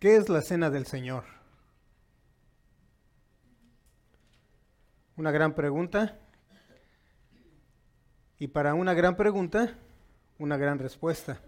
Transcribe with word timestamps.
¿Qué 0.00 0.16
es 0.16 0.30
la 0.30 0.40
cena 0.40 0.70
del 0.70 0.86
Señor? 0.86 1.24
Una 5.14 5.30
gran 5.30 5.54
pregunta. 5.54 6.18
Y 8.38 8.48
para 8.48 8.72
una 8.72 8.94
gran 8.94 9.14
pregunta, 9.14 9.76
una 10.38 10.56
gran 10.56 10.78
respuesta. 10.78 11.38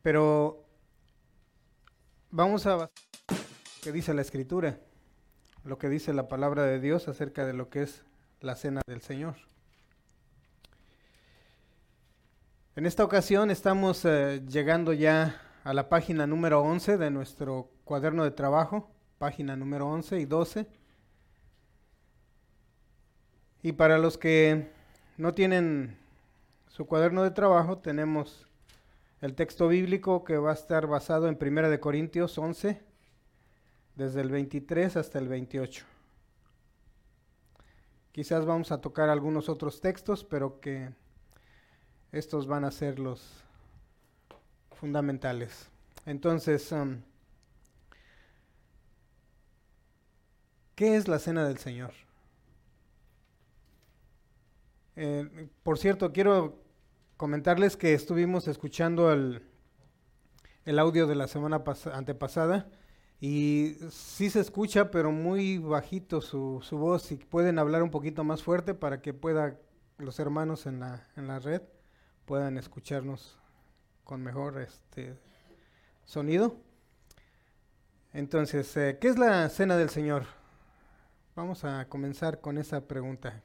Pero 0.00 0.64
vamos 2.30 2.64
a 2.64 2.76
lo 2.76 2.90
que 3.82 3.92
dice 3.92 4.14
la 4.14 4.22
escritura, 4.22 4.80
lo 5.64 5.76
que 5.76 5.90
dice 5.90 6.14
la 6.14 6.28
palabra 6.28 6.62
de 6.62 6.80
Dios 6.80 7.08
acerca 7.08 7.44
de 7.44 7.52
lo 7.52 7.68
que 7.68 7.82
es 7.82 8.06
la 8.40 8.56
cena 8.56 8.80
del 8.86 9.02
Señor. 9.02 9.36
En 12.76 12.84
esta 12.84 13.04
ocasión 13.04 13.50
estamos 13.50 14.04
eh, 14.04 14.42
llegando 14.46 14.92
ya 14.92 15.40
a 15.64 15.72
la 15.72 15.88
página 15.88 16.26
número 16.26 16.60
11 16.60 16.98
de 16.98 17.10
nuestro 17.10 17.70
cuaderno 17.84 18.22
de 18.22 18.32
trabajo, 18.32 18.90
página 19.16 19.56
número 19.56 19.88
11 19.88 20.20
y 20.20 20.26
12. 20.26 20.66
Y 23.62 23.72
para 23.72 23.96
los 23.96 24.18
que 24.18 24.70
no 25.16 25.32
tienen 25.32 25.96
su 26.68 26.86
cuaderno 26.86 27.22
de 27.22 27.30
trabajo, 27.30 27.78
tenemos 27.78 28.46
el 29.22 29.34
texto 29.34 29.68
bíblico 29.68 30.22
que 30.22 30.36
va 30.36 30.50
a 30.50 30.54
estar 30.54 30.86
basado 30.86 31.28
en 31.28 31.38
1 31.40 31.70
de 31.70 31.80
Corintios 31.80 32.36
11, 32.36 32.82
desde 33.94 34.20
el 34.20 34.28
23 34.28 34.98
hasta 34.98 35.18
el 35.18 35.28
28. 35.28 35.86
Quizás 38.12 38.44
vamos 38.44 38.70
a 38.70 38.82
tocar 38.82 39.08
algunos 39.08 39.48
otros 39.48 39.80
textos, 39.80 40.24
pero 40.24 40.60
que 40.60 40.90
estos 42.18 42.46
van 42.46 42.64
a 42.64 42.70
ser 42.70 42.98
los 42.98 43.44
fundamentales. 44.72 45.68
Entonces, 46.04 46.70
um, 46.72 47.00
¿qué 50.74 50.96
es 50.96 51.08
la 51.08 51.18
cena 51.18 51.46
del 51.46 51.58
Señor? 51.58 51.92
Eh, 54.96 55.48
por 55.62 55.78
cierto, 55.78 56.12
quiero 56.12 56.58
comentarles 57.16 57.76
que 57.76 57.92
estuvimos 57.92 58.48
escuchando 58.48 59.12
el, 59.12 59.42
el 60.64 60.78
audio 60.78 61.06
de 61.06 61.16
la 61.16 61.28
semana 61.28 61.62
antepasada 61.92 62.70
y 63.20 63.76
sí 63.90 64.30
se 64.30 64.40
escucha, 64.40 64.90
pero 64.90 65.10
muy 65.10 65.58
bajito 65.58 66.20
su, 66.20 66.60
su 66.62 66.78
voz. 66.78 67.02
Si 67.02 67.16
pueden 67.16 67.58
hablar 67.58 67.82
un 67.82 67.90
poquito 67.90 68.24
más 68.24 68.42
fuerte 68.42 68.74
para 68.74 69.02
que 69.02 69.12
pueda 69.12 69.58
los 69.98 70.18
hermanos 70.18 70.66
en 70.66 70.80
la, 70.80 71.06
en 71.16 71.26
la 71.26 71.38
red 71.38 71.62
puedan 72.26 72.58
escucharnos 72.58 73.38
con 74.04 74.22
mejor 74.22 74.60
este 74.60 75.16
sonido. 76.04 76.56
Entonces, 78.12 78.76
eh, 78.76 78.98
¿qué 79.00 79.08
es 79.08 79.18
la 79.18 79.48
cena 79.48 79.76
del 79.76 79.90
Señor? 79.90 80.26
Vamos 81.34 81.64
a 81.64 81.88
comenzar 81.88 82.40
con 82.40 82.58
esa 82.58 82.86
pregunta. 82.86 83.42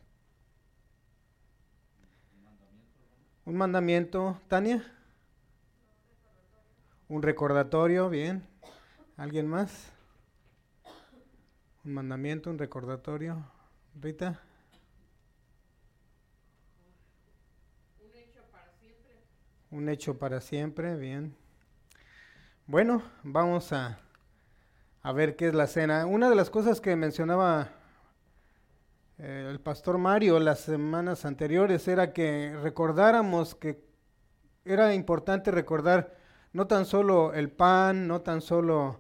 Un 3.45 3.55
mandamiento, 3.55 4.39
Tania. 4.47 4.83
Un 7.07 7.21
recordatorio, 7.21 8.09
bien. 8.09 8.47
¿Alguien 9.17 9.47
más? 9.47 9.91
Un 11.83 11.93
mandamiento, 11.93 12.49
un 12.49 12.57
recordatorio. 12.57 13.43
Rita. 13.99 14.41
Un 19.71 19.87
hecho 19.87 20.19
para 20.19 20.41
siempre, 20.41 20.97
bien. 20.97 21.33
Bueno, 22.67 23.01
vamos 23.23 23.71
a, 23.71 23.99
a 25.01 25.13
ver 25.13 25.37
qué 25.37 25.47
es 25.47 25.53
la 25.53 25.65
cena. 25.65 26.05
Una 26.05 26.29
de 26.29 26.35
las 26.35 26.49
cosas 26.49 26.81
que 26.81 26.93
mencionaba 26.97 27.69
eh, 29.17 29.47
el 29.49 29.61
pastor 29.61 29.97
Mario 29.97 30.39
las 30.39 30.59
semanas 30.59 31.23
anteriores 31.23 31.87
era 31.87 32.11
que 32.11 32.53
recordáramos 32.61 33.55
que 33.55 33.81
era 34.65 34.93
importante 34.93 35.51
recordar 35.51 36.17
no 36.51 36.67
tan 36.67 36.85
solo 36.85 37.33
el 37.33 37.49
pan, 37.49 38.09
no 38.09 38.19
tan 38.19 38.41
solo 38.41 38.99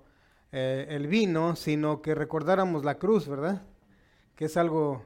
eh, 0.53 0.87
el 0.89 1.07
vino, 1.07 1.57
sino 1.57 2.01
que 2.01 2.15
recordáramos 2.15 2.85
la 2.85 2.97
cruz, 2.97 3.27
¿verdad? 3.27 3.63
Que 4.37 4.45
es 4.45 4.55
algo 4.55 5.03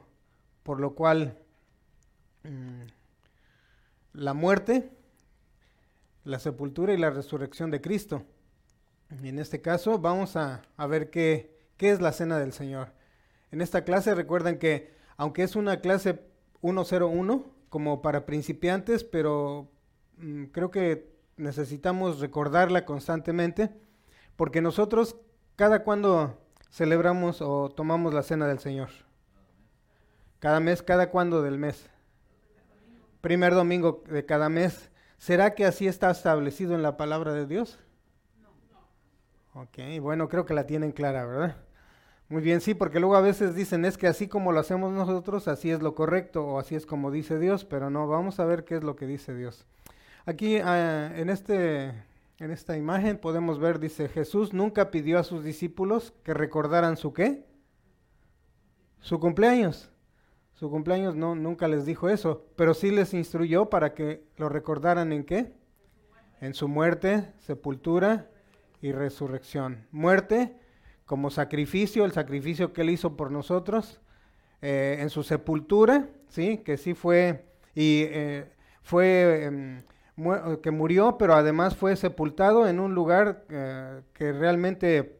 por 0.62 0.78
lo 0.78 0.94
cual 0.94 1.36
mm, 2.44 2.82
la 4.12 4.32
muerte 4.32 4.92
la 6.26 6.40
sepultura 6.40 6.92
y 6.92 6.98
la 6.98 7.10
resurrección 7.10 7.70
de 7.70 7.80
Cristo. 7.80 8.24
En 9.10 9.38
este 9.38 9.62
caso 9.62 9.98
vamos 9.98 10.36
a, 10.36 10.62
ver 10.88 11.08
qué, 11.10 11.56
qué, 11.76 11.90
es 11.90 12.00
la 12.00 12.12
cena 12.12 12.38
del 12.38 12.52
Señor. 12.52 12.92
En 13.52 13.60
esta 13.60 13.84
clase 13.84 14.14
recuerden 14.14 14.58
que 14.58 14.92
aunque 15.16 15.44
es 15.44 15.54
una 15.54 15.80
clase 15.80 16.20
101 16.60 17.46
como 17.68 18.02
para 18.02 18.26
principiantes, 18.26 19.04
pero 19.04 19.70
mm, 20.18 20.46
creo 20.46 20.72
que 20.72 21.14
necesitamos 21.36 22.18
recordarla 22.18 22.84
constantemente 22.84 23.70
porque 24.34 24.60
nosotros 24.60 25.16
cada 25.54 25.84
cuando 25.84 26.38
celebramos 26.70 27.40
o 27.40 27.70
tomamos 27.70 28.12
la 28.12 28.24
cena 28.24 28.48
del 28.48 28.58
Señor. 28.58 28.90
Cada 30.40 30.58
mes, 30.58 30.82
cada 30.82 31.10
cuando 31.10 31.40
del 31.40 31.56
mes. 31.56 31.88
Primer 33.20 33.54
domingo 33.54 34.02
de 34.08 34.26
cada 34.26 34.48
mes. 34.48 34.90
¿Será 35.18 35.54
que 35.54 35.64
así 35.64 35.86
está 35.88 36.10
establecido 36.10 36.74
en 36.74 36.82
la 36.82 36.96
palabra 36.96 37.32
de 37.32 37.46
Dios? 37.46 37.78
No. 38.42 39.62
Ok, 39.62 39.78
bueno, 40.00 40.28
creo 40.28 40.44
que 40.44 40.54
la 40.54 40.66
tienen 40.66 40.92
clara, 40.92 41.24
¿verdad? 41.24 41.56
Muy 42.28 42.42
bien, 42.42 42.60
sí, 42.60 42.74
porque 42.74 42.98
luego 42.98 43.16
a 43.16 43.20
veces 43.20 43.54
dicen 43.54 43.84
es 43.84 43.96
que 43.96 44.08
así 44.08 44.26
como 44.26 44.50
lo 44.50 44.58
hacemos 44.58 44.92
nosotros, 44.92 45.46
así 45.46 45.70
es 45.70 45.80
lo 45.80 45.94
correcto 45.94 46.44
o 46.44 46.58
así 46.58 46.74
es 46.74 46.84
como 46.84 47.12
dice 47.12 47.38
Dios, 47.38 47.64
pero 47.64 47.88
no, 47.88 48.08
vamos 48.08 48.40
a 48.40 48.44
ver 48.44 48.64
qué 48.64 48.76
es 48.76 48.82
lo 48.82 48.96
que 48.96 49.06
dice 49.06 49.32
Dios. 49.32 49.64
Aquí 50.24 50.56
ah, 50.56 51.12
en, 51.14 51.30
este, 51.30 51.92
en 52.40 52.50
esta 52.50 52.76
imagen 52.76 53.16
podemos 53.18 53.60
ver, 53.60 53.78
dice, 53.78 54.08
Jesús 54.08 54.52
nunca 54.52 54.90
pidió 54.90 55.20
a 55.20 55.24
sus 55.24 55.44
discípulos 55.44 56.14
que 56.24 56.34
recordaran 56.34 56.96
su 56.96 57.12
qué? 57.12 57.46
Su 59.00 59.20
cumpleaños. 59.20 59.88
Su 60.56 60.70
cumpleaños 60.70 61.14
no, 61.14 61.34
nunca 61.34 61.68
les 61.68 61.84
dijo 61.84 62.08
eso, 62.08 62.46
pero 62.56 62.72
sí 62.72 62.90
les 62.90 63.12
instruyó 63.12 63.66
para 63.66 63.92
que 63.92 64.24
lo 64.38 64.48
recordaran 64.48 65.12
en 65.12 65.24
qué? 65.24 65.52
En 66.40 66.54
su 66.54 66.66
muerte, 66.66 67.30
sepultura 67.40 68.30
y 68.80 68.92
resurrección. 68.92 69.86
Muerte 69.90 70.56
como 71.04 71.28
sacrificio, 71.30 72.06
el 72.06 72.12
sacrificio 72.12 72.72
que 72.72 72.80
él 72.80 72.90
hizo 72.90 73.18
por 73.18 73.30
nosotros, 73.30 74.00
eh, 74.62 74.96
en 75.00 75.10
su 75.10 75.22
sepultura, 75.22 76.08
sí, 76.28 76.58
que 76.64 76.78
sí 76.78 76.94
fue, 76.94 77.44
y 77.74 78.04
eh, 78.06 78.50
fue 78.82 79.44
em, 79.44 79.82
que 80.62 80.70
murió, 80.70 81.18
pero 81.18 81.34
además 81.34 81.76
fue 81.76 81.96
sepultado 81.96 82.66
en 82.66 82.80
un 82.80 82.94
lugar 82.94 83.44
eh, 83.50 84.00
que 84.14 84.32
realmente 84.32 85.15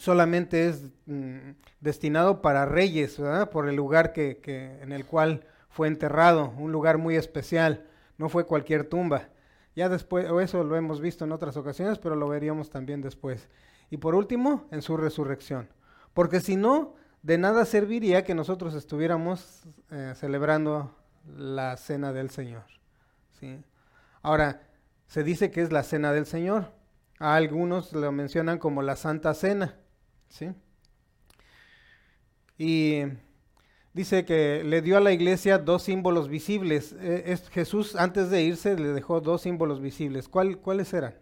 solamente 0.00 0.66
es 0.66 0.90
mm, 1.04 1.50
destinado 1.80 2.40
para 2.40 2.64
reyes, 2.64 3.20
por 3.52 3.68
el 3.68 3.76
lugar 3.76 4.12
que, 4.12 4.40
en 4.80 4.92
el 4.92 5.04
cual 5.04 5.44
fue 5.68 5.88
enterrado, 5.88 6.54
un 6.56 6.72
lugar 6.72 6.96
muy 6.96 7.16
especial, 7.16 7.84
no 8.16 8.30
fue 8.30 8.46
cualquier 8.46 8.88
tumba. 8.88 9.28
Ya 9.76 9.88
después, 9.88 10.28
o 10.30 10.40
eso 10.40 10.64
lo 10.64 10.74
hemos 10.76 11.00
visto 11.00 11.24
en 11.24 11.32
otras 11.32 11.56
ocasiones, 11.58 11.98
pero 11.98 12.16
lo 12.16 12.28
veríamos 12.28 12.70
también 12.70 13.02
después. 13.02 13.48
Y 13.90 13.98
por 13.98 14.14
último, 14.14 14.66
en 14.70 14.80
su 14.80 14.96
resurrección. 14.96 15.68
Porque 16.14 16.40
si 16.40 16.56
no, 16.56 16.94
de 17.22 17.36
nada 17.36 17.66
serviría 17.66 18.24
que 18.24 18.34
nosotros 18.34 18.74
estuviéramos 18.74 19.64
eh, 19.90 20.14
celebrando 20.16 20.96
la 21.36 21.76
cena 21.76 22.12
del 22.12 22.30
Señor. 22.30 22.64
¿sí? 23.38 23.62
Ahora, 24.22 24.62
se 25.06 25.22
dice 25.22 25.50
que 25.50 25.60
es 25.60 25.72
la 25.72 25.82
cena 25.82 26.12
del 26.12 26.24
Señor. 26.24 26.72
A 27.18 27.34
algunos 27.34 27.92
lo 27.92 28.10
mencionan 28.12 28.58
como 28.58 28.80
la 28.80 28.96
Santa 28.96 29.34
Cena. 29.34 29.79
¿Sí? 30.30 30.52
Y 32.56 33.02
dice 33.92 34.24
que 34.24 34.62
le 34.64 34.82
dio 34.82 34.96
a 34.96 35.00
la 35.00 35.12
iglesia 35.12 35.58
dos 35.58 35.82
símbolos 35.82 36.28
visibles. 36.28 36.94
Eh, 37.00 37.24
es, 37.26 37.48
Jesús 37.50 37.96
antes 37.96 38.30
de 38.30 38.42
irse 38.42 38.76
le 38.76 38.88
dejó 38.88 39.20
dos 39.20 39.42
símbolos 39.42 39.80
visibles. 39.80 40.28
¿Cuál, 40.28 40.58
¿Cuáles 40.58 40.92
eran? 40.94 41.14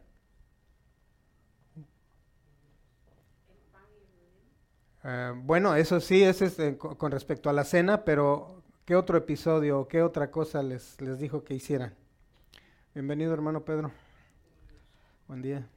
Eh, 5.04 5.32
bueno, 5.36 5.74
eso 5.74 6.00
sí, 6.00 6.22
ese 6.22 6.46
es 6.46 6.58
eh, 6.58 6.76
con 6.76 7.10
respecto 7.10 7.48
a 7.48 7.52
la 7.52 7.64
cena, 7.64 8.04
pero 8.04 8.62
¿qué 8.84 8.96
otro 8.96 9.16
episodio, 9.16 9.88
qué 9.88 10.02
otra 10.02 10.30
cosa 10.30 10.62
les, 10.62 11.00
les 11.00 11.18
dijo 11.18 11.44
que 11.44 11.54
hicieran? 11.54 11.94
Bienvenido, 12.94 13.32
hermano 13.32 13.64
Pedro. 13.64 13.92
Buen 15.28 15.40
día. 15.40 15.68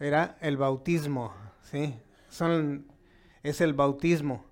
Era 0.00 0.36
el 0.40 0.56
bautismo, 0.56 1.32
¿sí? 1.62 2.00
Son, 2.28 2.90
es 3.42 3.60
el 3.60 3.74
bautismo, 3.74 4.46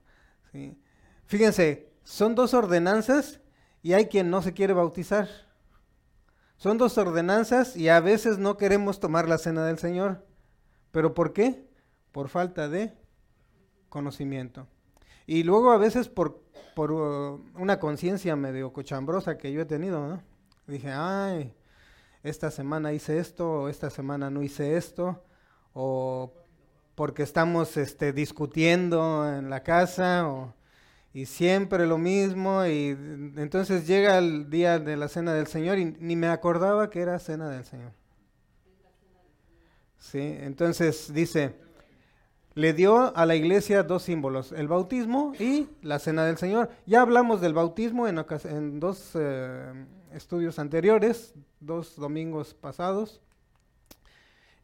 ¿sí? 0.53 0.79
Fíjense, 1.27 1.91
son 2.05 2.35
dos 2.35 2.55
ordenanzas 2.55 3.41
y 3.83 3.95
hay 3.95 4.06
quien 4.06 4.31
no 4.31 4.43
se 4.43 4.53
quiere 4.53 4.75
bautizar. 4.75 5.29
Son 6.56 6.77
dos 6.77 6.99
ordenanzas 6.99 7.77
y 7.77 7.89
a 7.89 8.00
veces 8.00 8.39
no 8.39 8.56
queremos 8.56 9.00
tomar 9.00 9.29
la 9.29 9.39
cena 9.39 9.65
del 9.65 9.79
Señor. 9.79 10.27
¿Pero 10.91 11.15
por 11.15 11.33
qué? 11.33 11.69
Por 12.12 12.29
falta 12.29 12.69
de 12.69 12.97
conocimiento. 13.89 14.67
Y 15.27 15.43
luego 15.43 15.71
a 15.71 15.79
veces 15.79 16.09
por, 16.09 16.43
por 16.75 16.93
uh, 16.93 17.44
una 17.55 17.79
conciencia 17.79 18.35
medio 18.37 18.73
cochambrosa 18.73 19.39
que 19.39 19.53
yo 19.53 19.61
he 19.61 19.67
tenido, 19.67 20.06
¿no? 20.09 20.23
Dije, 20.67 20.91
ay, 20.91 21.55
esta 22.23 22.51
semana 22.51 22.93
hice 22.93 23.19
esto, 23.19 23.62
o 23.62 23.69
esta 23.69 23.91
semana 23.91 24.31
no 24.31 24.43
hice 24.43 24.77
esto, 24.77 25.23
o 25.81 26.33
porque 26.97 27.23
estamos 27.23 27.77
este, 27.77 28.13
discutiendo 28.13 29.33
en 29.33 29.49
la 29.49 29.63
casa, 29.63 30.53
y 31.15 31.27
siempre 31.27 31.87
lo 31.87 31.99
mismo, 31.99 32.67
y 32.67 32.89
entonces 33.37 33.87
llega 33.87 34.19
el 34.19 34.51
día 34.51 34.81
de 34.81 34.97
la 34.97 35.07
cena 35.07 35.33
del 35.35 35.47
Señor 35.47 35.79
y 35.79 35.85
ni 35.85 36.17
me 36.17 36.27
acordaba 36.27 36.91
que 36.91 37.01
era 37.01 37.19
cena 37.21 37.49
del 37.49 37.65
Señor. 37.65 37.93
Sí, 39.99 40.37
entonces 40.41 41.13
dice, 41.15 41.55
le 42.55 42.73
dio 42.73 43.17
a 43.17 43.25
la 43.25 43.37
iglesia 43.37 43.85
dos 43.85 44.03
símbolos, 44.03 44.51
el 44.51 44.67
bautismo 44.67 45.33
y 45.39 45.69
la 45.83 46.01
cena 46.01 46.25
del 46.25 46.39
Señor. 46.39 46.71
Ya 46.87 47.03
hablamos 47.03 47.41
del 47.41 47.55
bautismo 47.55 48.09
en, 48.09 48.25
en 48.45 48.81
dos 48.81 49.13
eh, 49.15 49.87
estudios 50.13 50.59
anteriores, 50.59 51.35
dos 51.61 51.95
domingos 51.95 52.55
pasados. 52.55 53.21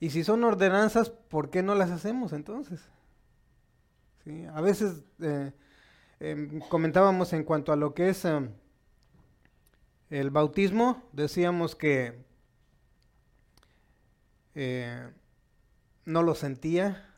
Y 0.05 0.11
si 0.11 0.23
son 0.23 0.45
ordenanzas, 0.45 1.09
¿por 1.09 1.49
qué 1.49 1.62
no 1.62 1.75
las 1.75 1.91
hacemos 1.91 2.35
entonces? 2.35 2.79
A 4.53 4.61
veces 4.61 5.03
eh, 5.23 5.51
em, 6.21 6.61
comentábamos 6.69 7.33
en 7.33 7.43
cuanto 7.43 7.73
a 7.73 7.77
lo 7.77 7.95
que 7.95 8.11
es 8.11 8.27
em, 8.27 8.51
el 10.11 10.29
bautismo, 10.29 11.09
decíamos 11.12 11.75
que 11.75 12.23
eh, 14.55 15.09
no 16.05 16.23
lo 16.23 16.35
sentía, 16.35 17.09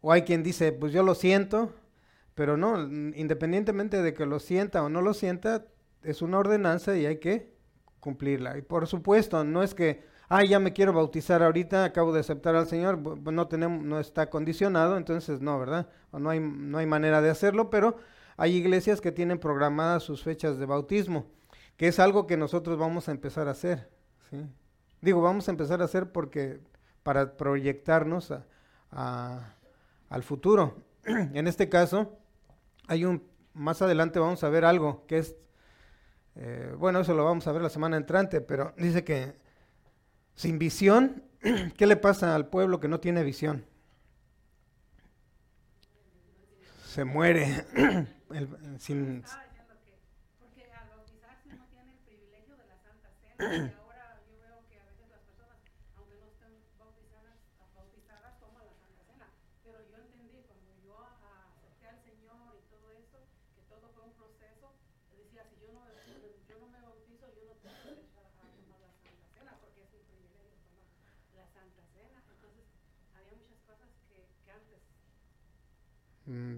o 0.00 0.12
hay 0.12 0.22
quien 0.22 0.44
dice, 0.44 0.70
pues 0.70 0.92
yo 0.92 1.02
lo 1.02 1.16
siento, 1.16 1.74
pero 2.36 2.56
no, 2.56 2.80
independientemente 3.16 4.00
de 4.00 4.14
que 4.14 4.26
lo 4.26 4.38
sienta 4.38 4.84
o 4.84 4.88
no 4.88 5.02
lo 5.02 5.12
sienta, 5.12 5.66
es 6.04 6.22
una 6.22 6.38
ordenanza 6.38 6.96
y 6.96 7.04
hay 7.04 7.16
que 7.16 7.52
cumplirla. 7.98 8.58
Y 8.58 8.62
por 8.62 8.86
supuesto, 8.86 9.42
no 9.42 9.64
es 9.64 9.74
que, 9.74 10.11
ah, 10.32 10.44
ya 10.44 10.58
me 10.58 10.72
quiero 10.72 10.92
bautizar 10.92 11.42
ahorita, 11.42 11.84
acabo 11.84 12.12
de 12.12 12.20
aceptar 12.20 12.56
al 12.56 12.66
Señor, 12.66 12.98
no, 12.98 13.48
tenemos, 13.48 13.84
no 13.84 14.00
está 14.00 14.30
condicionado, 14.30 14.96
entonces 14.96 15.40
no, 15.40 15.58
¿verdad? 15.58 15.88
O 16.10 16.18
no 16.18 16.30
hay, 16.30 16.40
no 16.40 16.78
hay 16.78 16.86
manera 16.86 17.20
de 17.20 17.28
hacerlo, 17.28 17.68
pero 17.68 17.96
hay 18.36 18.56
iglesias 18.56 19.00
que 19.00 19.12
tienen 19.12 19.38
programadas 19.38 20.02
sus 20.02 20.22
fechas 20.22 20.58
de 20.58 20.64
bautismo, 20.64 21.26
que 21.76 21.88
es 21.88 21.98
algo 21.98 22.26
que 22.26 22.36
nosotros 22.36 22.78
vamos 22.78 23.08
a 23.08 23.12
empezar 23.12 23.46
a 23.48 23.50
hacer. 23.50 23.90
¿sí? 24.30 24.38
Digo, 25.02 25.20
vamos 25.20 25.48
a 25.48 25.50
empezar 25.50 25.82
a 25.82 25.84
hacer 25.84 26.12
porque 26.12 26.60
para 27.02 27.36
proyectarnos 27.36 28.32
al 28.90 30.22
futuro. 30.22 30.76
en 31.04 31.46
este 31.46 31.68
caso, 31.68 32.16
hay 32.88 33.04
un, 33.04 33.22
más 33.52 33.82
adelante 33.82 34.18
vamos 34.18 34.42
a 34.44 34.48
ver 34.48 34.64
algo 34.64 35.04
que 35.06 35.18
es 35.18 35.36
eh, 36.34 36.74
bueno, 36.78 37.00
eso 37.00 37.14
lo 37.14 37.24
vamos 37.24 37.46
a 37.46 37.52
ver 37.52 37.62
la 37.62 37.68
semana 37.68 37.96
entrante, 37.96 38.40
pero 38.40 38.72
dice 38.76 39.04
que 39.04 39.34
sin 40.34 40.58
visión, 40.58 41.22
¿qué 41.76 41.86
le 41.86 41.96
pasa 41.96 42.34
al 42.34 42.48
pueblo 42.48 42.80
que 42.80 42.88
no 42.88 43.00
tiene 43.00 43.22
visión? 43.22 43.64
Se 46.86 47.04
muere. 47.04 47.64
el, 48.30 48.48
sin, 48.78 49.22
porque 50.38 50.64
al 50.72 50.88
bautizarse 50.90 51.54
no 51.56 51.64
tiene 51.66 51.92
el 51.92 51.98
privilegio 51.98 52.56
de 52.56 52.66
la 52.66 52.78
Santa 52.78 53.10
Cena. 53.38 53.74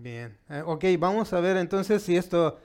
bien, 0.03 0.39
eh, 0.51 0.63
ok, 0.65 0.85
vamos 0.99 1.33
a 1.33 1.41
ver 1.41 1.57
entonces 1.57 2.03
si 2.03 2.17
esto 2.17 2.61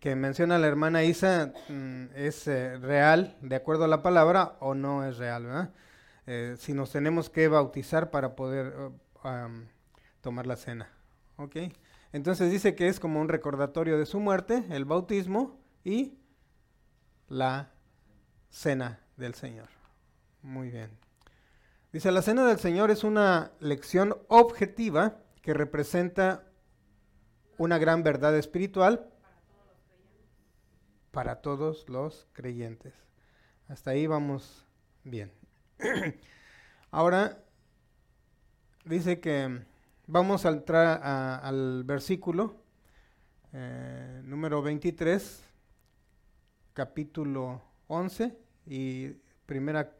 que 0.00 0.14
menciona 0.14 0.58
la 0.58 0.66
hermana 0.66 1.02
Isa 1.02 1.52
mm, 1.68 2.04
es 2.14 2.46
eh, 2.46 2.78
real, 2.78 3.36
de 3.40 3.56
acuerdo 3.56 3.84
a 3.84 3.88
la 3.88 4.02
palabra, 4.02 4.56
o 4.60 4.74
no 4.74 5.04
es 5.04 5.18
real, 5.18 5.44
¿verdad? 5.44 5.70
Eh, 6.26 6.56
si 6.58 6.72
nos 6.72 6.92
tenemos 6.92 7.30
que 7.30 7.48
bautizar 7.48 8.10
para 8.10 8.36
poder 8.36 8.92
tomar 10.20 10.46
la 10.46 10.56
cena, 10.56 10.88
ok. 11.36 11.56
Entonces 12.12 12.50
dice 12.50 12.74
que 12.74 12.88
es 12.88 13.00
como 13.00 13.20
un 13.20 13.28
recordatorio 13.28 13.98
de 13.98 14.06
su 14.06 14.20
muerte, 14.20 14.64
el 14.70 14.84
bautismo 14.84 15.58
y 15.84 16.18
la 17.28 17.70
cena 18.50 19.00
del 19.16 19.34
Señor. 19.34 19.68
Muy 20.42 20.70
bien. 20.70 20.90
Dice, 21.92 22.12
la 22.12 22.22
cena 22.22 22.46
del 22.46 22.58
Señor 22.58 22.90
es 22.90 23.04
una 23.04 23.52
lección 23.60 24.16
objetiva 24.28 25.18
que 25.42 25.54
representa 25.54 26.44
una 27.58 27.78
gran 27.78 28.02
verdad 28.02 28.36
espiritual 28.36 29.08
para 31.10 31.36
todos 31.42 31.88
los 31.88 32.26
creyentes. 32.32 32.94
Hasta 33.68 33.90
ahí 33.92 34.06
vamos 34.06 34.66
bien. 35.04 35.32
Ahora 36.90 37.42
dice 38.84 39.20
que 39.20 39.64
vamos 40.06 40.44
a 40.44 40.50
entrar 40.50 41.00
al 41.42 41.84
versículo 41.84 42.56
eh, 43.52 44.22
número 44.24 44.62
23, 44.62 45.44
capítulo 46.72 47.62
11 47.88 48.36
y 48.66 49.10
primera 49.46 49.94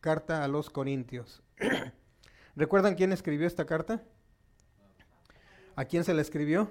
carta 0.00 0.42
a 0.42 0.48
los 0.48 0.70
Corintios. 0.70 1.42
¿Recuerdan 2.56 2.94
quién 2.94 3.12
escribió 3.12 3.46
esta 3.46 3.66
carta? 3.66 4.02
¿A 5.74 5.84
quién 5.84 6.04
se 6.04 6.14
la 6.14 6.22
escribió? 6.22 6.70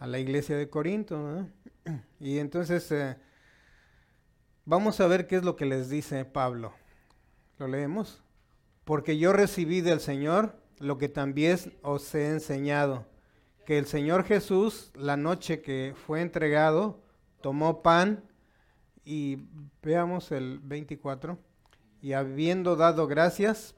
A 0.00 0.08
la 0.08 0.18
iglesia 0.18 0.56
de 0.56 0.68
Corinto. 0.68 1.46
Y 2.18 2.38
entonces 2.38 2.90
eh, 2.90 3.16
vamos 4.64 5.00
a 5.00 5.06
ver 5.06 5.26
qué 5.26 5.36
es 5.36 5.44
lo 5.44 5.54
que 5.56 5.66
les 5.66 5.88
dice 5.88 6.24
Pablo. 6.24 6.72
¿Lo 7.58 7.68
leemos? 7.68 8.22
Porque 8.84 9.18
yo 9.18 9.32
recibí 9.32 9.80
del 9.80 10.00
Señor 10.00 10.56
lo 10.78 10.98
que 10.98 11.08
también 11.08 11.58
os 11.82 12.14
he 12.14 12.28
enseñado, 12.28 13.06
que 13.66 13.78
el 13.78 13.86
Señor 13.86 14.24
Jesús, 14.24 14.90
la 14.94 15.16
noche 15.16 15.60
que 15.60 15.94
fue 16.06 16.22
entregado, 16.22 17.02
tomó 17.42 17.82
pan 17.82 18.24
y 19.04 19.44
veamos 19.82 20.32
el 20.32 20.58
24, 20.60 21.38
y 22.00 22.14
habiendo 22.14 22.76
dado 22.76 23.06
gracias, 23.06 23.74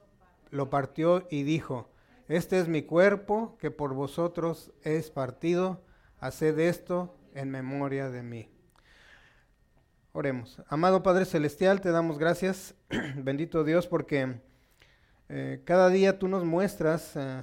lo 0.49 0.69
partió 0.69 1.27
y 1.29 1.43
dijo, 1.43 1.89
este 2.29 2.59
es 2.59 2.69
mi 2.69 2.83
cuerpo 2.83 3.57
que 3.59 3.69
por 3.71 3.93
vosotros 3.93 4.71
es 4.83 5.11
partido. 5.11 5.81
Haced 6.23 6.57
esto 6.57 7.13
en 7.33 7.51
memoria 7.51 8.09
de 8.09 8.23
mí. 8.23 8.47
Oremos. 10.13 10.61
Amado 10.69 11.03
Padre 11.03 11.25
Celestial, 11.25 11.81
te 11.81 11.91
damos 11.91 12.17
gracias, 12.17 12.75
bendito 13.17 13.65
Dios, 13.65 13.87
porque 13.87 14.39
eh, 15.27 15.61
cada 15.65 15.89
día 15.89 16.19
tú 16.19 16.29
nos 16.29 16.45
muestras 16.45 17.17
eh, 17.17 17.41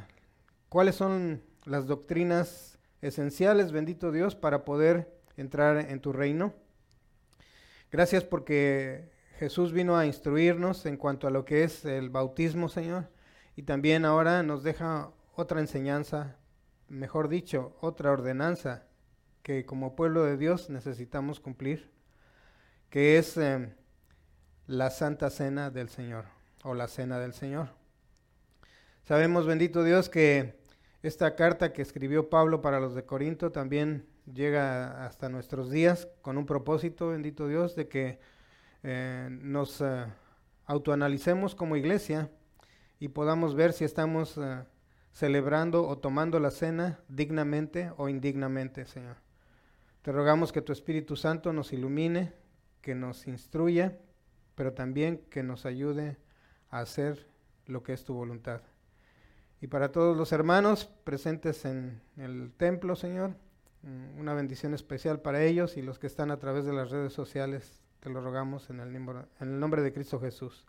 cuáles 0.70 0.94
son 0.94 1.42
las 1.66 1.86
doctrinas 1.86 2.78
esenciales, 3.02 3.70
bendito 3.70 4.12
Dios, 4.12 4.34
para 4.34 4.64
poder 4.64 5.14
entrar 5.36 5.90
en 5.90 6.00
tu 6.00 6.14
reino. 6.14 6.54
Gracias 7.92 8.24
porque 8.24 9.10
Jesús 9.38 9.74
vino 9.74 9.98
a 9.98 10.06
instruirnos 10.06 10.86
en 10.86 10.96
cuanto 10.96 11.26
a 11.26 11.30
lo 11.30 11.44
que 11.44 11.64
es 11.64 11.84
el 11.84 12.08
bautismo, 12.08 12.70
Señor. 12.70 13.10
Y 13.56 13.64
también 13.64 14.06
ahora 14.06 14.42
nos 14.42 14.62
deja 14.62 15.10
otra 15.34 15.60
enseñanza, 15.60 16.39
mejor 16.90 17.28
dicho, 17.28 17.76
otra 17.80 18.10
ordenanza 18.10 18.84
que 19.42 19.64
como 19.64 19.96
pueblo 19.96 20.24
de 20.24 20.36
Dios 20.36 20.68
necesitamos 20.68 21.40
cumplir, 21.40 21.90
que 22.90 23.16
es 23.16 23.38
eh, 23.38 23.72
la 24.66 24.90
Santa 24.90 25.30
Cena 25.30 25.70
del 25.70 25.88
Señor 25.88 26.26
o 26.62 26.74
la 26.74 26.88
Cena 26.88 27.18
del 27.18 27.32
Señor. 27.32 27.70
Sabemos, 29.04 29.46
bendito 29.46 29.82
Dios, 29.82 30.08
que 30.10 30.60
esta 31.02 31.34
carta 31.34 31.72
que 31.72 31.80
escribió 31.80 32.28
Pablo 32.28 32.60
para 32.60 32.78
los 32.78 32.94
de 32.94 33.06
Corinto 33.06 33.50
también 33.50 34.06
llega 34.32 35.06
hasta 35.06 35.28
nuestros 35.28 35.70
días 35.70 36.08
con 36.20 36.36
un 36.36 36.46
propósito, 36.46 37.08
bendito 37.08 37.48
Dios, 37.48 37.74
de 37.74 37.88
que 37.88 38.20
eh, 38.82 39.28
nos 39.30 39.80
eh, 39.80 40.04
autoanalicemos 40.66 41.54
como 41.54 41.76
iglesia 41.76 42.30
y 42.98 43.08
podamos 43.08 43.54
ver 43.54 43.72
si 43.72 43.84
estamos 43.84 44.36
eh, 44.38 44.62
celebrando 45.12 45.86
o 45.86 45.98
tomando 45.98 46.40
la 46.40 46.50
cena 46.50 47.00
dignamente 47.08 47.92
o 47.96 48.08
indignamente, 48.08 48.86
Señor. 48.86 49.16
Te 50.02 50.12
rogamos 50.12 50.52
que 50.52 50.62
tu 50.62 50.72
Espíritu 50.72 51.16
Santo 51.16 51.52
nos 51.52 51.72
ilumine, 51.72 52.32
que 52.80 52.94
nos 52.94 53.26
instruya 53.26 53.98
pero 54.60 54.74
también 54.74 55.22
que 55.30 55.42
nos 55.42 55.64
ayude 55.64 56.18
a 56.68 56.80
hacer 56.80 57.26
lo 57.64 57.82
que 57.82 57.94
es 57.94 58.04
tu 58.04 58.12
voluntad. 58.12 58.60
Y 59.62 59.68
para 59.68 59.90
todos 59.90 60.14
los 60.14 60.32
hermanos 60.32 60.84
presentes 61.02 61.64
en 61.64 62.02
el 62.18 62.52
templo, 62.58 62.94
Señor, 62.94 63.30
mm, 63.80 64.20
una 64.20 64.34
bendición 64.34 64.74
especial 64.74 65.22
para 65.22 65.42
ellos 65.42 65.78
y 65.78 65.82
los 65.82 65.98
que 65.98 66.06
están 66.06 66.30
a 66.30 66.38
través 66.38 66.66
de 66.66 66.74
las 66.74 66.90
redes 66.90 67.14
sociales, 67.14 67.80
te 68.00 68.10
lo 68.10 68.20
rogamos 68.20 68.68
en 68.68 68.80
el, 68.80 68.94
en 68.94 69.26
el 69.40 69.58
nombre 69.58 69.80
de 69.80 69.94
Cristo 69.94 70.20
Jesús. 70.20 70.66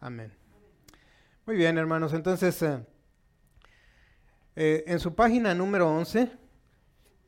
Amén. 0.00 0.32
Muy 1.46 1.54
bien, 1.54 1.78
hermanos, 1.78 2.12
entonces, 2.12 2.60
eh, 2.62 2.84
eh, 4.62 4.84
en 4.88 5.00
su 5.00 5.14
página 5.14 5.54
número 5.54 5.90
11, 5.90 6.30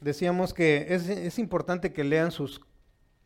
decíamos 0.02 0.52
que 0.52 0.88
es, 0.90 1.38
importante 1.38 1.90
que 1.90 2.04
lean 2.04 2.30
sus 2.30 2.60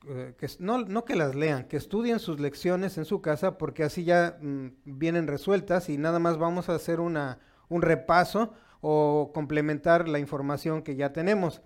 eh, 0.09 0.33
que 0.39 0.47
no, 0.61 0.85
no, 0.85 1.05
que 1.05 1.17
las 1.17 1.35
lean, 1.35 1.65
que 1.65 1.77
estudien 1.77 2.21
sus 2.21 2.39
lecciones 2.39 2.99
en 2.99 3.05
su 3.05 3.21
casa 3.21 3.59
porque 3.59 3.83
así 3.83 4.05
ya 4.05 4.39
mm, 4.41 4.69
vienen 4.85 5.27
resueltas 5.27 5.89
y 5.89 5.99
nada 5.99 6.21
más 6.21 6.39
vamos 6.39 6.69
a 6.69 6.77
hacer 6.77 7.01
una, 7.01 7.41
un 7.69 7.83
repaso 7.83 8.55
o 8.81 9.33
complementar 9.35 10.07
la 10.07 10.21
información 10.21 10.83
que 10.83 10.95
ya 10.95 11.13
tenemos. 11.13 11.61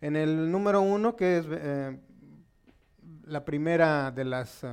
En 0.00 0.16
el 0.16 0.50
número 0.50 0.80
uno, 0.80 1.14
que 1.14 1.38
es 1.38 1.46
eh, 1.48 2.00
la 3.26 3.44
primera 3.44 4.10
de 4.10 4.24
las 4.24 4.64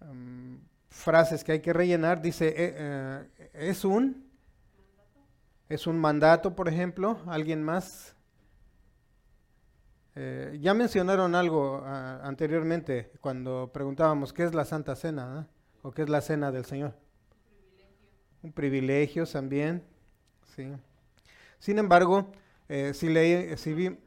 um, 0.00 0.58
frases 0.88 1.44
que 1.44 1.52
hay 1.52 1.60
que 1.60 1.72
rellenar, 1.72 2.20
dice, 2.20 3.28
es 3.54 3.84
un, 3.84 4.31
es 5.72 5.86
un 5.86 5.98
mandato, 5.98 6.54
por 6.54 6.68
ejemplo, 6.68 7.18
alguien 7.26 7.62
más. 7.62 8.14
Eh, 10.14 10.58
ya 10.60 10.74
mencionaron 10.74 11.34
algo 11.34 11.78
uh, 11.78 11.84
anteriormente 12.22 13.10
cuando 13.22 13.70
preguntábamos 13.72 14.34
qué 14.34 14.44
es 14.44 14.52
la 14.52 14.66
Santa 14.66 14.94
Cena 14.94 15.48
o 15.80 15.90
qué 15.90 16.02
es 16.02 16.10
la 16.10 16.20
Cena 16.20 16.52
del 16.52 16.66
Señor. 16.66 16.94
Un 18.42 18.52
privilegio 18.52 19.24
también. 19.24 19.82
Sí. 20.54 20.70
Sin 21.58 21.78
embargo, 21.78 22.32
eh, 22.68 22.92
si, 22.92 23.08
leí, 23.08 23.56
si 23.56 23.72
vi 23.72 23.98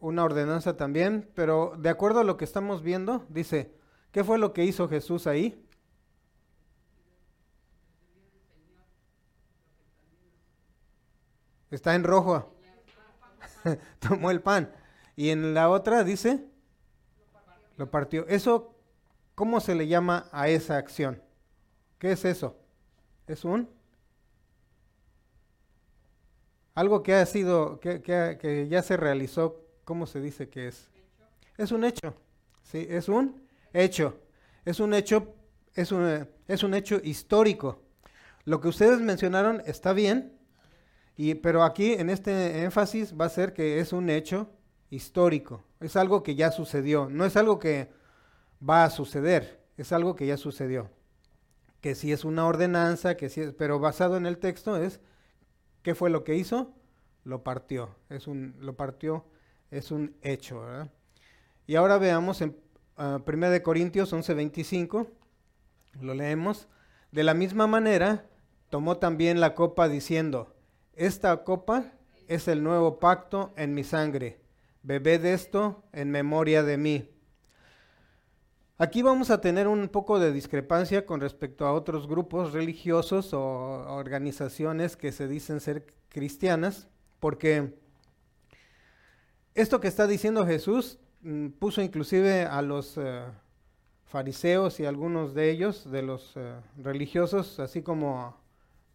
una 0.00 0.22
ordenanza 0.22 0.76
también, 0.76 1.30
pero 1.34 1.72
de 1.78 1.88
acuerdo 1.88 2.20
a 2.20 2.24
lo 2.24 2.36
que 2.36 2.44
estamos 2.44 2.82
viendo, 2.82 3.24
dice, 3.30 3.72
¿qué 4.12 4.22
fue 4.22 4.36
lo 4.36 4.52
que 4.52 4.64
hizo 4.64 4.86
Jesús 4.86 5.26
ahí? 5.26 5.65
Está 11.70 11.94
en 11.94 12.04
rojo. 12.04 12.54
Tomó 13.98 14.30
el 14.30 14.40
pan. 14.40 14.72
Y 15.16 15.30
en 15.30 15.54
la 15.54 15.70
otra 15.70 16.04
dice, 16.04 16.44
lo 17.76 17.90
partió. 17.90 18.26
Eso, 18.28 18.74
¿cómo 19.34 19.60
se 19.60 19.74
le 19.74 19.88
llama 19.88 20.28
a 20.32 20.48
esa 20.48 20.76
acción? 20.76 21.22
¿Qué 21.98 22.12
es 22.12 22.24
eso? 22.24 22.56
Es 23.26 23.44
un 23.44 23.68
algo 26.76 27.02
que 27.02 27.14
ha 27.14 27.24
sido, 27.24 27.80
que, 27.80 28.02
que, 28.02 28.68
ya 28.68 28.82
se 28.82 28.98
realizó, 28.98 29.64
¿cómo 29.84 30.06
se 30.06 30.20
dice 30.20 30.50
que 30.50 30.68
es? 30.68 30.90
Es 31.56 31.72
un 31.72 31.84
hecho, 31.84 32.14
¿sí? 32.62 32.86
Es 32.88 33.08
un 33.08 33.42
hecho. 33.72 34.20
Es 34.66 34.78
un 34.78 34.92
hecho, 34.92 35.34
es 35.74 35.90
un, 35.90 36.28
es 36.46 36.62
un 36.62 36.74
hecho 36.74 37.00
histórico. 37.02 37.80
Lo 38.44 38.60
que 38.60 38.68
ustedes 38.68 39.00
mencionaron 39.00 39.62
está 39.64 39.94
bien, 39.94 40.35
y, 41.16 41.34
pero 41.34 41.62
aquí 41.62 41.92
en 41.92 42.10
este 42.10 42.64
énfasis 42.64 43.14
va 43.18 43.26
a 43.26 43.30
ser 43.30 43.52
que 43.52 43.80
es 43.80 43.92
un 43.92 44.10
hecho 44.10 44.50
histórico. 44.90 45.64
Es 45.80 45.96
algo 45.96 46.22
que 46.22 46.34
ya 46.34 46.50
sucedió. 46.50 47.08
No 47.10 47.24
es 47.24 47.36
algo 47.36 47.58
que 47.58 47.90
va 48.66 48.84
a 48.84 48.90
suceder, 48.90 49.60
es 49.76 49.92
algo 49.92 50.14
que 50.14 50.26
ya 50.26 50.36
sucedió. 50.36 50.90
Que 51.80 51.94
si 51.94 52.12
es 52.12 52.24
una 52.24 52.46
ordenanza, 52.46 53.16
que 53.16 53.28
si 53.28 53.40
es, 53.40 53.52
pero 53.52 53.78
basado 53.78 54.16
en 54.16 54.26
el 54.26 54.38
texto 54.38 54.76
es 54.76 55.00
¿Qué 55.86 55.94
fue 55.94 56.10
lo 56.10 56.24
que 56.24 56.34
hizo? 56.34 56.74
Lo 57.22 57.44
partió. 57.44 57.94
Es 58.08 58.26
un, 58.26 58.56
lo 58.58 58.74
partió, 58.74 59.24
es 59.70 59.92
un 59.92 60.16
hecho. 60.20 60.64
Y 61.64 61.76
ahora 61.76 61.96
veamos 61.98 62.40
en 62.40 62.48
uh, 62.48 62.54
ah, 62.96 63.22
1 63.24 63.62
Corintios 63.62 64.12
11:25, 64.12 65.06
lo 66.00 66.14
leemos. 66.14 66.66
De 67.12 67.22
la 67.22 67.34
misma 67.34 67.68
manera, 67.68 68.26
tomó 68.68 68.96
también 68.96 69.38
la 69.38 69.54
copa 69.54 69.88
diciendo, 69.88 70.55
esta 70.96 71.44
copa 71.44 71.92
es 72.26 72.48
el 72.48 72.62
nuevo 72.62 72.98
pacto 72.98 73.52
en 73.56 73.74
mi 73.74 73.84
sangre. 73.84 74.40
Bebed 74.82 75.24
esto 75.26 75.84
en 75.92 76.10
memoria 76.10 76.62
de 76.62 76.78
mí. 76.78 77.10
Aquí 78.78 79.02
vamos 79.02 79.30
a 79.30 79.40
tener 79.40 79.68
un 79.68 79.88
poco 79.88 80.18
de 80.18 80.32
discrepancia 80.32 81.06
con 81.06 81.20
respecto 81.20 81.66
a 81.66 81.72
otros 81.72 82.06
grupos 82.06 82.52
religiosos 82.52 83.32
o 83.32 83.40
organizaciones 83.94 84.96
que 84.96 85.12
se 85.12 85.28
dicen 85.28 85.60
ser 85.60 85.86
cristianas, 86.08 86.88
porque 87.20 87.74
esto 89.54 89.80
que 89.80 89.88
está 89.88 90.06
diciendo 90.06 90.46
Jesús 90.46 90.98
mm, 91.22 91.48
puso 91.58 91.80
inclusive 91.80 92.44
a 92.44 92.60
los 92.60 92.98
eh, 92.98 93.22
fariseos 94.04 94.78
y 94.80 94.84
algunos 94.84 95.34
de 95.34 95.50
ellos, 95.50 95.90
de 95.90 96.02
los 96.02 96.32
eh, 96.36 96.54
religiosos, 96.76 97.58
así 97.60 97.82
como 97.82 98.36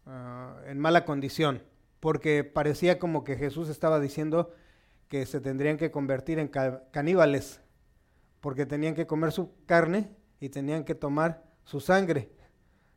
eh, 0.06 0.52
en 0.66 0.78
mala 0.78 1.04
condición, 1.04 1.62
porque 2.02 2.42
parecía 2.42 2.98
como 2.98 3.22
que 3.22 3.36
Jesús 3.36 3.68
estaba 3.68 4.00
diciendo 4.00 4.52
que 5.06 5.24
se 5.24 5.40
tendrían 5.40 5.76
que 5.76 5.92
convertir 5.92 6.40
en 6.40 6.48
caníbales 6.48 7.60
porque 8.40 8.66
tenían 8.66 8.96
que 8.96 9.06
comer 9.06 9.30
su 9.30 9.54
carne 9.66 10.10
y 10.40 10.48
tenían 10.48 10.82
que 10.82 10.96
tomar 10.96 11.44
su 11.62 11.78
sangre. 11.78 12.32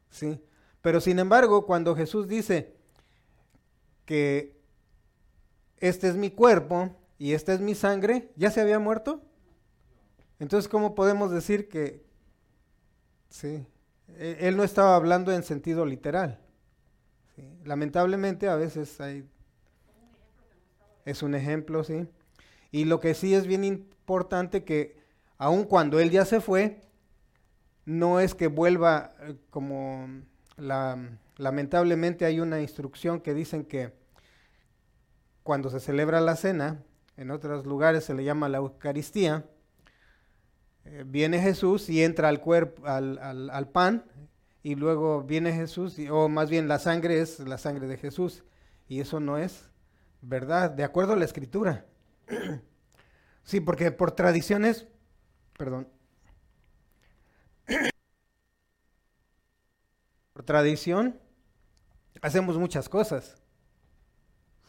¿sí? 0.10 0.44
Pero 0.82 1.00
sin 1.02 1.20
embargo, 1.20 1.68
cuando 1.68 1.96
Jesús 1.96 2.28
dice 2.28 2.78
que 4.06 4.60
este 5.78 6.08
es 6.08 6.16
mi 6.16 6.32
cuerpo 6.32 6.90
y 7.20 7.34
esta 7.34 7.54
es 7.54 7.60
mi 7.60 7.76
sangre, 7.76 8.32
¿ya 8.36 8.50
se 8.50 8.60
había 8.60 8.80
muerto? 8.80 9.22
Entonces, 10.40 10.68
¿cómo 10.68 10.96
podemos 10.96 11.30
decir 11.30 11.70
que 11.70 12.04
sí? 13.30 13.68
E, 14.18 14.38
él 14.40 14.58
no 14.58 14.64
estaba 14.64 14.96
hablando 14.96 15.32
en 15.32 15.44
sentido 15.44 15.86
literal. 15.86 16.40
Lamentablemente 17.64 18.48
a 18.48 18.56
veces 18.56 19.00
hay... 19.02 19.28
Es 21.06 21.22
un 21.22 21.36
ejemplo, 21.36 21.84
sí. 21.84 22.08
Y 22.72 22.86
lo 22.86 23.00
que 23.00 23.14
sí 23.14 23.36
es 23.36 23.46
bien 23.46 23.64
importante 23.64 24.64
que 24.64 24.98
aun 25.38 25.64
cuando 25.64 26.00
Él 26.00 26.10
ya 26.10 26.26
se 26.26 26.42
fue, 26.42 26.82
no 27.86 28.20
es 28.20 28.34
que 28.34 28.48
vuelva 28.48 29.12
eh, 29.22 29.36
como 29.50 30.08
lamentablemente 31.38 32.26
hay 32.26 32.40
una 32.40 32.62
instrucción 32.62 33.20
que 33.20 33.34
dicen 33.34 33.66
que 33.66 33.94
cuando 35.44 35.70
se 35.70 35.80
celebra 35.80 36.22
la 36.22 36.36
cena, 36.36 36.82
en 37.18 37.30
otros 37.30 37.66
lugares 37.66 38.06
se 38.06 38.14
le 38.14 38.24
llama 38.24 38.50
la 38.50 38.58
Eucaristía, 38.58 39.46
eh, 40.86 41.04
viene 41.06 41.40
Jesús 41.40 41.90
y 41.90 42.04
entra 42.04 42.30
al 42.30 42.42
cuerpo, 42.42 42.86
al, 42.88 43.20
al, 43.20 43.70
pan, 43.70 44.06
y 44.66 44.74
luego 44.74 45.22
viene 45.22 45.54
Jesús, 45.54 45.96
o 46.10 46.28
más 46.28 46.50
bien 46.50 46.68
la 46.68 46.80
sangre 46.80 47.22
es 47.22 47.40
la 47.40 47.60
sangre 47.60 47.86
de 47.86 47.98
Jesús, 47.98 48.44
y 48.88 49.00
eso 49.00 49.20
no 49.20 49.38
es 49.38 49.70
verdad, 50.24 50.72
de 50.72 50.84
acuerdo 50.84 51.14
a 51.14 51.18
la 51.18 51.26
escritura. 51.26 51.86
sí, 53.44 53.60
porque 53.60 53.92
por 53.92 54.14
tradiciones 54.14 54.88
Perdón. 55.56 55.88
Por 60.34 60.44
tradición, 60.44 61.20
hacemos 62.22 62.58
muchas 62.58 62.90
cosas. 62.90 63.38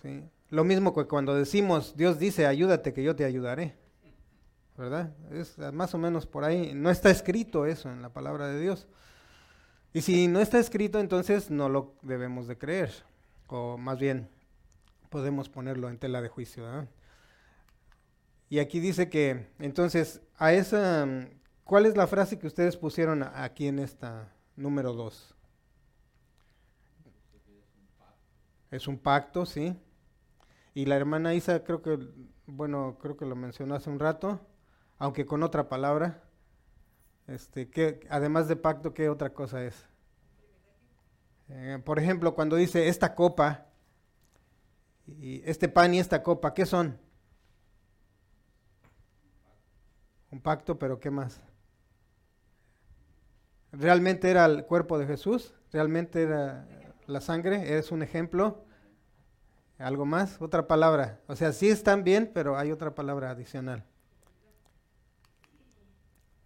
¿sí? 0.03 0.23
Lo 0.51 0.63
mismo 0.63 0.95
que 0.95 1.07
cuando 1.07 1.35
decimos, 1.35 1.97
Dios 1.97 2.19
dice, 2.21 2.47
ayúdate 2.47 2.93
que 2.93 3.03
yo 3.03 3.17
te 3.17 3.25
ayudaré. 3.25 3.77
¿Verdad? 4.77 5.17
Es 5.33 5.59
más 5.73 5.95
o 5.95 5.99
menos 5.99 6.27
por 6.27 6.45
ahí. 6.45 6.73
No 6.75 6.91
está 6.91 7.11
escrito 7.11 7.65
eso 7.67 7.91
en 7.91 8.03
la 8.03 8.11
palabra 8.11 8.47
de 8.47 8.61
Dios. 8.61 8.87
Y 9.97 10.03
si 10.03 10.29
no 10.29 10.41
está 10.41 10.59
escrito, 10.59 11.01
entonces 11.01 11.51
no 11.51 11.71
lo 11.71 11.95
debemos 12.03 12.47
de 12.47 12.59
creer. 12.59 12.93
O 13.47 13.79
más 13.79 13.99
bien, 13.99 14.29
podemos 15.09 15.49
ponerlo 15.49 15.89
en 15.89 15.97
tela 15.97 16.21
de 16.21 16.29
juicio. 16.29 16.87
Y 18.51 18.59
aquí 18.59 18.79
dice 18.79 19.09
que, 19.09 19.49
entonces, 19.59 20.21
a 20.37 20.53
esa, 20.53 21.09
¿cuál 21.65 21.87
es 21.87 21.97
la 21.97 22.07
frase 22.07 22.39
que 22.39 22.47
ustedes 22.47 22.77
pusieron 22.77 23.23
aquí 23.23 23.69
en 23.69 23.79
esta 23.79 24.31
número 24.55 24.93
2? 24.93 25.35
Es 28.73 28.89
un 28.89 28.99
pacto, 28.99 29.47
sí. 29.47 29.81
Y 30.75 30.85
la 30.85 30.97
hermana 30.97 31.33
Isa 31.33 31.65
creo 31.65 31.81
que, 31.81 31.99
bueno, 32.45 32.99
creo 33.01 33.17
que 33.17 33.25
lo 33.25 33.35
mencionó 33.35 33.75
hace 33.75 33.89
un 33.89 33.99
rato, 33.99 34.47
aunque 34.99 35.25
con 35.25 35.43
otra 35.43 35.71
palabra. 35.71 36.26
Este, 37.27 37.69
que, 37.69 38.07
además 38.09 38.49
de 38.49 38.57
pacto, 38.57 38.95
¿qué 38.95 39.09
otra 39.09 39.31
cosa 39.31 39.65
es? 39.65 39.75
Eh, 41.49 41.81
por 41.85 41.99
ejemplo, 41.99 42.35
cuando 42.35 42.57
dice 42.57 42.89
esta 42.89 43.15
copa, 43.15 43.67
y 45.07 45.43
este 45.49 45.69
pan 45.69 45.95
y 45.95 46.01
esta 46.01 46.23
copa, 46.23 46.55
¿qué 46.55 46.67
son? 46.67 46.99
Un 50.31 50.41
pacto, 50.41 50.79
pero 50.79 50.99
¿qué 50.99 51.11
más? 51.11 51.41
realmente 53.79 54.31
era 54.31 54.47
el 54.47 54.65
cuerpo 54.65 54.99
de 54.99 55.07
Jesús, 55.07 55.55
realmente 55.73 56.23
era 56.23 56.67
la 57.07 57.21
sangre, 57.21 57.77
es 57.79 57.93
un 57.93 58.03
ejemplo. 58.03 58.65
¿Algo 59.79 60.07
más? 60.07 60.41
Otra 60.41 60.67
palabra. 60.67 61.21
O 61.27 61.37
sea, 61.37 61.53
sí 61.53 61.69
están 61.69 62.03
bien, 62.03 62.31
pero 62.33 62.57
hay 62.57 62.73
otra 62.73 62.95
palabra 62.95 63.31
adicional. 63.31 63.85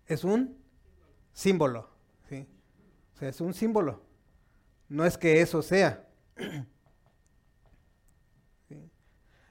Es 0.07 0.25
un 0.25 0.60
símbolo. 1.33 1.89
¿sí? 2.29 2.47
O 3.15 3.19
sea, 3.19 3.29
es 3.29 3.41
un 3.41 3.55
símbolo. 3.55 4.03
No 4.89 5.05
es 5.05 5.17
que 5.17 5.41
eso 5.41 5.63
sea. 5.63 6.07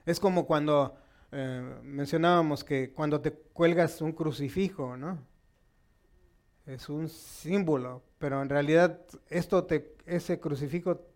Es 0.06 0.18
como 0.18 0.46
cuando 0.46 0.96
eh, 1.30 1.78
mencionábamos 1.82 2.64
que 2.64 2.90
cuando 2.92 3.20
te 3.20 3.32
cuelgas 3.32 4.00
un 4.00 4.12
crucifijo, 4.12 4.96
¿no? 4.96 5.18
Es 6.66 6.88
un 6.88 7.08
símbolo, 7.08 8.02
pero 8.18 8.42
en 8.42 8.48
realidad 8.48 9.00
esto 9.28 9.64
te, 9.64 9.94
ese 10.06 10.40
crucifijo, 10.40 11.06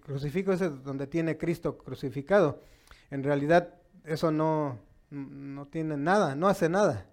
crucifijo 0.00 0.52
es 0.52 0.60
donde 0.82 1.06
tiene 1.06 1.36
Cristo 1.38 1.78
crucificado. 1.78 2.62
En 3.10 3.22
realidad 3.22 3.74
eso 4.04 4.32
no, 4.32 4.78
no 5.10 5.66
tiene 5.66 5.96
nada, 5.96 6.34
no 6.34 6.48
hace 6.48 6.68
nada. 6.68 7.06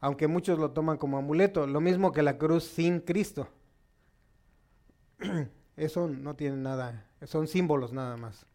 Aunque 0.00 0.26
muchos 0.26 0.58
lo 0.58 0.72
toman 0.72 0.98
como 0.98 1.18
amuleto, 1.18 1.66
lo 1.66 1.80
mismo 1.80 2.12
que 2.12 2.22
la 2.22 2.38
cruz 2.38 2.64
sin 2.64 3.00
Cristo. 3.00 3.48
Eso 5.76 6.08
no 6.08 6.36
tiene 6.36 6.56
nada, 6.56 7.06
son 7.24 7.46
símbolos 7.46 7.92
nada 7.92 8.16
más. 8.16 8.46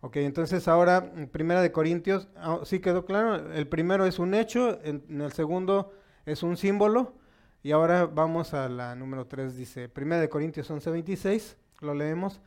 Ok, 0.00 0.16
entonces 0.16 0.68
ahora, 0.68 1.12
Primera 1.32 1.62
de 1.62 1.72
Corintios, 1.72 2.28
ah, 2.36 2.60
¿sí 2.64 2.80
quedó 2.80 3.04
claro? 3.04 3.52
El 3.52 3.66
primero 3.66 4.06
es 4.06 4.18
un 4.18 4.34
hecho, 4.34 4.78
en, 4.84 5.02
el 5.20 5.32
segundo 5.32 5.92
es 6.26 6.42
un 6.42 6.56
símbolo, 6.56 7.14
y 7.62 7.72
ahora 7.72 8.06
vamos 8.06 8.54
a 8.54 8.68
la 8.68 8.94
número 8.94 9.26
3, 9.26 9.56
dice, 9.56 9.88
Primera 9.88 10.20
de 10.20 10.28
Corintios 10.28 10.70
11:26, 10.70 11.56
lo 11.80 11.94
leemos. 11.94 12.40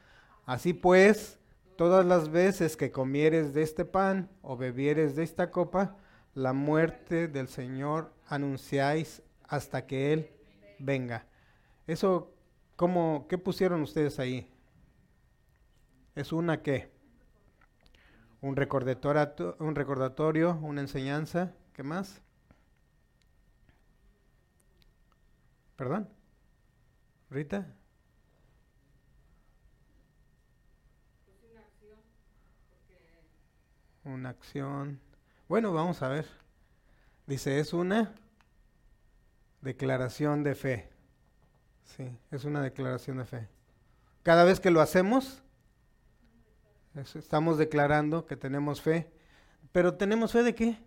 Así 0.46 0.74
pues, 0.74 1.40
todas 1.76 2.06
las 2.06 2.30
veces 2.30 2.78
que 2.78 2.92
comieres 2.92 3.54
de 3.54 3.64
este 3.64 3.84
pan 3.86 4.30
o 4.42 4.56
bebieres 4.56 5.16
de 5.16 5.24
esta 5.24 5.52
copa, 5.52 5.98
la 6.34 6.54
muerte 6.54 7.28
del 7.28 7.48
Señor 7.48 8.14
anunciáis 8.28 9.22
hasta 9.44 9.86
que 9.86 10.14
Él 10.14 10.30
venga. 10.80 11.26
Eso, 11.88 12.34
¿cómo, 12.76 13.26
¿qué 13.28 13.38
pusieron 13.38 13.82
ustedes 13.82 14.20
ahí? 14.20 14.52
¿Es 16.16 16.32
una 16.32 16.62
qué? 16.62 16.92
un 18.42 18.56
recordatorio, 18.56 19.56
un 19.60 19.76
recordatorio, 19.76 20.58
una 20.62 20.82
enseñanza, 20.82 21.54
¿qué 21.74 21.84
más? 21.84 22.22
¿Perdón? 25.76 26.10
¿Rita? 27.30 27.68
Una 34.04 34.30
acción. 34.30 35.00
Bueno, 35.50 35.74
vamos 35.74 36.04
a 36.04 36.10
ver. 36.10 36.28
Dice, 37.26 37.60
es 37.60 37.74
una 37.74 38.14
declaración 39.62 40.44
de 40.44 40.54
fe. 40.54 40.90
Sí, 41.86 42.16
es 42.30 42.44
una 42.44 42.62
declaración 42.62 43.18
de 43.18 43.26
fe. 43.26 43.48
Cada 44.22 44.44
vez 44.44 44.60
que 44.60 44.70
lo 44.70 44.80
hacemos, 44.80 45.42
estamos 46.94 47.58
declarando 47.58 48.28
que 48.28 48.38
tenemos 48.38 48.80
fe. 48.80 49.12
Pero 49.72 49.96
¿tenemos 49.96 50.34
fe 50.34 50.44
de 50.44 50.54
qué? 50.54 50.78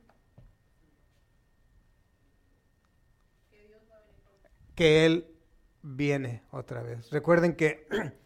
Que 4.76 5.06
Él 5.06 5.26
viene 5.82 6.44
otra 6.52 6.84
vez. 6.84 7.10
Recuerden 7.10 7.56
que 7.56 7.88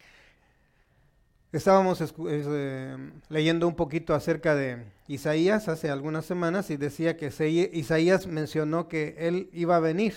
estábamos 1.51 2.01
eh, 2.27 3.11
leyendo 3.29 3.67
un 3.67 3.75
poquito 3.75 4.13
acerca 4.13 4.55
de 4.55 4.85
Isaías 5.07 5.67
hace 5.67 5.89
algunas 5.89 6.25
semanas 6.25 6.69
y 6.69 6.77
decía 6.77 7.17
que 7.17 7.27
Isaías 7.73 8.27
mencionó 8.27 8.87
que 8.87 9.15
Él 9.19 9.49
iba 9.53 9.75
a 9.75 9.79
venir. 9.79 10.13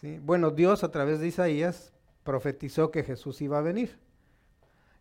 ¿Sí? 0.00 0.18
Bueno, 0.22 0.50
Dios 0.50 0.84
a 0.84 0.90
través 0.90 1.20
de 1.20 1.28
Isaías 1.28 1.92
profetizó 2.24 2.90
que 2.90 3.02
Jesús 3.02 3.40
iba 3.42 3.58
a 3.58 3.62
venir 3.62 3.98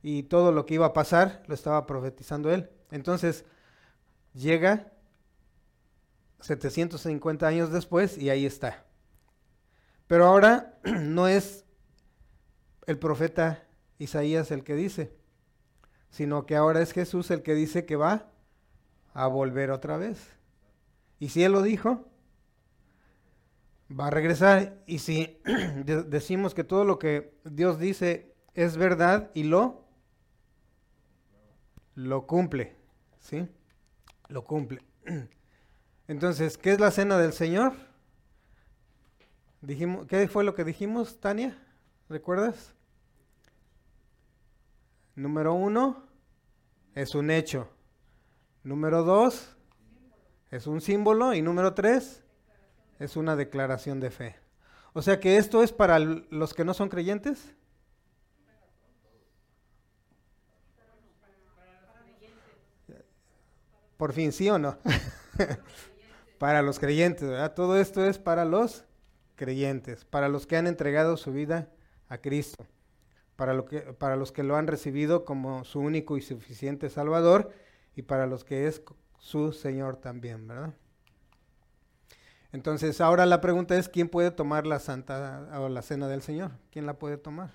y 0.02 0.24
todo 0.24 0.52
lo 0.52 0.66
que 0.66 0.76
iba 0.76 0.88
a 0.88 0.94
pasar 0.94 1.44
lo 1.48 1.54
estaba 1.54 1.86
profetizando 1.86 2.52
él. 2.52 2.70
Entonces 2.92 3.46
llega 4.34 4.92
750 6.42 7.48
años 7.48 7.72
después 7.72 8.18
y 8.18 8.30
ahí 8.30 8.46
está. 8.46 8.86
Pero 10.08 10.26
ahora 10.26 10.80
no 10.84 11.28
es 11.28 11.66
el 12.88 12.98
profeta 12.98 13.64
Isaías 14.00 14.50
el 14.50 14.64
que 14.64 14.76
dice, 14.76 15.14
sino 16.10 16.46
que 16.46 16.56
ahora 16.56 16.82
es 16.82 16.94
Jesús 16.94 17.30
el 17.30 17.44
que 17.44 17.54
dice 17.54 17.86
que 17.86 17.96
va 17.96 18.32
a 19.14 19.28
volver 19.28 19.70
otra 19.70 19.98
vez. 19.98 20.32
Y 21.20 21.30
si 21.30 21.44
Él 21.44 21.52
lo 21.52 21.62
dijo, 21.62 22.10
va 23.98 24.08
a 24.08 24.12
regresar. 24.12 24.82
Y 24.88 25.00
si 25.00 25.42
decimos 25.86 26.54
que 26.54 26.64
todo 26.64 26.86
lo 26.86 26.98
que 26.98 27.38
Dios 27.44 27.78
dice 27.78 28.34
es 28.54 28.78
verdad 28.78 29.30
y 29.34 29.44
lo 29.44 29.86
lo 31.96 32.26
cumple, 32.26 32.78
¿sí? 33.20 33.46
Lo 34.30 34.46
cumple. 34.46 34.82
Entonces, 36.08 36.58
¿qué 36.58 36.72
es 36.72 36.80
la 36.80 36.92
cena 36.92 37.18
del 37.18 37.34
Señor? 37.34 37.74
Dijimos, 39.62 40.08
¿Qué 40.08 40.30
fue 40.30 40.46
lo 40.46 40.56
que 40.56 40.64
dijimos, 40.64 41.20
Tania? 41.20 41.58
¿Recuerdas? 42.08 42.74
Número 45.20 45.54
uno, 45.54 46.02
es 46.96 47.14
un 47.14 47.30
hecho. 47.30 47.68
Número 48.64 49.04
dos, 49.04 49.58
es 50.50 50.66
un 50.66 50.80
símbolo. 50.80 51.34
Y 51.34 51.42
número 51.42 51.74
tres, 51.74 52.24
es 53.00 53.18
una 53.18 53.36
declaración 53.36 54.00
de 54.00 54.12
fe. 54.12 54.38
O 54.94 55.02
sea 55.02 55.20
que 55.20 55.36
esto 55.36 55.62
es 55.62 55.74
para 55.74 56.00
los 56.00 56.54
que 56.54 56.64
no 56.64 56.74
son 56.74 56.88
creyentes. 56.88 57.54
Por 63.98 64.14
fin, 64.14 64.32
¿sí 64.32 64.50
o 64.50 64.58
no? 64.58 64.78
para 66.40 66.62
los 66.62 66.80
creyentes, 66.80 67.28
¿verdad? 67.28 67.54
Todo 67.54 67.78
esto 67.78 68.06
es 68.06 68.18
para 68.18 68.46
los 68.46 68.86
creyentes, 69.36 70.06
para 70.06 70.30
los 70.30 70.48
que 70.48 70.56
han 70.56 70.68
entregado 70.68 71.18
su 71.18 71.34
vida 71.34 71.68
a 72.08 72.20
Cristo, 72.20 72.66
para, 73.40 73.54
lo 73.54 73.64
que, 73.66 73.80
para 73.80 74.18
los 74.18 74.34
que 74.34 74.44
lo 74.44 74.58
han 74.58 74.68
recibido 74.68 75.24
como 75.24 75.64
su 75.64 75.80
único 75.80 76.18
y 76.18 76.22
suficiente 76.22 76.90
Salvador 76.90 77.54
y 77.96 78.02
para 78.02 78.28
los 78.28 78.44
que 78.44 78.68
es 78.68 78.82
su 79.18 79.54
Señor 79.54 79.96
también, 79.96 80.46
¿verdad? 80.46 80.74
Entonces, 82.52 83.00
ahora 83.00 83.26
la 83.26 83.40
pregunta 83.40 83.78
es, 83.78 83.88
¿quién 83.88 84.10
puede 84.10 84.32
tomar 84.32 84.68
la 84.68 84.80
Santa 84.80 85.48
o 85.58 85.70
la 85.70 85.82
Cena 85.82 86.10
del 86.10 86.22
Señor? 86.22 86.52
¿Quién 86.70 86.86
la 86.86 87.00
puede 87.00 87.18
tomar? 87.18 87.52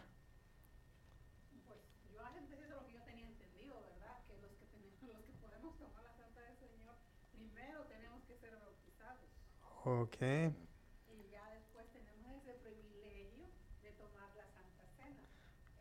Ok. 9.86 10.16
Y 10.16 11.28
ya 11.30 11.44
después 11.52 11.84
tenemos 11.92 12.40
ese 12.40 12.54
privilegio 12.64 13.44
de 13.82 13.90
tomar 13.92 14.32
la 14.34 14.48
Santa 14.48 14.88
Cena. 14.96 15.28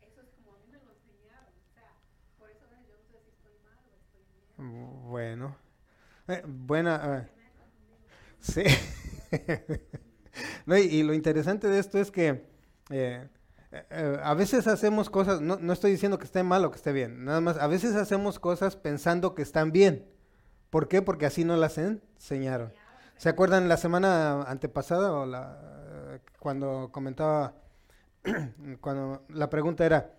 Eso 0.02 0.20
es 0.20 0.28
como 0.36 0.52
a 0.52 0.58
mí 0.58 0.66
me 0.68 0.76
lo 0.76 0.92
enseñaron. 0.92 1.48
O 1.48 1.72
sea, 1.72 1.96
por 2.38 2.50
eso 2.50 2.68
yo 2.68 2.76
no 2.76 3.04
sé 3.08 3.16
si 3.24 3.30
estoy 3.32 3.56
mal 3.64 3.80
o 3.88 3.96
estoy 3.96 4.20
bien. 4.28 4.44
Bueno. 5.14 5.54
Eh, 6.26 6.42
buena. 6.44 7.30
sí. 8.40 8.64
no, 10.66 10.76
y, 10.76 11.04
lo 11.04 11.14
interesante 11.14 11.68
de 11.68 11.78
esto 11.78 12.00
es 12.00 12.10
que 12.10 12.44
eh, 12.90 13.28
eh, 13.70 14.20
a 14.20 14.34
veces 14.34 14.66
hacemos 14.66 15.10
cosas, 15.10 15.40
no, 15.40 15.56
no 15.60 15.72
estoy 15.72 15.92
diciendo 15.92 16.18
que 16.18 16.24
esté 16.24 16.42
mal 16.42 16.64
o 16.64 16.72
que 16.72 16.78
esté 16.78 16.90
bien, 16.90 17.24
nada 17.24 17.40
más, 17.40 17.58
a 17.58 17.68
veces 17.68 17.94
hacemos 17.94 18.40
cosas 18.40 18.74
pensando 18.74 19.36
que 19.36 19.42
están 19.42 19.70
bien. 19.70 20.04
¿Por 20.68 20.88
qué? 20.88 21.00
Porque 21.00 21.26
así 21.26 21.44
no 21.44 21.56
las 21.56 21.78
enseñaron. 21.78 22.72
¿Se 23.16 23.28
acuerdan 23.28 23.68
la 23.68 23.76
semana 23.76 24.42
antepasada 24.42 25.12
o 25.12 25.26
la, 25.26 26.18
cuando 26.40 26.90
comentaba, 26.90 27.54
cuando 28.80 29.24
la 29.28 29.48
pregunta 29.48 29.86
era 29.86 30.13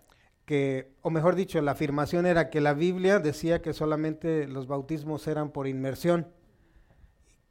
que, 0.45 0.93
o 1.01 1.09
mejor 1.09 1.35
dicho, 1.35 1.61
la 1.61 1.71
afirmación 1.71 2.25
era 2.25 2.49
que 2.49 2.61
la 2.61 2.73
Biblia 2.73 3.19
decía 3.19 3.61
que 3.61 3.73
solamente 3.73 4.47
los 4.47 4.67
bautismos 4.67 5.27
eran 5.27 5.51
por 5.51 5.67
inmersión 5.67 6.27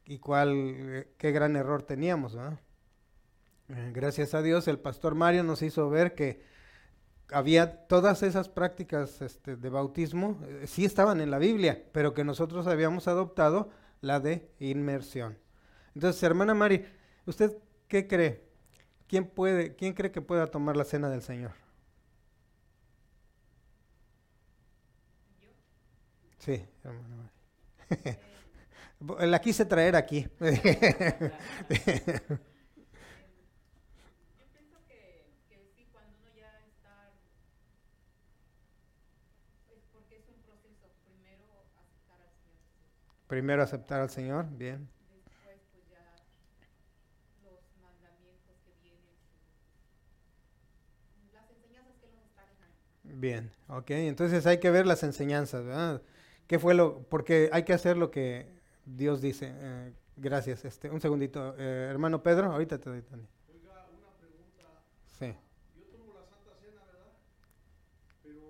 y 0.05 0.19
cuál, 0.19 1.07
qué 1.17 1.31
gran 1.31 1.55
error 1.55 1.83
teníamos, 1.83 2.35
eh, 2.35 3.91
Gracias 3.93 4.33
a 4.33 4.41
Dios 4.41 4.67
el 4.67 4.79
pastor 4.79 5.15
Mario 5.15 5.43
nos 5.43 5.61
hizo 5.61 5.89
ver 5.89 6.13
que 6.13 6.41
había 7.31 7.87
todas 7.87 8.21
esas 8.21 8.47
prácticas 8.49 9.21
este, 9.21 9.55
de 9.55 9.69
bautismo, 9.69 10.39
eh, 10.47 10.67
sí 10.67 10.85
estaban 10.85 11.19
en 11.21 11.31
la 11.31 11.39
Biblia, 11.39 11.83
pero 11.91 12.13
que 12.13 12.23
nosotros 12.23 12.67
habíamos 12.67 13.07
adoptado 13.07 13.71
la 14.01 14.19
de 14.19 14.49
inmersión. 14.59 15.37
Entonces, 15.95 16.21
hermana 16.21 16.53
Mari, 16.53 16.85
¿usted 17.25 17.57
qué 17.87 18.07
cree? 18.07 18.45
¿quién 19.07 19.25
puede, 19.25 19.75
quién 19.75 19.93
cree 19.93 20.11
que 20.11 20.21
pueda 20.21 20.47
tomar 20.47 20.77
la 20.77 20.83
cena 20.83 21.09
del 21.09 21.21
Señor? 21.21 21.51
Sí, 26.45 26.61
hermano. 26.83 27.31
La 29.19 29.39
quise 29.41 29.65
traer 29.65 29.95
aquí. 29.95 30.27
Yo 34.37 34.45
pienso 34.51 34.77
que, 34.87 35.25
que 35.49 35.57
sí, 35.75 35.87
cuando 35.91 36.17
uno 36.19 36.29
ya 36.35 36.59
está, 36.67 37.13
es 39.69 39.83
porque 39.91 40.17
es 40.17 40.27
un 40.29 40.41
proceso, 40.43 40.87
primero 41.03 41.45
aceptar 41.75 42.21
al 42.21 42.31
Señor 42.35 42.59
Jesús, 42.69 43.27
Primero 43.27 43.63
aceptar 43.63 44.01
al 44.01 44.09
Señor, 44.09 44.45
bien. 44.49 44.87
después 45.09 45.59
pues 45.71 45.83
ya 45.89 46.21
los 47.43 47.59
mandamientos 47.81 48.55
que 48.65 48.73
vienen, 48.81 49.15
las 51.33 51.49
enseñanzas 51.49 51.95
que 51.99 52.07
nos 52.11 52.23
está 52.25 52.41
dejando. 52.45 52.75
Bien, 53.03 53.51
ok. 53.67 53.89
Entonces 53.91 54.45
hay 54.45 54.59
que 54.59 54.71
ver 54.71 54.85
las 54.87 55.03
enseñanzas, 55.03 55.63
¿verdad? 55.65 56.01
¿Qué 56.47 56.59
fue 56.59 56.73
lo? 56.75 57.03
Porque 57.03 57.49
hay 57.51 57.63
que 57.63 57.73
hacer 57.73 57.97
lo 57.97 58.11
que 58.11 58.47
Dios 58.85 59.21
dice. 59.21 59.51
Eh, 59.53 59.93
gracias. 60.17 60.63
Este, 60.65 60.89
un 60.89 61.01
segundito, 61.01 61.55
Eh, 61.57 61.87
hermano 61.89 62.21
Pedro. 62.21 62.51
Ahorita 62.51 62.77
te 62.77 62.89
doy, 62.89 63.01
Tony. 63.01 63.23
Oiga, 63.51 63.87
una 63.97 64.11
pregunta. 64.19 64.81
Sí. 65.17 65.33
Yo 65.75 65.83
tomo 65.97 66.13
la 66.13 66.25
Santa 66.25 66.51
Cena, 66.61 66.81
¿verdad? 66.85 67.11
Pero 68.23 68.41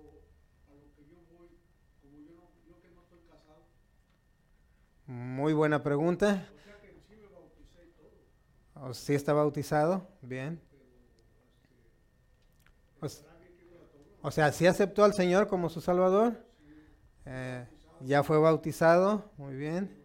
a 0.70 0.74
lo 0.74 0.94
que 0.94 1.02
yo 1.10 1.16
voy, 1.32 1.48
como 2.02 2.18
yo, 2.18 2.32
no, 2.34 2.42
yo 2.68 2.80
que 2.82 2.90
no 2.90 3.00
estoy 3.02 3.20
casado, 3.30 3.62
Muy 5.06 5.52
buena 5.54 5.82
pregunta. 5.82 6.46
o 6.54 6.60
sea 6.64 6.80
que 6.80 6.88
en 6.90 7.00
sí 7.08 7.16
me 7.16 7.28
bauticé 7.28 7.86
y 7.86 7.92
todo, 8.74 8.88
¿O 8.90 8.92
sí 8.94 9.14
está 9.14 9.32
bautizado? 9.32 10.06
Bien. 10.20 10.60
O, 13.00 13.06
s- 13.06 13.24
o 14.22 14.30
sea, 14.30 14.52
¿sí 14.52 14.66
aceptó 14.66 15.04
al 15.04 15.14
Señor 15.14 15.46
como 15.48 15.68
su 15.70 15.80
Salvador? 15.80 16.44
Eh, 17.26 17.66
ya 18.00 18.22
fue 18.22 18.38
bautizado. 18.38 19.30
Muy 19.36 19.54
bien. 19.54 19.96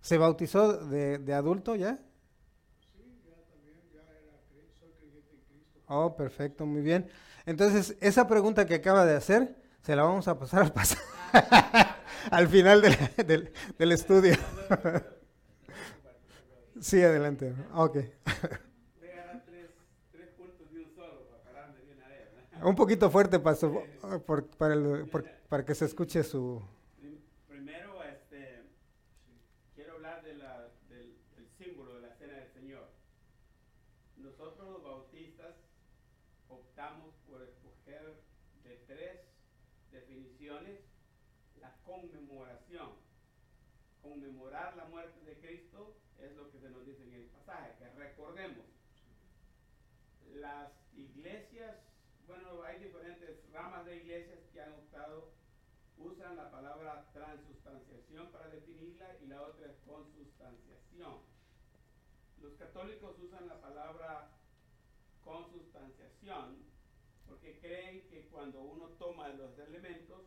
¿Se 0.00 0.18
bautizó 0.18 0.72
de, 0.86 1.18
de 1.18 1.34
adulto 1.34 1.74
ya? 1.74 1.98
sí, 2.94 3.20
ya 3.24 3.34
también, 3.50 3.80
ya 3.92 4.02
era, 4.02 4.38
soy 4.78 4.90
creyente 4.98 5.34
en 5.34 5.40
Cristo. 5.48 5.80
Oh, 5.88 6.14
perfecto, 6.16 6.64
muy 6.66 6.82
bien. 6.82 7.08
Entonces, 7.44 7.96
esa 8.00 8.28
pregunta 8.28 8.66
que 8.66 8.74
acaba 8.76 9.04
de 9.04 9.16
hacer, 9.16 9.56
se 9.82 9.96
la 9.96 10.02
vamos 10.04 10.28
a 10.28 10.38
pasar 10.38 10.62
al, 10.62 10.72
pas- 10.74 10.98
al 12.30 12.48
final 12.48 12.82
del, 12.82 13.50
del- 13.78 13.92
estudio. 13.92 14.36
sí, 16.80 17.02
adelante. 17.02 17.54
Ok. 17.74 17.98
Un 22.62 22.74
poquito 22.74 23.10
fuerte, 23.10 23.38
pastor, 23.38 23.86
por- 24.26 24.46
para, 24.56 24.74
el- 24.74 25.06
por- 25.08 25.24
para 25.48 25.64
que 25.64 25.74
se 25.74 25.84
escuche 25.84 26.22
su... 26.24 26.62
Prim- 26.98 27.20
Primero, 27.46 28.02
este, 28.02 28.62
quiero 29.74 29.94
hablar 29.94 30.22
de 30.24 30.34
la- 30.34 30.68
del, 30.88 31.14
del 31.36 31.48
símbolo 31.58 31.94
de 31.96 32.08
la 32.08 32.14
cena 32.16 32.32
del 32.34 32.50
Señor. 32.52 32.88
Nosotros 34.16 34.68
los 34.70 34.82
bautistas 34.82 35.54
optamos 36.48 37.14
por 37.28 37.42
escoger 37.42 38.20
de 38.64 38.76
tres 38.86 39.20
definiciones 39.92 40.80
la 41.60 41.76
conmemoración. 41.84 42.88
Conmemorar 44.08 44.76
la 44.76 44.84
muerte 44.84 45.20
de 45.24 45.36
Cristo 45.40 45.96
es 46.20 46.32
lo 46.36 46.48
que 46.52 46.60
se 46.60 46.70
nos 46.70 46.86
dice 46.86 47.02
en 47.02 47.12
el 47.12 47.24
pasaje, 47.26 47.74
que 47.76 47.88
recordemos. 47.90 48.64
Las 50.34 50.70
iglesias, 50.94 51.76
bueno, 52.28 52.62
hay 52.62 52.78
diferentes 52.78 53.50
ramas 53.52 53.84
de 53.84 53.96
iglesias 53.96 54.38
que 54.52 54.60
han 54.60 54.72
optado 54.74 55.32
usan 55.98 56.36
la 56.36 56.50
palabra 56.52 57.10
transustanciación 57.12 58.30
para 58.30 58.48
definirla 58.48 59.16
y 59.22 59.26
la 59.26 59.42
otra 59.42 59.66
es 59.66 59.76
consustanciación. 59.84 61.18
Los 62.40 62.54
católicos 62.54 63.18
usan 63.18 63.48
la 63.48 63.60
palabra 63.60 64.30
consustanciación 65.24 66.58
porque 67.26 67.58
creen 67.58 68.06
que 68.08 68.28
cuando 68.28 68.60
uno 68.60 68.90
toma 69.00 69.30
los 69.30 69.58
elementos, 69.58 70.22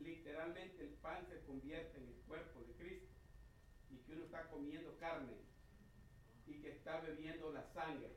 literalmente 0.00 0.82
el 0.82 0.92
pan 0.94 1.26
se 1.26 1.40
convierte 1.46 1.96
en 1.96 2.08
el 2.08 2.16
cuerpo 2.26 2.60
de 2.60 2.74
Cristo 2.74 3.05
que 4.06 4.12
uno 4.12 4.24
está 4.24 4.48
comiendo 4.50 4.96
carne 4.98 5.34
y 6.46 6.54
que 6.60 6.70
está 6.72 7.00
bebiendo 7.00 7.52
la 7.52 7.64
sangre. 7.72 8.10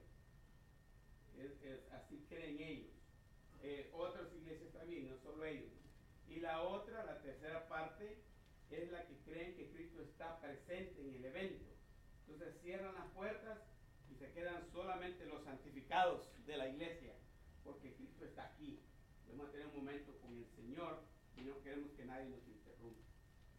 Es- 1.38 1.92
así 1.92 2.26
creen 2.30 2.60
ellos. 2.62 2.92
Eh, 3.62 3.90
otras 3.94 4.32
iglesias 4.34 4.72
también, 4.74 5.10
no 5.10 5.18
solo 5.18 5.44
ellos. 5.46 5.72
Y 6.28 6.40
la 6.40 6.62
otra, 6.62 7.04
la 7.06 7.22
tercera 7.22 7.68
parte, 7.68 8.18
es 8.70 8.92
la 8.92 9.06
que 9.08 9.18
creen 9.26 9.56
que 9.56 9.70
Cristo 9.72 10.02
está 10.02 10.40
presente 10.40 11.02
en 11.02 11.16
el 11.16 11.26
evento. 11.26 11.66
Entonces 12.28 12.62
cierran 12.62 12.94
las 12.94 13.08
puertas 13.12 13.58
y 14.12 14.16
se 14.16 14.32
quedan 14.32 14.64
solamente 14.72 15.26
los 15.26 15.44
santificados 15.44 16.30
de 16.46 16.58
la 16.58 16.70
iglesia, 16.70 17.14
porque 17.64 17.94
Cristo 17.96 18.26
está 18.26 18.46
aquí. 18.46 18.80
A 19.42 19.52
tener 19.52 19.68
un 19.68 19.78
momento 19.78 20.12
con 20.20 20.36
el 20.38 20.46
Señor 20.56 21.02
y 21.38 21.42
no 21.42 21.60
queremos 21.62 21.92
que 21.94 22.04
nadie 22.06 22.30
nos 22.30 22.46
interrumpa. 22.46 23.02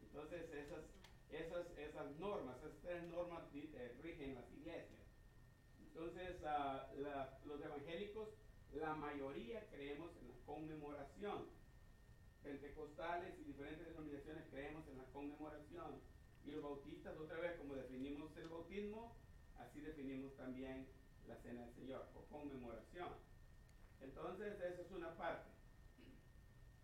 Entonces 0.03 0.49
esas, 0.53 0.85
esas, 1.33 1.67
esas 1.79 2.11
normas, 2.19 2.57
esas 2.59 2.79
tres 2.83 3.03
normas 3.05 3.43
eh, 3.55 3.97
rigen 4.03 4.35
las 4.35 4.51
iglesias. 4.53 5.01
Entonces 5.81 6.37
ah, 6.45 6.89
los 7.45 7.61
evangélicos, 7.63 8.29
la 8.73 8.95
mayoría 8.95 9.67
creemos 9.71 10.11
en 10.21 10.29
la 10.29 10.35
conmemoración 10.47 11.61
pentecostales 12.43 13.39
y 13.39 13.45
diferentes 13.45 13.87
denominaciones 13.87 14.45
creemos 14.51 14.87
en 14.89 14.99
la 14.99 15.05
conmemoración. 15.13 16.01
Y 16.45 16.51
los 16.53 16.63
bautistas, 16.63 17.17
otra 17.19 17.39
vez, 17.39 17.57
como 17.59 17.75
definimos 17.75 18.35
el 18.37 18.49
bautismo, 18.49 19.15
así 19.59 19.81
definimos 19.81 20.35
también 20.37 20.89
la 21.29 21.37
cena 21.37 21.67
del 21.67 21.75
Señor, 21.75 22.09
o 22.15 22.25
conmemoración. 22.35 23.09
Entonces, 24.01 24.55
esa 24.61 24.81
es 24.81 24.91
una 24.91 25.15
parte. 25.17 25.51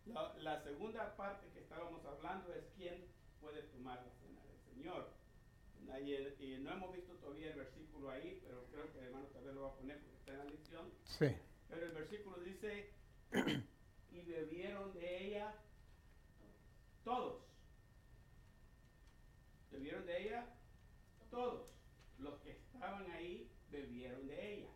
La, 0.04 0.35
la 0.38 0.62
segunda 0.62 1.16
parte 1.16 1.48
que 1.52 1.61
estábamos 1.61 2.04
hablando 2.04 2.54
es 2.54 2.64
quién 2.76 3.06
puede 3.40 3.62
tomar 3.62 4.04
la 4.04 4.12
Señor. 4.76 5.10
Y, 6.04 6.12
el- 6.14 6.36
y 6.40 6.58
no 6.58 6.72
hemos 6.72 6.92
visto 6.94 7.14
todavía 7.14 7.50
el 7.50 7.56
versículo 7.56 8.10
ahí, 8.10 8.40
pero 8.44 8.64
creo 8.70 8.92
que 8.92 8.98
el 8.98 9.04
hermano 9.06 9.26
tal 9.28 9.44
vez 9.44 9.54
lo 9.54 9.62
va 9.62 9.68
a 9.68 9.74
poner 9.76 9.98
porque 10.00 10.16
está 10.18 10.32
en 10.32 10.38
la 10.38 10.44
lección. 10.44 10.92
Sí. 11.04 11.26
Pero 11.68 11.86
el 11.86 11.92
versículo 11.92 12.38
dice, 12.40 12.90
y 14.12 14.20
bebieron 14.22 14.92
de 14.94 15.26
ella 15.26 15.54
todos. 17.04 17.42
Bebieron 19.70 20.06
de 20.06 20.22
ella 20.22 20.46
todos. 21.30 21.72
Los 22.18 22.38
que 22.40 22.52
estaban 22.52 23.10
ahí 23.12 23.50
bebieron 23.70 24.26
de 24.26 24.54
ella. 24.54 24.70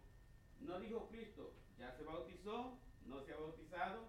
No 0.61 0.79
dijo 0.81 1.09
Cristo, 1.09 1.53
ya 1.79 1.93
se 1.97 2.03
bautizó, 2.05 2.79
no 3.07 3.21
se 3.23 3.33
ha 3.33 3.37
bautizado, 3.37 4.05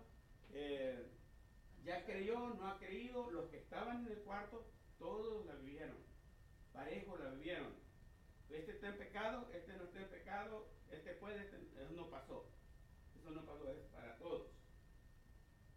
eh, 0.54 1.08
ya 1.86 2.04
creyó, 2.06 2.39
no 2.56 2.67
ha 2.67 2.77
creído. 2.80 3.30
Los 3.32 3.49
que 3.49 3.58
estaban 3.58 4.06
en 4.06 4.12
el 4.12 4.19
cuarto, 4.19 4.65
todos 5.02 5.46
la 5.48 5.56
vivieron. 5.56 5.98
Parejo 6.72 7.18
la 7.18 7.32
vivieron. 7.32 7.74
Este 8.50 8.72
está 8.74 8.90
en 8.90 8.98
pecado, 8.98 9.50
este 9.54 9.74
no 9.74 9.84
está 9.86 10.00
en 10.02 10.10
pecado, 10.10 10.68
este 10.92 11.14
puede, 11.16 11.42
este- 11.42 11.58
eso 11.82 11.92
no 11.94 12.10
pasó. 12.10 12.46
Eso 13.20 13.32
no 13.32 13.44
pasó, 13.46 13.70
es 13.72 13.78
para 13.92 14.16
todos. 14.20 14.48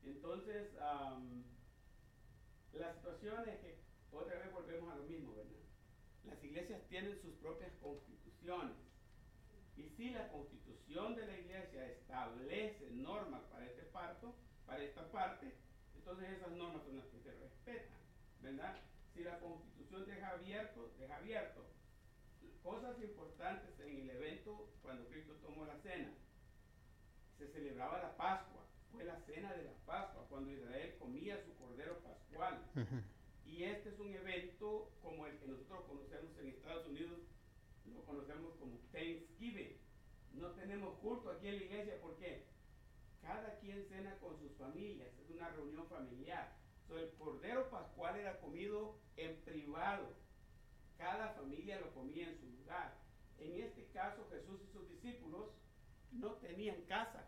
Entonces, 0.05 0.75
la 2.73 2.95
situación 2.95 3.49
es 3.49 3.59
que 3.61 3.79
otra 4.13 4.39
vez 4.39 4.53
volvemos 4.53 4.93
a 4.93 4.97
lo 4.97 5.05
mismo, 5.05 5.35
¿verdad? 5.35 5.51
Las 6.25 6.43
iglesias 6.45 6.83
tienen 6.89 7.21
sus 7.23 7.35
propias 7.37 7.73
constituciones. 7.81 8.77
Y 9.77 9.89
si 9.97 10.11
la 10.11 10.29
constitución 10.29 11.17
de 11.17 11.27
la 11.27 11.39
iglesia 11.39 11.87
establece 11.93 12.91
normas 12.91 13.43
para 13.51 13.67
este 13.67 13.83
parto, 13.85 14.35
para 14.67 14.83
esta 14.83 15.11
parte, 15.11 15.55
entonces 15.97 16.29
esas 16.31 16.53
normas 16.53 16.83
son 16.85 16.99
las 16.99 17.07
que 17.07 17.21
se 17.21 17.33
respetan, 17.33 17.99
¿verdad? 18.43 18.77
Si 19.14 19.22
la 19.22 19.38
constitución 19.38 20.07
deja 20.07 20.31
abierto, 20.31 20.92
deja 20.98 21.16
abierto. 21.16 21.64
Cosas 22.62 23.00
importantes 23.00 23.79
en 23.81 24.00
el 24.00 24.11
evento 24.11 24.70
cuando 24.83 25.07
Cristo 25.09 25.35
tomó 25.42 25.64
la 25.64 25.79
cena 25.79 26.12
se 27.38 27.48
celebraba 27.48 27.98
la 27.98 28.16
Pascua, 28.16 28.64
fue 28.92 29.05
la 29.05 29.18
cena 29.20 29.53
de 29.55 29.64
la 29.64 29.72
Pascua, 29.87 30.27
cuando 30.29 30.50
Israel 30.50 30.94
comía 30.98 31.42
su 31.44 31.55
cordero 31.57 31.98
pascual. 32.00 32.64
Ujú. 32.74 33.03
Y 33.44 33.64
este 33.64 33.90
es 33.90 33.98
un 33.98 34.14
evento 34.14 34.90
como 35.03 35.27
el 35.27 35.38
que 35.38 35.46
nosotros 35.46 35.85
conocemos 35.87 36.37
en 36.38 36.48
Estados 36.48 36.87
Unidos, 36.87 37.20
lo 37.85 38.05
conocemos 38.05 38.55
como 38.59 38.79
Thanksgiving. 38.92 39.77
No 40.33 40.50
tenemos 40.53 40.98
culto 40.98 41.31
aquí 41.31 41.48
en 41.48 41.59
la 41.59 41.64
iglesia 41.64 41.98
porque 42.00 42.46
cada 43.20 43.59
quien 43.59 43.85
cena 43.88 44.16
con 44.18 44.38
sus 44.38 44.53
familias, 44.57 45.09
es 45.18 45.31
una 45.31 45.48
reunión 45.50 45.87
familiar. 45.88 46.57
So, 46.88 46.98
el 46.98 47.11
cordero 47.14 47.70
pascual 47.70 48.16
era 48.16 48.40
comido 48.40 48.98
en 49.16 49.37
privado, 49.42 50.14
cada 50.96 51.31
familia 51.35 51.81
lo 51.81 51.92
comía 51.92 52.29
en 52.29 52.38
su 52.38 52.46
lugar. 52.46 52.94
En 53.38 53.62
este 53.62 53.87
caso, 53.88 54.27
Jesús 54.31 54.61
y 54.62 54.72
sus 54.72 54.88
discípulos 54.88 55.50
no 56.12 56.33
tenían 56.35 56.83
casa, 56.83 57.27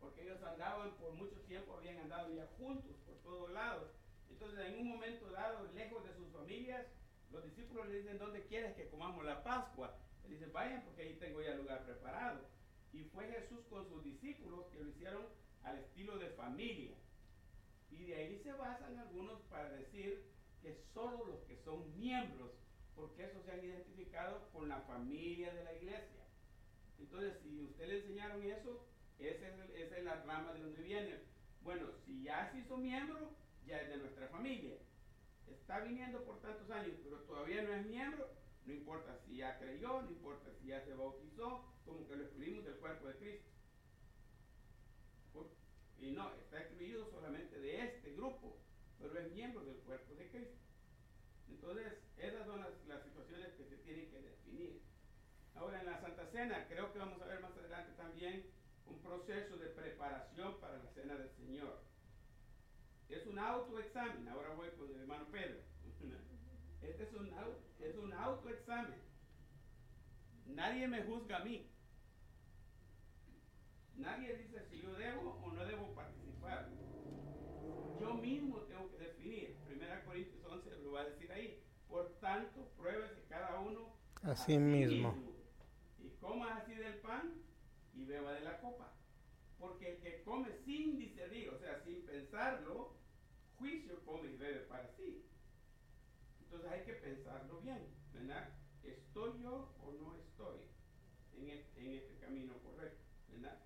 porque 0.00 0.22
ellos 0.22 0.42
andaban 0.42 0.94
por 0.96 1.12
mucho 1.14 1.40
tiempo, 1.42 1.74
habían 1.74 1.98
andado 1.98 2.32
ya 2.34 2.46
juntos 2.58 2.96
por 3.06 3.16
todos 3.22 3.50
lados. 3.50 3.90
Entonces, 4.30 4.60
en 4.66 4.80
un 4.80 4.88
momento 4.88 5.30
dado, 5.30 5.66
lejos 5.72 6.04
de 6.04 6.14
sus 6.14 6.28
familias, 6.32 6.86
los 7.30 7.44
discípulos 7.44 7.88
le 7.88 7.96
dicen, 7.98 8.18
¿dónde 8.18 8.44
quieres 8.46 8.74
que 8.76 8.88
comamos 8.88 9.24
la 9.24 9.42
Pascua? 9.42 9.96
Le 10.24 10.34
dicen, 10.34 10.52
vayan 10.52 10.82
porque 10.84 11.02
ahí 11.02 11.14
tengo 11.14 11.42
ya 11.42 11.54
lugar 11.54 11.84
preparado. 11.84 12.46
Y 12.92 13.04
fue 13.04 13.26
Jesús 13.28 13.64
con 13.68 13.86
sus 13.88 14.02
discípulos 14.04 14.66
que 14.72 14.78
lo 14.78 14.88
hicieron 14.88 15.26
al 15.62 15.78
estilo 15.78 16.18
de 16.18 16.30
familia. 16.30 16.96
Y 17.90 18.04
de 18.04 18.14
ahí 18.14 18.38
se 18.42 18.52
basan 18.52 18.98
algunos 18.98 19.40
para 19.42 19.70
decir 19.70 20.24
que 20.62 20.74
solo 20.94 21.24
los 21.26 21.40
que 21.42 21.56
son 21.64 21.96
miembros, 21.98 22.50
porque 22.94 23.24
esos 23.24 23.44
se 23.44 23.52
han 23.52 23.64
identificado 23.64 24.48
con 24.52 24.68
la 24.68 24.80
familia 24.82 25.52
de 25.54 25.64
la 25.64 25.74
iglesia. 25.74 26.24
Entonces, 26.98 27.38
si 27.42 27.62
usted 27.62 27.86
le 27.86 27.98
enseñaron 27.98 28.42
eso, 28.42 28.84
esa 29.18 29.48
es, 29.48 29.70
esa 29.74 29.98
es 29.98 30.04
la 30.04 30.22
rama 30.24 30.52
de 30.52 30.60
donde 30.60 30.82
viene. 30.82 31.20
Bueno, 31.62 31.86
si 32.04 32.22
ya 32.22 32.50
se 32.50 32.58
hizo 32.58 32.76
miembro, 32.76 33.30
ya 33.66 33.80
es 33.80 33.88
de 33.88 33.96
nuestra 33.98 34.28
familia. 34.28 34.76
Está 35.46 35.80
viniendo 35.80 36.24
por 36.24 36.40
tantos 36.40 36.70
años, 36.70 36.94
pero 37.02 37.18
todavía 37.20 37.62
no 37.62 37.72
es 37.74 37.86
miembro, 37.86 38.28
no 38.66 38.72
importa 38.72 39.18
si 39.24 39.36
ya 39.36 39.58
creyó, 39.58 40.02
no 40.02 40.10
importa 40.10 40.50
si 40.60 40.68
ya 40.68 40.84
se 40.84 40.94
bautizó, 40.94 41.64
como 41.84 42.06
que 42.06 42.16
lo 42.16 42.24
excluimos 42.24 42.64
del 42.64 42.76
cuerpo 42.76 43.06
de 43.08 43.14
Cristo. 43.16 43.48
Y 46.00 46.12
no, 46.12 46.32
está 46.34 46.60
excluido 46.60 47.10
solamente 47.10 47.58
de 47.58 47.84
este 47.84 48.12
grupo, 48.12 48.56
pero 48.98 49.18
es 49.18 49.32
miembro 49.32 49.64
del 49.64 49.76
cuerpo 49.78 50.14
de 50.14 50.28
Cristo. 50.28 50.58
Entonces, 51.48 51.92
esas 52.16 52.46
son 52.46 52.60
las, 52.60 52.70
las 52.86 53.02
situaciones 53.04 53.52
que 53.54 53.64
se 53.64 53.76
tienen 53.78 54.10
que 54.10 54.20
definir. 54.20 54.82
Ahora, 55.54 55.80
en 55.80 55.86
la 55.86 56.00
Santa 56.00 56.26
Cena, 56.26 56.66
creo 56.68 56.92
que 56.92 56.98
vamos 56.98 57.20
a 57.20 57.26
ver 57.26 57.40
más 57.40 57.56
adelante 57.56 57.92
también 57.96 58.46
un 58.86 58.98
proceso 59.00 59.56
de 59.56 59.66
preparación 59.66 60.58
para 60.60 60.78
la 60.78 60.90
Cena 60.90 61.14
del 61.16 61.30
Señor. 61.30 61.80
Es 63.08 63.26
un 63.26 63.38
autoexamen. 63.38 64.28
Ahora 64.28 64.54
voy 64.54 64.68
con 64.70 64.90
el 64.90 65.00
hermano 65.00 65.26
Pedro. 65.30 65.60
Este 66.82 67.02
es 67.02 67.12
un, 67.12 67.28
es 67.80 67.96
un 67.96 68.12
autoexamen. 68.12 69.00
Nadie 70.46 70.86
me 70.88 71.02
juzga 71.02 71.38
a 71.38 71.44
mí. 71.44 71.70
Nadie 73.96 74.36
dice 74.36 74.64
si 74.70 74.80
yo 74.80 74.94
debo 74.94 75.40
o 75.42 75.52
no 75.52 75.64
debo 75.66 75.92
participar. 75.94 76.68
Yo 78.00 78.14
mismo 78.14 78.60
tengo 78.62 78.90
que 78.90 78.98
definir. 78.98 79.56
1 79.68 80.04
Corintios 80.06 80.44
11 80.44 80.76
lo 80.82 80.92
va 80.92 81.00
a 81.00 81.04
decir 81.06 81.30
ahí. 81.32 81.62
Por 81.88 82.18
tanto, 82.20 82.70
pruébese 82.76 83.24
cada 83.28 83.60
uno 84.28 84.34
A 84.34 84.36
sí 84.36 84.58
mismo. 84.58 85.14
Y 85.98 86.10
coma 86.20 86.58
así 86.58 86.74
del 86.74 86.98
pan 87.00 87.32
y 87.94 88.04
beba 88.04 88.32
de 88.34 88.40
la 88.40 88.60
copa. 88.60 88.92
Porque 89.58 89.92
el 89.92 90.00
que 90.00 90.22
come 90.22 90.52
sin 90.66 90.98
discernir, 90.98 91.48
o 91.48 91.58
sea, 91.58 91.80
sin 91.82 92.04
pensarlo, 92.04 92.92
juicio 93.56 94.04
come 94.04 94.28
y 94.28 94.36
bebe 94.36 94.60
para 94.66 94.86
sí. 94.96 95.24
Entonces 96.42 96.70
hay 96.70 96.84
que 96.84 96.92
pensarlo 96.92 97.60
bien, 97.62 97.88
¿verdad? 98.12 98.50
¿Estoy 98.82 99.40
yo 99.40 99.74
o 99.82 99.92
no 99.92 100.14
estoy 100.16 100.58
en 101.32 101.48
este, 101.48 101.80
en 101.80 101.94
este 101.94 102.18
camino 102.18 102.52
correcto? 102.58 103.02
¿verdad? 103.30 103.58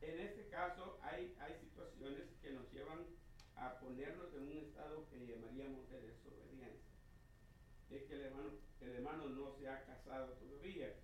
En 0.00 0.18
este 0.18 0.48
caso 0.48 0.98
hay, 1.02 1.36
hay 1.38 1.54
situaciones 1.60 2.24
que 2.42 2.50
nos 2.50 2.70
llevan 2.72 3.06
a 3.54 3.78
ponernos 3.78 4.34
en 4.34 4.42
un 4.48 4.58
estado 4.58 5.08
que 5.10 5.26
llamaríamos 5.26 5.88
de 5.90 6.00
desobediencia. 6.00 6.90
Es 7.90 8.02
que 8.04 8.14
el 8.14 8.20
hermano, 8.22 8.67
el 8.80 8.94
hermano 8.96 9.28
no 9.28 9.52
se 9.58 9.68
ha 9.68 9.84
casado 9.84 10.34
todavía, 10.34 10.94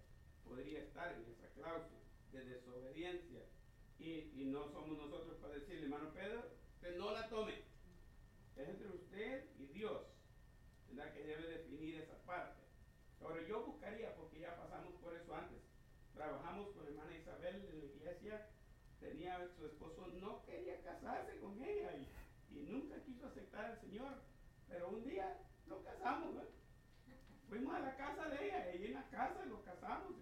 podría 0.44 0.80
estar 0.80 1.12
en 1.12 1.24
esa 1.30 1.48
cláusula 1.54 2.00
de 2.32 2.44
desobediencia. 2.44 3.42
Y, 3.98 4.32
y 4.34 4.44
no 4.46 4.68
somos 4.72 4.98
nosotros 4.98 5.36
para 5.38 5.54
decirle, 5.54 5.84
hermano 5.84 6.12
Pedro, 6.12 6.44
usted 6.74 6.96
no 6.96 7.12
la 7.12 7.28
tome. 7.28 7.62
Es 8.56 8.68
entre 8.68 8.88
usted 8.88 9.50
y 9.58 9.66
Dios, 9.66 10.02
¿verdad? 10.88 11.12
Que 11.12 11.24
debe 11.24 11.48
definir 11.48 12.00
esa 12.00 12.16
parte. 12.24 12.62
Ahora 13.20 13.42
yo 13.46 13.64
buscaría, 13.64 14.14
porque 14.16 14.40
ya 14.40 14.56
pasamos 14.56 14.94
por 15.00 15.14
eso 15.14 15.34
antes, 15.34 15.58
trabajamos 16.14 16.70
con 16.70 16.84
la 16.84 16.90
hermana 16.90 17.16
Isabel 17.16 17.64
en 17.64 17.78
la 17.78 17.84
iglesia, 17.84 18.50
tenía 19.00 19.48
su 19.56 19.66
esposo, 19.66 20.06
no 20.20 20.44
quería 20.44 20.80
casarse 20.82 21.38
con 21.38 21.62
ella 21.62 21.96
y, 21.96 22.56
y 22.56 22.62
nunca 22.64 23.02
quiso 23.04 23.26
aceptar 23.26 23.64
al 23.64 23.80
Señor, 23.80 24.14
pero 24.68 24.88
un 24.88 25.04
día 25.04 25.38
lo 25.66 25.82
casamos, 25.82 26.34
¿verdad? 26.34 26.53
Fuimos 27.54 27.76
a 27.76 27.78
la 27.86 27.96
casa 27.96 28.28
de 28.30 28.46
ella, 28.46 28.74
y 28.74 28.86
en 28.86 28.94
la 28.94 29.08
casa 29.10 29.44
lo 29.46 29.62
casamos 29.62 30.14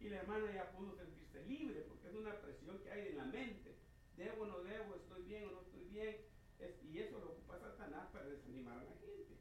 y, 0.00 0.08
la 0.08 0.16
hermana 0.16 0.50
ya 0.52 0.72
pudo 0.72 0.96
sentirse 0.96 1.44
libre, 1.44 1.82
porque 1.82 2.08
es 2.08 2.14
una 2.14 2.32
presión 2.40 2.78
que 2.78 2.90
hay 2.90 3.08
en 3.08 3.18
la 3.18 3.24
mente. 3.26 3.76
Debo 4.16 4.44
o 4.44 4.46
no 4.46 4.62
debo, 4.64 4.94
estoy 4.96 5.22
bien 5.24 5.44
o 5.48 5.50
no 5.50 5.60
estoy 5.60 5.84
bien, 5.84 6.16
y 6.88 6.98
eso 6.98 7.18
lo 7.18 7.32
ocupa 7.32 7.58
Satanás 7.58 8.08
para 8.10 8.24
desanimar 8.24 8.78
a 8.78 8.84
la 8.84 8.96
gente. 9.04 9.36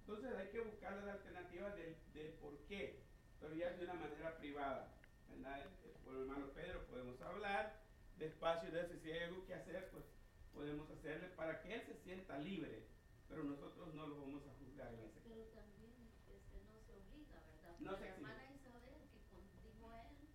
Entonces 0.00 0.30
hay 0.36 0.48
que 0.48 0.60
buscar 0.60 0.92
las 0.92 1.08
alternativas 1.08 1.74
del, 1.74 1.96
del 2.12 2.32
por 2.34 2.58
qué, 2.68 3.00
pero 3.40 3.54
ya 3.54 3.70
de 3.72 3.84
una 3.84 3.94
manera 3.94 4.36
privada. 4.36 4.92
¿verdad? 5.30 5.60
Eh, 5.60 5.96
Por 6.04 6.16
el 6.16 6.20
hermano 6.20 6.48
Pedro 6.52 6.84
podemos 6.84 7.18
hablar 7.22 7.80
despacio 8.18 8.70
de 8.70 8.82
eso, 8.82 8.92
y 8.94 8.98
si 9.00 9.10
hay 9.10 9.20
algo 9.20 9.46
que 9.46 9.54
hacer, 9.54 9.88
pues 9.90 10.04
podemos 10.52 10.90
hacerle 10.90 11.28
para 11.28 11.62
que 11.62 11.74
él 11.74 11.82
se 11.86 11.96
sienta 12.04 12.36
libre, 12.38 12.84
pero 13.26 13.42
nosotros 13.44 13.94
no 13.94 14.06
lo 14.06 14.20
vamos 14.20 14.42
a 14.46 14.52
juzgar 14.60 14.92
ese 14.92 15.20
Pero 15.24 15.44
también 15.54 15.92
este, 16.28 16.58
no 16.64 16.80
se 16.80 16.92
obliga, 16.96 17.38
¿verdad? 17.44 17.76
No 17.78 17.90
Porque 17.90 18.04
se 18.04 18.08
la 18.08 18.10
exige. 18.10 18.16
hermana 18.16 18.44
Isabel, 18.56 19.00
que 19.12 19.20
como 19.30 19.52
dijo 19.62 19.92
él, 19.92 20.28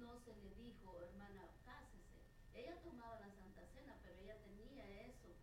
no 0.00 0.18
se 0.24 0.34
le 0.36 0.50
dijo, 0.56 0.98
hermana, 1.00 1.44
cásese. 1.64 2.18
Ella 2.54 2.80
tomaba 2.82 3.20
la 3.20 3.30
Santa 3.30 3.62
Cena, 3.72 3.96
pero 4.02 4.18
ella 4.20 4.36
tenía 4.42 4.84
eso 5.06 5.18
como 5.20 5.28
tiene 5.28 5.36
el 5.36 5.37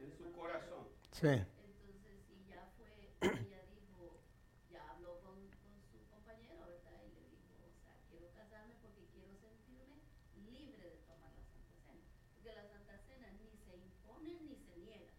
en 0.00 0.12
su 0.16 0.32
corazón. 0.32 0.88
Sí. 1.12 1.26
Entonces, 1.28 2.20
y 2.30 2.48
ya 2.50 2.68
fue, 2.76 3.10
ella 3.22 3.62
dijo, 3.72 4.20
ya 4.70 4.90
habló 4.90 5.20
con, 5.20 5.34
con 5.62 5.72
su 5.90 5.98
compañero, 6.10 6.66
¿verdad? 6.66 7.00
Y 7.06 7.14
le 7.14 7.28
dijo, 7.30 7.52
o 7.64 7.72
sea, 7.82 7.96
quiero 8.10 8.28
casarme 8.32 8.74
porque 8.82 9.06
quiero 9.12 9.32
sentirme 9.40 9.96
libre 10.50 10.78
de 10.82 10.96
tomar 11.08 11.30
la 11.32 11.42
Santa 11.44 11.74
Cena. 11.86 12.02
Porque 12.34 12.52
la 12.54 12.66
Santa 12.68 12.98
Cena 13.06 13.28
ni 13.32 13.48
se 13.56 13.76
impone 13.76 14.40
ni 14.42 14.56
se 14.56 14.76
niega. 14.78 15.10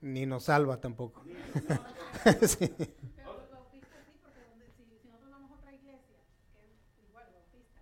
Ni 0.00 0.26
nos 0.26 0.44
salva 0.44 0.80
tampoco. 0.80 1.24
Ni- 1.24 1.34
no, 1.68 2.46
Sí. 2.46 2.68
Pero 3.16 3.34
los 3.34 3.50
bautistas 3.50 4.00
sí, 4.06 4.12
porque 4.22 4.40
donde, 4.40 4.70
si, 4.72 4.84
si 5.02 5.08
nosotros 5.08 5.30
vamos 5.32 5.50
a 5.50 5.54
otra 5.56 5.72
iglesia, 5.74 6.18
que 6.52 6.60
es 6.64 7.08
igual 7.08 7.26
bautista, 7.32 7.80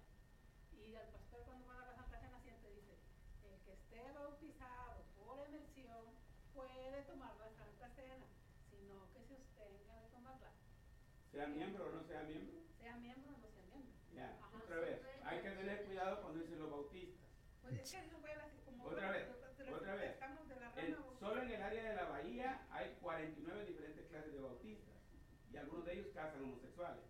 y 0.73 0.95
el 0.95 1.09
pastor 1.13 1.43
cuando 1.45 1.67
va 1.69 1.83
a 1.83 1.87
la 1.87 1.95
Santa 1.95 2.19
Cena 2.19 2.41
siempre 2.41 2.71
dice, 2.75 2.97
el 3.45 3.61
que 3.63 3.73
esté 3.75 4.11
bautizado 4.13 5.05
por 5.15 5.47
emersión 5.47 6.11
puede 6.55 7.03
tomar 7.07 7.35
la 7.39 7.51
Santa 7.55 7.89
Cena, 7.95 8.27
sino 8.71 9.07
que 9.13 9.23
se 9.27 9.35
abstenga 9.37 9.95
de 10.03 10.09
tomarla, 10.11 10.51
sea 11.31 11.47
miembro 11.47 11.87
o 11.87 11.93
no 11.93 12.03
sea 12.05 12.23
miembro. 12.25 12.59
sea 12.81 12.97
miembro 12.97 13.31
o 13.31 13.39
no 13.39 13.49
sea 13.51 13.63
miembro. 13.71 13.93
Ya, 14.15 14.39
Ajá. 14.43 14.59
otra 14.59 14.77
vez. 14.81 15.01
Hay 15.25 15.41
que 15.43 15.51
tener 15.51 15.85
cuidado 15.85 16.21
cuando 16.23 16.41
dicen 16.41 16.59
los 16.59 16.71
bautistas. 16.71 17.29
Pues 17.63 17.75
es 17.79 17.91
que 17.93 17.99
eso 18.01 18.19
fue 18.19 18.33
así 18.35 18.59
como... 18.65 18.85
Otra 18.85 19.11
vez, 19.11 19.27
pero- 19.29 19.53
pero 19.57 19.77
otra 19.77 19.95
vez. 19.95 20.11
Estamos 20.13 20.49
de 20.49 20.57
la 20.57 20.67
En- 20.77 20.93
rama 20.93 21.05
bautista. 21.07 21.27
solo 21.27 21.43
en 21.43 21.51
el 21.51 21.63
área 21.63 21.83
de 21.91 21.95
la 21.97 22.05
bahía 22.09 22.67
hay 22.71 22.97
49 23.01 23.65
diferentes 23.67 24.07
clases 24.09 24.33
de 24.33 24.41
bautistas 24.41 24.95
y 25.53 25.57
algunos 25.57 25.87
de 25.87 25.93
ellos 25.95 26.09
casan 26.15 26.43
homosexuales. 26.43 27.05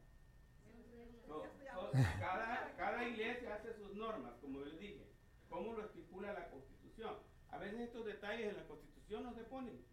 Son 0.63 0.85
reglas. 0.93 1.27
So- 1.27 1.43
Ya 1.65 1.75
so, 1.75 1.87
estoy- 1.87 2.21
cada, 2.21 2.77
cada 2.77 3.09
iglesia 3.09 3.55
hace 3.55 3.73
sus 3.75 3.95
normas, 3.95 4.35
como 4.41 4.61
les 4.61 4.79
dije, 4.79 5.07
como 5.49 5.73
lo 5.73 5.85
estipula 5.87 6.33
la 6.35 6.49
Constitución. 6.51 7.17
A 7.51 7.52
veces 7.62 7.81
estos 7.81 8.05
detalles 8.07 8.48
en 8.51 8.57
la 8.57 8.66
Constitución 8.66 9.25
no 9.25 9.35
se 9.35 9.42
ponen. 9.44 9.85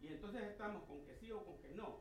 Y 0.00 0.08
entonces 0.08 0.42
estamos 0.44 0.84
con 0.84 1.04
que 1.04 1.16
sí 1.16 1.30
o 1.32 1.44
con 1.44 1.58
que 1.60 1.70
no. 1.70 2.00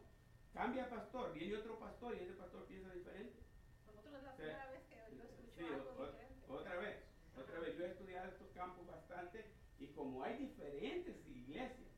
Cambia 0.54 0.90
pastor, 0.90 1.34
viene 1.34 1.58
otro 1.58 1.80
pastor 1.80 2.16
y 2.16 2.24
ese 2.24 2.34
pastor 2.34 2.66
piensa 2.66 2.92
diferente. 2.94 3.40
Nosotros 3.86 4.16
es 4.16 4.24
la 4.24 4.36
primera 4.36 4.72
vez 4.72 4.82
que 4.90 4.96
yo 5.16 5.24
escucho 5.24 5.52
Sí, 5.58 5.64
algo 5.66 5.90
o- 5.98 6.06
diferente. 6.06 6.46
otra 6.48 6.76
vez, 6.78 6.98
otra 7.36 7.60
vez. 7.60 7.78
Yo 7.78 7.86
he 7.86 7.90
estudiado 7.92 8.30
estos 8.30 8.48
campos 8.52 8.88
bastante 8.88 9.46
y 9.80 9.88
como 9.88 10.24
hay 10.24 10.38
diferentes 10.38 11.16
iglesias, 11.28 11.90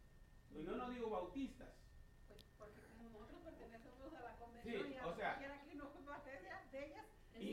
pues 0.52 0.66
yo 0.66 0.76
no 0.76 0.90
digo 0.90 1.10
bautistas, 1.10 1.70
Pues 2.28 2.40
porque 2.58 2.82
como 2.98 3.10
nosotros 3.20 3.42
pertenecemos 3.44 4.14
a 4.14 4.22
la 4.22 4.36
convención 4.38 4.84
Sí, 4.88 4.94
y 4.94 4.98
a 4.98 5.08
o 5.08 5.16
sea- 5.16 5.34
aquí 5.34 5.76
no 5.76 5.90
de 6.26 6.40
ellas, 6.40 6.72
de 6.72 6.86
ellas 6.86 7.06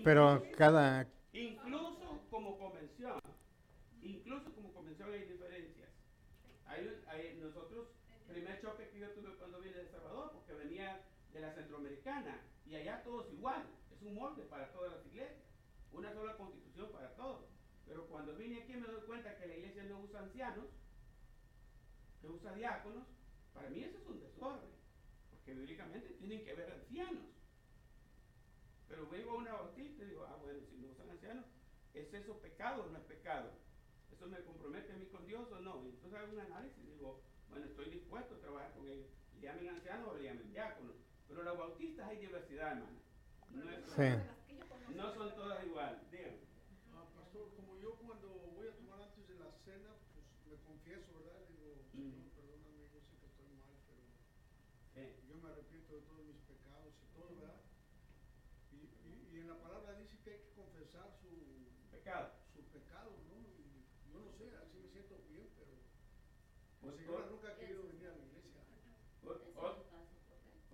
Pero 0.05 0.43
cada, 0.57 1.07
incluso 1.33 2.23
como 2.31 2.59
convención, 2.59 3.21
incluso 4.03 4.53
como 4.55 4.73
convención 4.73 5.13
hay 5.13 5.25
diferencias. 5.25 5.91
Hay, 6.77 7.03
hay- 7.09 7.37
nosotros, 7.41 7.89
primer 8.29 8.61
choque 8.61 8.89
que 8.91 8.99
yo 9.01 9.11
tuve 9.13 9.35
cuando 9.37 9.61
vine 9.61 9.77
de 9.77 9.83
El 9.83 9.91
Salvador, 9.91 10.31
porque 10.33 10.53
venía 10.53 11.01
de 11.33 11.41
la 11.41 11.55
centroamericana 11.55 12.39
y 12.67 12.75
allá 12.77 13.03
todos 13.03 13.33
igual, 13.33 13.65
es 13.95 14.03
un 14.03 14.15
molde 14.15 14.43
para 14.45 14.71
todas 14.73 14.93
las 14.93 15.07
iglesias, 15.07 15.43
una 15.93 16.13
sola 16.13 16.37
constitución 16.37 16.91
para 16.93 17.15
todos. 17.17 17.47
Pero 17.87 18.07
cuando 18.09 18.35
vine 18.37 18.63
aquí 18.63 18.75
me 18.75 18.87
doy 18.87 19.01
cuenta 19.07 19.37
que 19.39 19.47
la 19.47 19.57
iglesia 19.57 19.85
no 19.85 20.01
usa 20.01 20.21
ancianos, 20.21 20.67
que 22.21 22.29
usa 22.29 22.53
diáconos, 22.53 23.07
para 23.55 23.71
mí 23.71 23.83
eso 23.83 23.97
es 23.99 24.07
un 24.07 24.21
desorden, 24.21 24.71
porque 25.31 25.55
bíblicamente 25.55 26.11
tienen 26.15 26.45
que 26.45 26.51
haber 26.51 26.73
ancianos. 26.73 27.25
Pero 28.89 29.09
vengo 29.09 29.31
a 29.31 29.37
una 29.37 29.53
bautista 29.55 30.03
y 30.03 30.09
digo, 30.09 30.27
ah, 30.29 30.37
bueno, 30.43 30.59
si 30.69 30.77
no 30.77 30.93
son 30.95 31.11
ancianos, 31.11 31.47
¿es 31.95 32.13
eso 32.13 32.39
pecado 32.41 32.85
o 32.85 32.87
no 32.91 32.99
es 32.99 33.05
pecado? 33.05 33.51
¿Eso 34.13 34.27
me 34.29 34.41
compromete 34.43 34.93
a 34.93 34.97
mí 34.97 35.07
con 35.07 35.27
Dios 35.27 35.51
o 35.53 35.61
no? 35.61 35.83
Y 35.85 35.89
entonces 35.91 36.19
hago 36.19 36.33
un 36.33 36.41
análisis 36.41 36.79
y 36.85 36.91
digo, 36.93 37.23
bueno, 37.49 37.67
estoy 37.67 37.91
dispuesto 37.91 38.35
a 38.35 38.39
trabajar 38.41 38.73
con 38.75 38.89
ellos. 38.89 39.09
Le 39.35 39.41
llamen 39.43 39.69
ancianos 39.69 40.09
o 40.09 40.17
le 40.17 40.25
llamen 40.25 40.51
diáconos. 40.51 40.95
Pero 41.29 41.43
los 41.43 41.59
bautistas 41.59 42.09
hay 42.09 42.19
diversidad, 42.19 42.73
hermano. 42.73 43.01
No, 43.51 43.71
es- 43.71 43.85
Sí. 43.87 44.33
Son 45.15 45.35
todas 45.35 45.65
igual. 45.65 46.01
Dígame. 46.11 46.39
Ah, 46.95 47.05
pastor, 47.15 47.53
como 47.57 47.79
yo 47.79 47.95
cuando 47.97 48.29
voy 48.55 48.69
a 48.69 48.77
tomar 48.77 49.01
antes 49.03 49.27
de 49.29 49.35
la 49.39 49.51
cena, 49.65 49.91
pues 50.13 50.25
me 50.47 50.57
confieso, 50.65 51.09
¿verdad? 51.19 51.41
Digo, 51.49 51.83
Señor, 51.93 52.17
Mm. 52.17 52.29
perdóname, 52.37 52.89
yo 52.93 53.01
sé 53.01 53.17
que 53.21 53.27
estoy 53.27 53.49
mal, 53.59 53.75
pero 53.87 54.03
Eh, 54.97 55.21
yo 55.29 55.37
me 55.37 55.51
arrepiento 55.51 55.95
de 55.95 56.01
todos 56.03 56.25
mis 56.25 56.41
pecados 56.49 56.95
y 57.03 57.07
todo, 57.15 57.37
¿verdad? 57.37 57.61
Y, 58.73 58.77
y, 59.05 59.29
y 59.37 59.41
en 59.41 59.49
la 59.49 59.59
palabra 59.61 59.93
dice 60.01 60.17
que 60.25 60.31
hay 60.31 60.41
que 60.41 60.53
confesar 60.57 61.13
su 61.21 61.29
pecado, 61.91 62.33
¿no? 63.29 63.37
Y 63.45 63.85
yo 64.13 64.21
no 64.21 64.33
sé, 64.39 64.57
así 64.57 64.79
me 64.79 64.89
siento 64.89 65.19
bien, 65.29 65.49
pero 65.59 65.73
Nunca 67.07 67.49
ha 67.49 67.57
querido 67.57 67.83
venir 67.85 68.09
a 68.09 68.11
la 68.11 68.25
iglesia. 68.25 68.63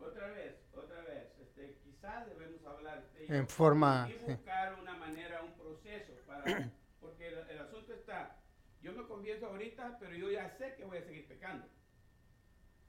Otra 0.00 0.28
vez, 0.28 0.54
otra 0.74 1.00
vez, 1.02 1.28
este, 1.40 1.78
quizás 1.84 2.26
debemos 2.26 2.64
hablar 2.64 3.06
de 3.12 3.26
En 3.26 3.46
forma, 3.46 4.08
y 4.10 4.18
sí. 4.18 4.32
buscar 4.32 4.78
una 4.80 4.96
manera, 4.96 5.42
un 5.42 5.52
proceso 5.52 6.12
para, 6.26 6.44
porque 7.00 7.28
el, 7.28 7.38
el 7.50 7.58
asunto 7.60 7.92
está, 7.94 8.40
yo 8.80 8.92
me 8.92 9.06
confieso 9.06 9.46
ahorita, 9.46 9.98
pero 10.00 10.16
yo 10.16 10.30
ya 10.30 10.48
sé 10.58 10.74
que 10.74 10.84
voy 10.84 10.98
a 10.98 11.04
seguir 11.04 11.28
pecando. 11.28 11.66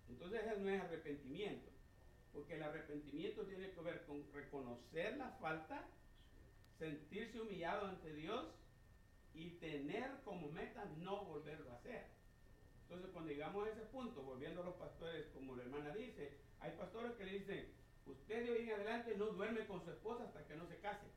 Entonces 0.09 0.41
eso 0.45 0.59
no 0.59 0.69
es 0.69 0.81
arrepentimiento, 0.81 1.69
porque 2.31 2.55
el 2.55 2.63
arrepentimiento 2.63 3.43
tiene 3.43 3.71
que 3.71 3.81
ver 3.81 4.05
con 4.05 4.31
reconocer 4.33 5.17
la 5.17 5.29
falta, 5.41 5.85
sentirse 6.79 7.39
humillado 7.41 7.87
ante 7.87 8.13
Dios 8.13 8.47
y 9.33 9.51
tener 9.57 10.21
como 10.23 10.49
meta 10.49 10.85
no 10.97 11.25
volverlo 11.25 11.71
a 11.71 11.75
hacer. 11.75 12.07
Entonces, 12.93 13.11
cuando 13.11 13.31
llegamos 13.31 13.65
a 13.65 13.71
ese 13.71 13.85
punto, 13.87 14.21
volviendo 14.21 14.61
a 14.61 14.65
los 14.65 14.75
pastores, 14.75 15.25
como 15.33 15.55
la 15.55 15.63
hermana 15.63 15.95
dice, 15.95 16.37
hay 16.59 16.77
pastores 16.77 17.13
que 17.13 17.25
le 17.25 17.39
dicen, 17.39 17.73
usted 18.05 18.43
de 18.43 18.51
hoy 18.51 18.69
en 18.69 18.73
adelante 18.73 19.17
no 19.17 19.25
duerme 19.33 19.65
con 19.65 19.83
su 19.83 19.89
esposa 19.89 20.25
hasta 20.25 20.45
que 20.45 20.55
no 20.55 20.67
se 20.67 20.77
case. 20.77 21.07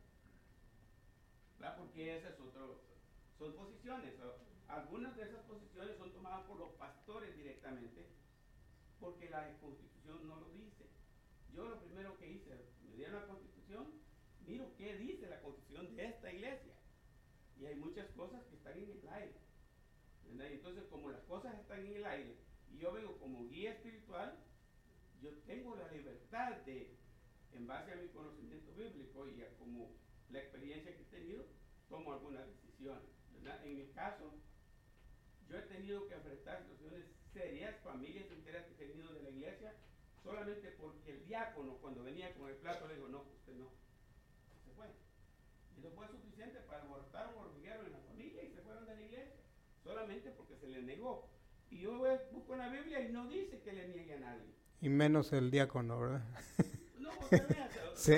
¿Verdad? 1.59 1.77
Porque 1.77 2.17
ese 2.17 2.29
es 2.29 2.41
otro, 2.41 2.81
son 3.39 3.53
posiciones. 3.53 4.15
algunas 4.69 5.15
de 5.17 5.25
esas 5.25 5.43
posiciones 5.45 5.99
son 5.99 6.13
tomadas 6.13 6.47
por 6.47 6.59
los 6.59 6.71
pastores 6.77 7.37
directamente, 7.37 8.07
porque 8.99 9.29
la 9.29 9.47
constitución 9.59 10.27
no 10.27 10.37
lo 10.41 10.49
dice. 10.53 10.87
Yo 11.53 11.69
lo 11.69 11.79
primero 11.79 12.17
que 12.17 12.27
hice, 12.27 12.57
me 12.89 12.97
dieron 12.97 13.21
la 13.21 13.27
constitución, 13.27 13.93
miro 14.47 14.75
qué 14.79 14.97
dice 14.97 15.29
la 15.29 15.43
constitución 15.43 15.95
de 15.95 16.07
esta 16.07 16.33
iglesia. 16.33 16.73
Y 17.61 17.67
hay 17.67 17.75
muchas 17.75 18.09
cosas 18.13 18.43
que 18.45 18.57
están 18.57 18.79
en 18.79 18.91
el 18.93 19.09
aire. 19.11 19.46
Entonces, 20.41 20.85
como 20.91 21.11
las 21.11 21.23
cosas 21.23 21.59
están 21.59 21.87
en 21.87 21.97
el 21.97 22.05
aire 22.05 22.37
y 22.73 22.79
yo 22.79 22.93
vengo 22.93 23.17
como 23.19 23.49
guía 23.49 23.73
espiritual, 23.73 24.37
yo 25.23 25.31
tengo 25.47 25.77
la 25.77 25.91
libertad 25.91 26.57
de, 26.67 26.95
en 27.53 27.67
base 27.67 27.93
a 27.93 27.97
mi 27.97 28.09
conocimiento 28.09 28.73
bíblico 28.75 29.29
y 29.29 29.43
a 29.43 29.57
como 29.59 29.91
la 30.31 30.41
experiencia 30.41 30.95
que 30.95 31.03
he 31.03 31.07
tenido, 31.07 31.45
tomo 31.89 32.13
algunas 32.13 32.47
decisiones. 32.47 33.05
En 33.65 33.77
mi 33.77 33.87
caso, 33.93 34.33
yo 35.49 35.59
he 35.59 35.63
tenido 35.63 36.07
que 36.09 36.15
enfrentar 36.15 36.63
situaciones 36.63 37.07
serias, 37.33 37.77
familias 37.83 38.31
enteras 38.31 38.67
que 38.67 38.73
he 38.73 38.89
tenido 38.89 39.13
de 39.13 39.23
la 39.23 39.31
iglesia, 39.31 39.75
solamente 40.23 40.71
porque 40.73 41.13
el 41.13 41.27
diácono, 41.27 41.79
cuando 41.79 42.03
venía 42.03 42.35
con 42.35 42.49
el 42.49 42.57
plato, 42.57 42.89
le 42.89 42.97
dijo, 42.97 43.09
no, 43.09 43.23
usted 43.23 43.55
no. 43.55 43.71
Se 44.65 44.73
fue. 44.73 44.87
Y 45.77 45.81
eso 45.81 45.91
fue 45.93 46.09
suficiente 46.09 46.59
para 46.61 46.83
abortar 46.83 47.33
un 47.35 47.45
hormiguero 47.45 47.87
en 47.87 47.93
la 47.93 47.99
familia 48.01 48.43
y 48.43 48.51
se 48.51 48.63
fueron 48.63 48.87
de 48.87 48.97
la 48.97 49.03
iglesia. 49.03 49.37
Solamente 49.87 50.31
porque 50.33 50.57
se 50.57 50.67
les 50.69 50.83
negó. 50.83 51.29
Y 51.71 51.81
yo 51.81 51.97
voy- 51.99 52.11
busco 52.33 52.53
en 52.55 52.59
la 52.59 52.69
Biblia 52.69 53.01
y 53.01 53.13
no 53.13 53.29
dice 53.29 53.61
que 53.61 53.73
le 53.73 53.89
niegue 53.89 54.15
a 54.15 54.19
nadie. 54.21 54.55
Y 54.81 54.89
menos 54.89 55.33
el 55.33 55.51
diácono, 55.51 56.01
¿verdad? 56.01 56.23
No, 56.99 57.11
usted 57.21 57.49
vea, 57.49 57.71
o- 57.93 57.97
Sí. 57.97 58.13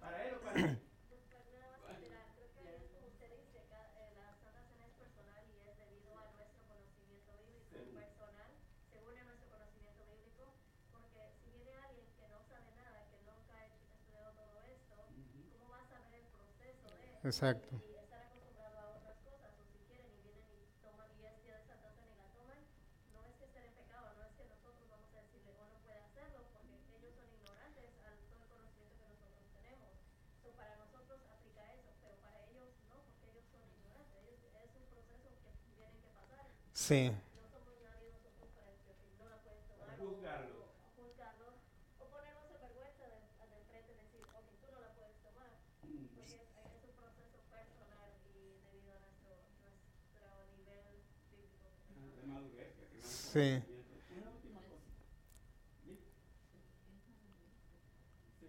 Para 0.00 0.24
él 0.26 0.34
o 0.34 0.40
para 0.42 0.62
mí. 0.66 0.78
Pues, 17.22 17.40
tengamos 36.82 36.90
Sí. 36.90 37.10
conocimiento. 37.10 37.52
Una 52.24 52.40
última 52.40 52.62
cosa. 52.62 53.02
¿Sí? 53.02 53.62
Sí, 58.40 58.48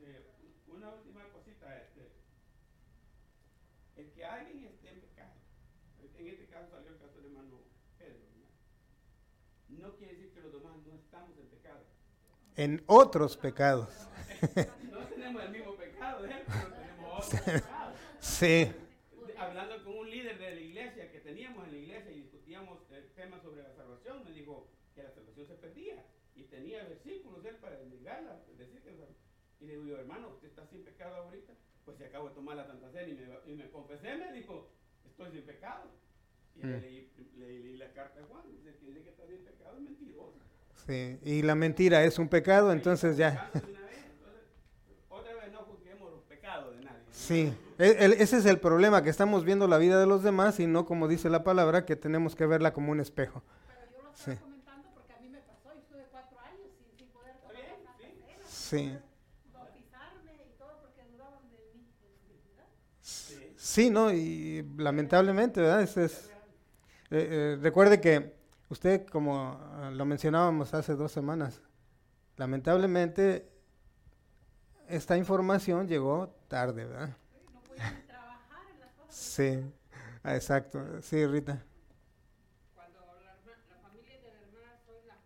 sí, 0.00 0.54
una 0.68 0.90
última 0.94 1.28
cosita. 1.32 1.76
Este, 1.82 2.10
el 3.96 4.10
que 4.12 4.24
alguien 4.24 4.64
esté 4.64 4.90
en 4.90 5.00
pecado, 5.00 5.34
en 6.18 6.26
este 6.28 6.46
caso 6.46 6.70
salió 6.70 6.90
el 6.90 6.98
caso 6.98 7.16
del 7.16 7.26
hermano 7.26 7.60
Pedro, 7.98 8.18
¿verdad? 8.18 8.48
no 9.68 9.96
quiere 9.96 10.14
decir 10.14 10.32
que 10.32 10.40
los 10.40 10.52
demás 10.52 10.76
no 10.86 10.94
estamos 10.94 11.38
en 11.38 11.46
pecado. 11.48 11.84
En 12.56 12.82
otros 12.86 13.36
pecados. 13.36 13.88
No 14.90 14.98
tenemos 15.08 15.42
el 15.42 15.50
mismo 15.50 15.74
pecado 15.76 16.24
él, 16.24 16.42
pero 16.46 16.74
tenemos 16.74 17.26
otros 17.26 17.40
pecados. 17.44 17.98
Sí. 18.20 18.72
Hablando 19.38 19.82
con 19.84 19.96
un 19.98 20.10
líder 20.10 20.38
de 20.38 20.54
la 20.54 20.60
iglesia 20.60 21.10
que 21.10 21.20
teníamos 21.20 21.64
en 21.66 21.72
la 21.72 21.78
iglesia 21.78 22.10
y 22.12 22.20
discutíamos 22.22 22.78
el 22.92 23.10
tema 23.12 23.40
sobre 23.40 23.62
la 23.62 23.72
salvación, 23.74 24.22
me 24.24 24.30
dijo 24.32 24.68
que 24.94 25.02
la 25.02 25.10
salvación 25.10 25.46
se 25.46 25.54
perdía 25.54 26.04
y 26.36 26.44
tenía 26.44 26.84
versículos 26.84 27.44
él 27.44 27.56
para 27.56 27.78
negarla, 27.82 28.40
decir 28.56 28.80
que 28.82 28.92
y 29.60 29.66
le 29.66 29.72
digo 29.74 29.86
yo, 29.86 29.96
hermano, 29.98 30.28
¿usted 30.30 30.48
está 30.48 30.66
sin 30.66 30.82
pecado 30.82 31.14
ahorita? 31.14 31.52
Pues 31.84 31.96
si 31.96 32.02
acabo 32.02 32.28
de 32.28 32.34
tomar 32.34 32.56
la 32.56 32.66
Santa 32.66 32.90
Cena 32.90 33.06
y 33.08 33.14
me, 33.14 33.52
y 33.52 33.54
me 33.54 33.70
confesé, 33.70 34.16
me 34.16 34.32
dijo, 34.32 34.68
estoy 35.04 35.30
sin 35.30 35.42
pecado. 35.42 35.88
Y 36.56 36.60
le 36.66 36.78
Mm. 36.78 36.80
leí, 36.82 37.12
le 37.36 37.46
leí 37.60 37.76
la 37.76 37.92
carta 37.92 38.18
de 38.20 38.26
Juan, 38.26 38.42
dice 38.50 39.02
que 39.04 39.08
está 39.10 39.24
sin 39.26 39.44
pecado, 39.44 39.76
es 39.76 39.82
mentiroso. 39.82 40.34
Sí. 40.86 41.18
Y 41.22 41.42
la 41.42 41.54
mentira 41.54 42.02
es 42.04 42.18
un 42.18 42.28
pecado, 42.28 42.72
entonces 42.72 43.16
ya. 43.16 43.50
Pecando 43.52 43.66
de 43.68 43.72
una 43.72 43.86
vez, 43.86 43.98
entonces, 44.04 44.42
otra 45.08 45.34
vez 45.34 45.52
no 45.52 45.58
juzguemos 45.60 46.10
los 46.10 46.22
pecados 46.24 46.76
de 46.76 46.84
nadie. 46.84 46.98
¿no? 46.98 47.12
Sí. 47.12 47.54
E- 47.78 48.04
el- 48.04 48.12
ese 48.14 48.38
es 48.38 48.46
el 48.46 48.58
problema, 48.58 49.02
que 49.02 49.10
estamos 49.10 49.44
viendo 49.44 49.68
la 49.68 49.78
vida 49.78 49.98
de 50.00 50.06
los 50.06 50.22
demás 50.22 50.58
y 50.60 50.66
no 50.66 50.84
como 50.86 51.08
dice 51.08 51.30
la 51.30 51.44
palabra, 51.44 51.84
que 51.86 51.96
tenemos 51.96 52.34
que 52.36 52.46
verla 52.46 52.72
como 52.72 52.90
un 52.92 53.00
espejo. 53.00 53.42
Pero 53.68 53.80
yo 53.92 54.02
lo 54.02 54.12
estoy 54.12 54.34
Sí. 54.34 54.40
comentando 54.40 54.88
porque 54.94 55.12
a 55.12 55.18
mí 55.20 55.28
me 55.28 55.38
pasó. 55.40 55.72
Yo 55.72 55.80
estuve 55.80 56.06
cuatro 56.10 56.38
años 56.40 56.68
sin, 56.76 56.98
sin 56.98 57.08
poder 57.12 57.30
Está 57.36 57.48
tomar 57.48 57.56
bien, 57.56 57.84
la 57.84 57.92
Santa 57.92 57.98
sí. 58.02 58.22
Cena, 58.26 58.48
Sí. 58.48 58.76
sin 58.78 58.88
poder 58.90 59.02
bautizarme 59.52 60.32
y 60.34 60.58
todo 60.58 60.80
porque 60.82 61.02
dudaban 61.12 61.48
de 61.50 61.58
mí. 61.74 61.86
¿verdad? 62.50 62.66
Sí. 63.00 63.52
Sí, 63.56 63.90
¿no? 63.90 64.12
Y 64.12 64.66
lamentablemente, 64.78 65.60
¿verdad? 65.60 65.82
Ese 65.82 66.04
es, 66.06 66.30
eh, 67.10 67.28
eh, 67.30 67.58
recuerde 67.60 68.00
que 68.00 68.34
usted, 68.72 69.06
como 69.06 69.58
ah, 69.74 69.90
lo 69.92 70.04
mencionábamos 70.04 70.74
hace 70.74 70.94
dos 70.94 71.12
semanas, 71.12 71.60
lamentablemente 72.36 73.48
esta 74.88 75.16
información 75.16 75.88
llegó 75.88 76.28
tarde, 76.48 76.84
¿verdad? 76.86 77.16
No 77.52 77.60
podía 77.62 77.90
ni 77.92 78.02
trabajar 78.02 78.62
en 78.72 78.80
las 78.80 78.92
cosas. 78.94 79.14
Sí, 79.14 79.60
exacto. 80.24 81.00
Sí, 81.02 81.26
Rita. 81.26 81.62
Cuando 82.74 82.98
la, 83.24 83.34
la 83.70 83.76
familia 83.82 84.18
de 84.20 84.28
la 84.32 84.40
hermana 84.40 84.78
Zoila 84.86 85.16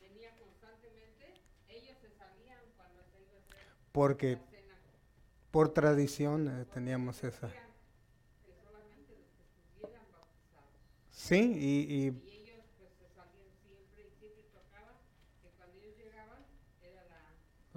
venía 0.00 0.30
constantemente, 0.38 1.34
ellos 1.68 1.96
se 2.00 2.10
salían 2.10 2.60
cuando 2.76 3.02
se 3.04 3.20
iba 3.20 3.36
a 3.36 3.40
hacer 3.40 3.66
Porque 3.92 4.36
la 4.36 4.42
cena. 4.50 4.74
por 5.50 5.68
tradición 5.70 6.48
eh, 6.48 6.64
teníamos 6.72 7.22
esa. 7.24 7.46
Decían 7.48 7.70
que 8.46 8.54
solamente 8.64 9.14
los 9.18 9.30
que 9.36 9.42
estuvieran 9.42 10.06
bautizados. 10.12 10.70
Sí, 11.10 11.36
y, 11.56 11.94
y 11.94 12.06
Y 12.08 12.30
ellos 12.40 12.64
pues 12.78 12.90
se 12.98 13.08
salían 13.14 13.50
siempre 13.62 14.06
y 14.08 14.12
siempre 14.18 14.44
tocaba 14.52 14.92
que 15.42 15.48
cuando 15.58 15.76
ellos 15.78 15.96
llegaban 15.96 16.42
era 16.82 17.04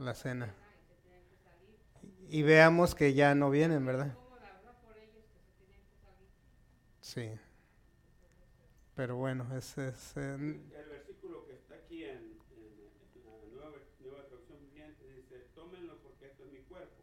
la 0.04 0.14
cena. 0.14 0.54
y 2.30 2.42
veamos 2.44 2.96
que 2.96 3.14
ya 3.14 3.36
no 3.36 3.50
vienen, 3.50 3.86
¿verdad? 3.86 4.18
Sí. 7.02 7.30
Pero 8.96 9.18
bueno, 9.18 9.48
es, 9.56 9.78
es, 9.78 10.18
eh, 10.18 10.34
El 10.34 10.90
versículo 10.90 11.46
que 11.46 11.54
está 11.54 11.76
aquí 11.76 12.06
en, 12.06 12.38
la 13.26 13.50
nueva, 13.52 13.78
nueva 14.00 14.26
traducción 14.28 14.60
viviente 14.62 15.08
dice, 15.14 15.48
tómenlo 15.56 16.00
porque 16.02 16.28
esto 16.28 16.46
es 16.46 16.52
mi 16.52 16.60
cuerpo. 16.60 17.02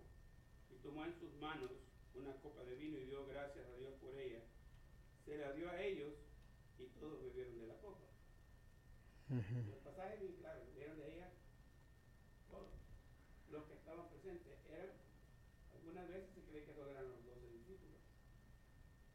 Y 0.71 0.77
tomó 0.83 1.05
en 1.05 1.15
sus 1.19 1.33
manos 1.41 1.71
una 2.15 2.35
copa 2.37 2.63
de 2.65 2.75
vino 2.77 2.99
y 2.99 3.07
dio 3.07 3.27
gracias 3.27 3.67
a 3.67 3.77
Dios 3.77 3.95
por 4.01 4.15
ella. 4.17 4.41
Se 5.25 5.37
la 5.39 5.53
dio 5.53 5.71
a 5.71 5.81
ellos 5.81 6.15
y 6.79 6.87
todos 6.99 7.23
bebieron 7.23 7.59
de 7.59 7.67
la 7.67 7.75
copa. 7.81 8.05
ujú. 9.31 9.59
El 9.59 9.81
pasaje 9.85 10.15
es 10.15 10.21
bien 10.21 10.35
claro, 10.37 10.61
bebieron 10.73 10.99
de 10.99 11.15
ella 11.15 11.31
todos. 12.51 12.71
Los 13.51 13.65
que 13.65 13.75
estaban 13.75 14.09
presentes 14.09 14.59
eran, 14.71 14.97
algunas 15.75 16.09
veces 16.09 16.31
se 16.35 16.43
cree 16.43 16.65
que 16.65 16.75
solo 16.75 16.91
eran 16.91 17.09
los 17.09 17.25
doce 17.25 17.47
discípulos. 17.51 18.01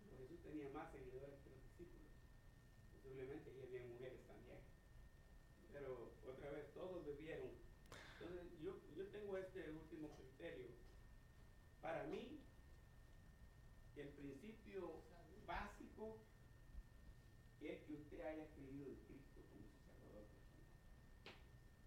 Pero 0.04 0.18
Jesús 0.18 0.40
tenía 0.44 0.70
más 0.70 0.92
seguidores 0.92 1.36
que 1.44 1.50
los 1.52 1.62
discípulos. 1.64 2.10
Posiblemente 2.94 3.52
ahí 3.52 3.62
había 3.64 3.84
mujeres 3.92 4.22
también. 4.28 4.60
Pero 5.72 6.14
otra 6.26 6.50
vez 6.52 6.74
todos 6.74 7.06
bebieron. 7.06 7.52
Entonces 8.20 8.44
yo, 8.62 8.80
yo 8.96 9.08
tengo 9.08 9.38
este 9.38 9.70
último 9.72 10.16
criterio. 10.16 10.68
Para 11.82 12.04
mí, 12.06 12.40
el 13.96 14.10
principio 14.10 15.04
básico 15.46 16.18
es 17.62 17.82
que 17.84 17.94
usted 17.94 18.20
haya 18.22 18.48
creído 18.56 18.88
en 18.88 18.96
Cristo 19.06 19.42
como 19.50 19.64
su 19.70 19.80
Salvador 19.86 20.26
personal. 20.34 20.66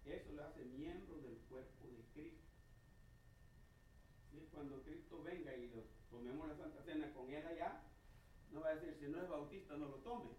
Eso 0.05 0.31
lo 0.33 0.43
hace 0.45 0.65
miembro 0.65 1.17
del 1.21 1.37
cuerpo 1.49 1.87
de 1.87 2.03
Cristo. 2.13 2.47
¿Sí? 4.31 4.47
Cuando 4.59 4.83
Cristo 4.83 5.23
venga 5.23 5.55
y 5.55 5.69
lo, 5.69 5.85
tomemos 6.11 6.45
la 6.49 6.57
Santa 6.57 6.83
Cena 6.83 7.13
con 7.13 7.31
él 7.31 7.47
allá, 7.47 7.81
no 8.51 8.59
va 8.59 8.71
a 8.71 8.75
decir, 8.75 8.93
si 8.99 9.07
no 9.07 9.21
es 9.21 9.29
bautista, 9.29 9.77
no 9.77 9.87
lo 9.87 9.95
tome. 10.03 10.31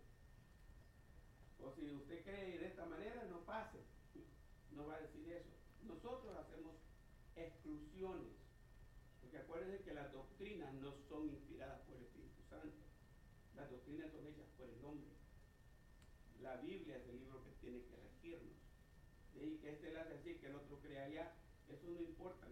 O 1.58 1.72
si 1.72 1.90
usted 1.90 2.22
cree 2.22 2.58
de 2.58 2.66
esta 2.66 2.84
manera, 2.84 3.24
no 3.30 3.40
pase. 3.46 3.78
No 4.72 4.86
va 4.86 4.96
a 4.96 5.00
decir 5.00 5.26
eso. 5.32 5.48
Nosotros 5.88 6.36
hacemos 6.36 6.76
exclusiones. 7.34 8.36
Porque 9.22 9.38
acuérdense 9.38 9.84
que 9.84 9.94
las 9.94 10.12
doctrinas 10.12 10.74
no 10.74 10.92
son 11.08 11.30
inspiradas 11.30 11.80
por 11.86 11.96
el 11.96 12.02
Espíritu 12.02 12.42
Santo. 12.50 12.76
Las 13.56 13.70
doctrinas 13.70 14.12
son 14.12 14.26
hechas 14.26 14.48
por 14.58 14.68
el 14.68 14.84
hombre. 14.84 15.16
La 16.42 16.58
Biblia 16.58 16.98
es 16.98 17.08
el 17.08 17.20
libro 17.20 17.42
que 17.42 17.52
tiene 17.62 17.86
que 17.86 17.96
regirnos. 17.96 18.60
Ahí 19.40 19.56
que 19.62 19.70
este 19.70 19.90
le 19.90 19.98
hace 19.98 20.12
así, 20.12 20.34
que 20.34 20.48
el 20.48 20.56
otro 20.56 20.78
crea 20.82 21.04
allá. 21.06 21.32
Eso 21.70 21.88
no 21.88 22.02
importa. 22.02 22.49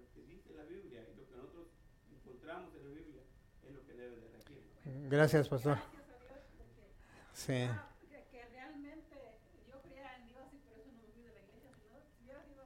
Lo 0.58 0.66
que 0.66 0.74
dice 0.74 0.90
la 0.90 0.98
Biblia 0.98 1.00
y 1.06 1.16
lo 1.16 1.24
que 1.28 1.36
nosotros 1.36 1.66
encontramos 2.12 2.74
en 2.74 2.82
la 2.84 2.90
Biblia 2.94 3.22
es 3.66 3.74
lo 3.74 3.84
que 3.86 3.92
debe 3.94 4.16
de 4.16 4.28
regirnos. 4.34 5.10
Gracias, 5.10 5.48
pastor. 5.48 5.76
Gracias 5.78 5.94
a 5.94 6.18
Dios 6.18 6.40
porque 6.58 6.82
Sí. 7.32 7.62
ah, 7.70 7.86
que, 8.10 8.24
que 8.30 8.44
realmente 8.50 9.16
yo 9.68 9.80
creía 9.82 10.16
en 10.16 10.26
Dios 10.26 10.44
y 10.52 10.58
por 10.66 10.78
eso 10.78 10.90
no 10.90 11.02
me 11.02 11.08
fui 11.14 11.22
de 11.22 11.32
la 11.32 11.40
iglesia. 11.46 11.70
Si 11.78 11.86
no 11.88 11.98
si 12.10 12.24
hubiera 12.24 12.42
sido 12.42 12.64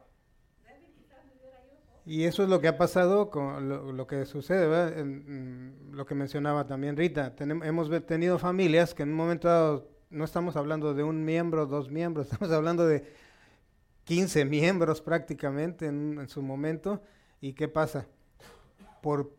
débil, 0.64 0.90
quizás 0.97 1.20
me 1.26 1.32
hubiera 1.36 1.59
ido. 1.66 1.76
poco. 1.84 2.01
Y 2.07 2.24
eso 2.24 2.43
es 2.43 2.49
lo 2.49 2.61
que 2.61 2.68
ha 2.68 2.78
pasado 2.78 3.30
con 3.30 3.68
lo, 3.68 3.93
lo 3.93 4.07
que 4.07 4.24
sucede, 4.26 4.66
¿verdad? 4.66 4.99
En- 4.99 5.90
lo 5.93 6.07
que 6.07 6.14
mencionaba 6.14 6.66
también 6.66 6.97
Rita. 6.97 7.36
Tenem- 7.36 7.64
hemos 7.66 7.90
tenido 8.07 8.38
familias 8.38 8.95
que 8.95 9.03
en 9.03 9.11
un 9.11 9.16
momento 9.16 9.49
dado 9.49 9.88
no 10.09 10.24
estamos 10.24 10.57
hablando 10.57 10.95
de 10.95 11.03
un 11.03 11.24
miembro, 11.24 11.66
dos 11.66 11.90
miembros, 11.90 12.26
estamos 12.32 12.51
hablando 12.53 12.86
de 12.86 13.05
15 14.05 14.45
miembros 14.47 15.01
prácticamente 15.01 15.86
en, 15.86 16.18
en 16.18 16.28
su 16.28 16.43
momento. 16.43 17.03
¿Y 17.43 17.55
qué 17.55 17.68
pasa? 17.68 18.07
Por 19.03 19.34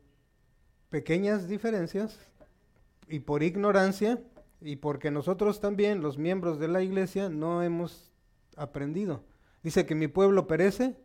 pequeñas 0.90 1.48
diferencias 1.48 2.20
y 3.08 3.20
por 3.20 3.42
ignorancia 3.44 4.22
y 4.62 4.76
porque 4.76 5.10
nosotros 5.10 5.62
también, 5.62 6.02
los 6.02 6.18
miembros 6.18 6.60
de 6.60 6.68
la 6.68 6.82
iglesia, 6.82 7.30
no 7.30 7.64
hemos 7.64 8.12
aprendido. 8.58 9.24
Dice 9.64 9.86
que 9.86 9.96
mi 9.96 10.08
pueblo 10.08 10.48
perece 10.48 10.98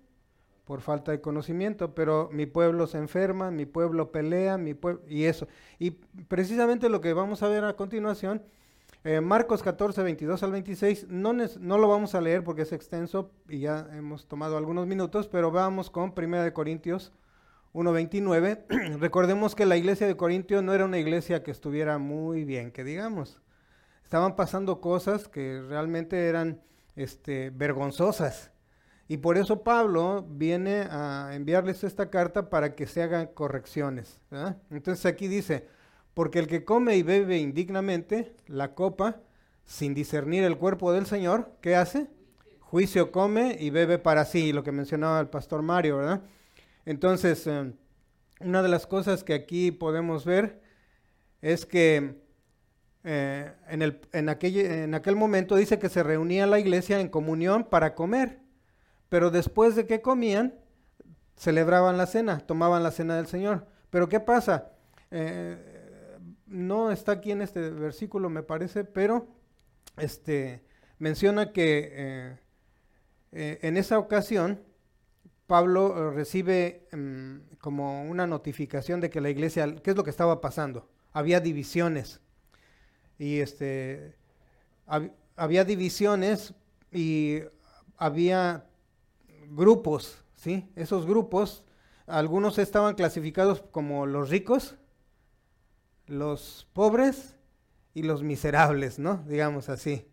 por 0.64 0.80
falta 0.80 1.12
de 1.12 1.20
conocimiento, 1.20 1.94
pero 1.94 2.30
mi 2.32 2.46
pueblo 2.46 2.88
se 2.88 2.98
enferma, 2.98 3.52
mi 3.52 3.64
pueblo 3.64 4.10
pelea, 4.10 4.58
mi 4.58 4.74
pueblo 4.74 5.00
y 5.08 5.24
eso. 5.24 5.46
Y 5.78 5.92
precisamente 5.92 6.88
lo 6.88 7.00
que 7.00 7.12
vamos 7.12 7.44
a 7.44 7.48
ver 7.48 7.64
a 7.64 7.76
continuación, 7.76 8.42
eh, 9.04 9.20
Marcos 9.20 9.62
14, 9.62 10.02
22 10.02 10.42
al 10.42 10.52
26, 10.52 11.06
no, 11.08 11.32
no 11.32 11.78
lo 11.78 11.88
vamos 11.88 12.14
a 12.14 12.20
leer 12.20 12.42
porque 12.42 12.62
es 12.62 12.72
extenso 12.72 13.30
y 13.48 13.60
ya 13.60 13.88
hemos 13.92 14.26
tomado 14.26 14.56
algunos 14.56 14.86
minutos, 14.86 15.28
pero 15.28 15.50
vamos 15.50 15.90
con 15.90 16.12
1 16.16 16.42
de 16.42 16.52
Corintios 16.52 17.12
1.29. 17.74 18.98
Recordemos 18.98 19.54
que 19.54 19.66
la 19.66 19.76
iglesia 19.76 20.06
de 20.06 20.16
Corintio 20.16 20.62
no 20.62 20.74
era 20.74 20.84
una 20.84 20.98
iglesia 20.98 21.42
que 21.42 21.50
estuviera 21.50 21.98
muy 21.98 22.44
bien, 22.44 22.72
que 22.72 22.84
digamos. 22.84 23.40
Estaban 24.04 24.36
pasando 24.36 24.80
cosas 24.80 25.28
que 25.28 25.62
realmente 25.68 26.28
eran 26.28 26.60
este, 26.96 27.50
vergonzosas. 27.50 28.50
Y 29.06 29.18
por 29.18 29.38
eso 29.38 29.62
Pablo 29.62 30.26
viene 30.28 30.86
a 30.90 31.30
enviarles 31.32 31.84
esta 31.84 32.10
carta 32.10 32.50
para 32.50 32.74
que 32.74 32.86
se 32.86 33.02
hagan 33.02 33.28
correcciones. 33.28 34.20
Entonces 34.70 35.06
aquí 35.06 35.28
dice, 35.28 35.66
porque 36.18 36.40
el 36.40 36.48
que 36.48 36.64
come 36.64 36.96
y 36.96 37.04
bebe 37.04 37.38
indignamente 37.38 38.34
la 38.48 38.74
copa, 38.74 39.20
sin 39.64 39.94
discernir 39.94 40.42
el 40.42 40.56
cuerpo 40.56 40.90
del 40.90 41.06
Señor, 41.06 41.52
¿qué 41.60 41.76
hace? 41.76 42.08
Juicio 42.58 43.12
come 43.12 43.56
y 43.60 43.70
bebe 43.70 43.98
para 44.00 44.24
sí, 44.24 44.52
lo 44.52 44.64
que 44.64 44.72
mencionaba 44.72 45.20
el 45.20 45.28
pastor 45.28 45.62
Mario, 45.62 45.98
¿verdad? 45.98 46.22
Entonces, 46.84 47.46
eh, 47.46 47.72
una 48.40 48.62
de 48.64 48.68
las 48.68 48.84
cosas 48.88 49.22
que 49.22 49.32
aquí 49.32 49.70
podemos 49.70 50.24
ver 50.24 50.60
es 51.40 51.64
que 51.64 52.20
eh, 53.04 53.52
en, 53.68 53.82
el, 53.82 54.00
en, 54.12 54.28
aquel, 54.28 54.56
en 54.56 54.94
aquel 54.96 55.14
momento 55.14 55.54
dice 55.54 55.78
que 55.78 55.88
se 55.88 56.02
reunía 56.02 56.48
la 56.48 56.58
iglesia 56.58 56.98
en 56.98 57.10
comunión 57.10 57.62
para 57.62 57.94
comer, 57.94 58.40
pero 59.08 59.30
después 59.30 59.76
de 59.76 59.86
que 59.86 60.02
comían, 60.02 60.56
celebraban 61.36 61.96
la 61.96 62.06
cena, 62.06 62.40
tomaban 62.40 62.82
la 62.82 62.90
cena 62.90 63.14
del 63.14 63.28
Señor. 63.28 63.68
Pero 63.90 64.08
¿qué 64.08 64.18
pasa? 64.18 64.72
Eh, 65.12 65.77
no 66.48 66.90
está 66.92 67.12
aquí 67.12 67.32
en 67.32 67.42
este 67.42 67.70
versículo, 67.70 68.30
me 68.30 68.42
parece, 68.42 68.84
pero 68.84 69.28
este, 69.98 70.64
menciona 70.98 71.52
que 71.52 71.90
eh, 71.92 72.38
eh, 73.32 73.58
en 73.62 73.76
esa 73.76 73.98
ocasión 73.98 74.60
Pablo 75.46 76.10
eh, 76.10 76.14
recibe 76.14 76.88
mm, 76.92 77.56
como 77.60 78.04
una 78.08 78.26
notificación 78.26 79.00
de 79.00 79.10
que 79.10 79.20
la 79.20 79.30
iglesia, 79.30 79.76
¿qué 79.82 79.90
es 79.92 79.96
lo 79.96 80.04
que 80.04 80.10
estaba 80.10 80.40
pasando? 80.40 80.88
Había 81.12 81.40
divisiones. 81.40 82.20
Y 83.18 83.40
este, 83.40 84.14
hab- 84.86 85.12
había 85.36 85.64
divisiones 85.64 86.54
y 86.92 87.40
había 87.96 88.66
grupos, 89.50 90.24
¿sí? 90.36 90.70
Esos 90.76 91.06
grupos, 91.06 91.64
algunos 92.06 92.58
estaban 92.58 92.94
clasificados 92.94 93.62
como 93.70 94.06
los 94.06 94.30
ricos, 94.30 94.76
los 96.08 96.68
pobres 96.72 97.36
y 97.94 98.02
los 98.02 98.22
miserables, 98.22 98.98
¿no? 98.98 99.24
Digamos 99.28 99.68
así. 99.68 100.06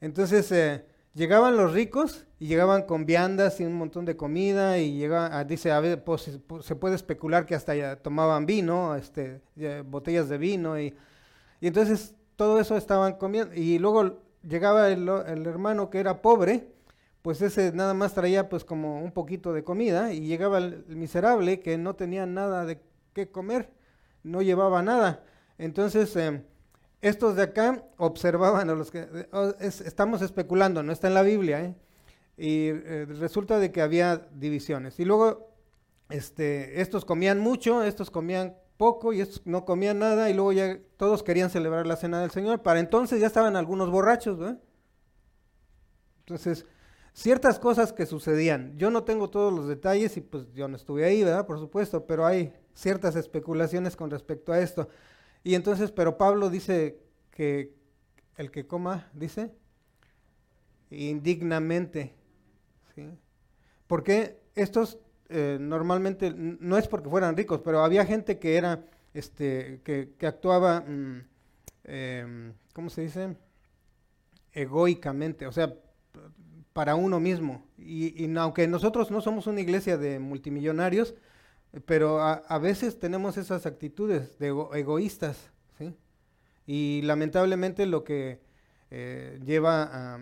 Entonces, 0.00 0.50
eh, 0.52 0.84
llegaban 1.14 1.56
los 1.56 1.72
ricos 1.72 2.26
y 2.38 2.46
llegaban 2.48 2.82
con 2.84 3.06
viandas 3.06 3.60
y 3.60 3.64
un 3.64 3.74
montón 3.74 4.04
de 4.04 4.16
comida 4.16 4.78
y 4.78 4.96
llega, 4.98 5.36
ah, 5.38 5.44
dice, 5.44 5.72
a 5.72 5.80
ver, 5.80 6.04
pues, 6.04 6.22
se 6.22 6.40
pu- 6.40 6.62
se 6.62 6.76
puede 6.76 6.94
especular 6.96 7.46
que 7.46 7.54
hasta 7.54 7.74
ya 7.74 7.96
tomaban 7.96 8.46
vino, 8.46 8.94
este, 8.96 9.40
botellas 9.86 10.28
de 10.28 10.38
vino 10.38 10.78
y, 10.78 10.94
y 11.60 11.66
entonces 11.68 12.14
todo 12.36 12.60
eso 12.60 12.76
estaban 12.76 13.14
comiendo 13.14 13.54
y 13.54 13.78
luego 13.78 14.20
llegaba 14.46 14.88
el, 14.90 15.08
hermano 15.46 15.90
que 15.90 15.98
era 16.00 16.22
pobre, 16.22 16.68
pues 17.22 17.42
ese 17.42 17.72
nada 17.72 17.94
más 17.94 18.14
traía 18.14 18.48
pues 18.48 18.64
como 18.64 19.02
un 19.02 19.12
poquito 19.12 19.52
de 19.52 19.64
comida 19.64 20.12
y 20.12 20.20
llegaba 20.26 20.58
el 20.58 20.84
miserable 20.88 21.60
que 21.60 21.78
no 21.78 21.94
tenía 21.96 22.26
nada 22.26 22.64
de 22.64 22.80
qué 23.14 23.30
comer, 23.30 23.70
no 24.22 24.42
llevaba 24.42 24.82
nada. 24.82 25.24
Entonces, 25.58 26.14
em, 26.16 26.42
estos 27.02 27.36
de 27.36 27.42
acá 27.44 27.84
observaban 27.98 28.70
a 28.70 28.74
los 28.74 28.90
que, 28.90 29.28
oh, 29.32 29.54
es- 29.60 29.80
estamos 29.80 30.22
especulando, 30.22 30.82
no 30.82 30.92
está 30.92 31.08
en 31.08 31.14
la 31.14 31.22
Biblia, 31.22 31.62
¿eh? 31.64 31.74
y 32.38 32.68
eh, 32.68 33.06
resulta 33.18 33.58
de 33.58 33.72
que 33.72 33.82
había 33.82 34.28
divisiones. 34.34 35.00
Y 35.00 35.04
luego, 35.04 35.50
este, 36.10 36.80
estos 36.82 37.04
comían 37.04 37.40
mucho, 37.40 37.82
estos 37.82 38.10
comían 38.10 38.56
poco 38.76 39.12
y 39.12 39.20
estos 39.22 39.42
no 39.46 39.64
comían 39.64 39.98
nada 40.00 40.30
y 40.30 40.34
luego 40.34 40.52
ya 40.52 40.78
todos 40.98 41.22
querían 41.22 41.50
celebrar 41.50 41.86
la 41.86 41.96
cena 41.96 42.20
del 42.20 42.30
Señor. 42.30 42.62
Para 42.62 42.80
entonces 42.80 43.20
ya 43.20 43.26
estaban 43.28 43.56
algunos 43.56 43.90
borrachos. 43.90 44.38
Entonces, 46.20 46.66
ciertas 47.12 47.58
cosas 47.58 47.92
que 47.92 48.06
sucedían. 48.06 48.76
Yo 48.76 48.90
no 48.90 49.04
tengo 49.04 49.30
todos 49.30 49.52
los 49.52 49.68
detalles 49.68 50.16
y 50.16 50.20
pues 50.20 50.52
yo 50.52 50.68
no 50.68 50.76
estuve 50.76 51.04
ahí, 51.04 51.22
¿verdad? 51.24 51.46
Por 51.46 51.58
supuesto, 51.58 52.06
pero 52.06 52.26
hay 52.26 52.52
ciertas 52.74 53.16
especulaciones 53.16 53.96
con 53.96 54.10
respecto 54.10 54.52
a 54.52 54.60
esto. 54.60 54.88
Y 55.46 55.54
entonces, 55.54 55.92
pero 55.92 56.18
Pablo 56.18 56.50
dice 56.50 56.98
que 57.30 57.72
el 58.36 58.50
que 58.50 58.66
coma, 58.66 59.08
dice, 59.14 59.52
indignamente, 60.90 62.16
¿sí? 62.96 63.08
Porque 63.86 64.40
estos 64.56 64.98
eh, 65.28 65.56
normalmente, 65.60 66.34
no 66.34 66.76
es 66.76 66.88
porque 66.88 67.08
fueran 67.08 67.36
ricos, 67.36 67.60
pero 67.64 67.84
había 67.84 68.04
gente 68.04 68.40
que 68.40 68.56
era, 68.56 68.86
este, 69.14 69.82
que, 69.84 70.14
que 70.18 70.26
actuaba, 70.26 70.80
mm, 70.80 71.24
em, 71.84 72.52
¿cómo 72.72 72.90
se 72.90 73.02
dice? 73.02 73.36
Egoicamente, 74.50 75.46
o 75.46 75.52
sea, 75.52 75.72
para 76.72 76.96
uno 76.96 77.20
mismo. 77.20 77.64
Y, 77.78 78.36
aunque 78.36 78.66
nosotros 78.66 79.12
no 79.12 79.20
somos 79.20 79.46
una 79.46 79.60
iglesia 79.60 79.96
de 79.96 80.18
multimillonarios, 80.18 81.14
pero 81.86 82.20
a, 82.20 82.34
a 82.34 82.58
veces 82.58 82.98
tenemos 82.98 83.36
esas 83.36 83.66
actitudes 83.66 84.38
de 84.38 84.48
ego- 84.48 84.74
egoístas, 84.74 85.50
¿sí? 85.78 85.94
Y 86.66 87.02
lamentablemente 87.04 87.86
lo 87.86 88.04
que 88.04 88.40
eh, 88.90 89.40
lleva 89.44 89.84
a, 90.16 90.20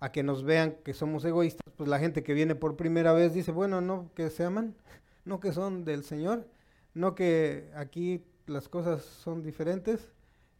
a 0.00 0.12
que 0.12 0.22
nos 0.22 0.44
vean 0.44 0.76
que 0.84 0.94
somos 0.94 1.24
egoístas, 1.24 1.72
pues 1.76 1.88
la 1.88 1.98
gente 1.98 2.22
que 2.22 2.34
viene 2.34 2.54
por 2.54 2.76
primera 2.76 3.12
vez 3.12 3.34
dice, 3.34 3.52
bueno, 3.52 3.80
no 3.80 4.10
que 4.14 4.30
se 4.30 4.44
aman, 4.44 4.74
no 5.24 5.40
que 5.40 5.52
son 5.52 5.84
del 5.84 6.04
Señor, 6.04 6.48
no 6.94 7.14
que 7.14 7.70
aquí 7.74 8.24
las 8.46 8.68
cosas 8.68 9.02
son 9.04 9.42
diferentes 9.42 10.12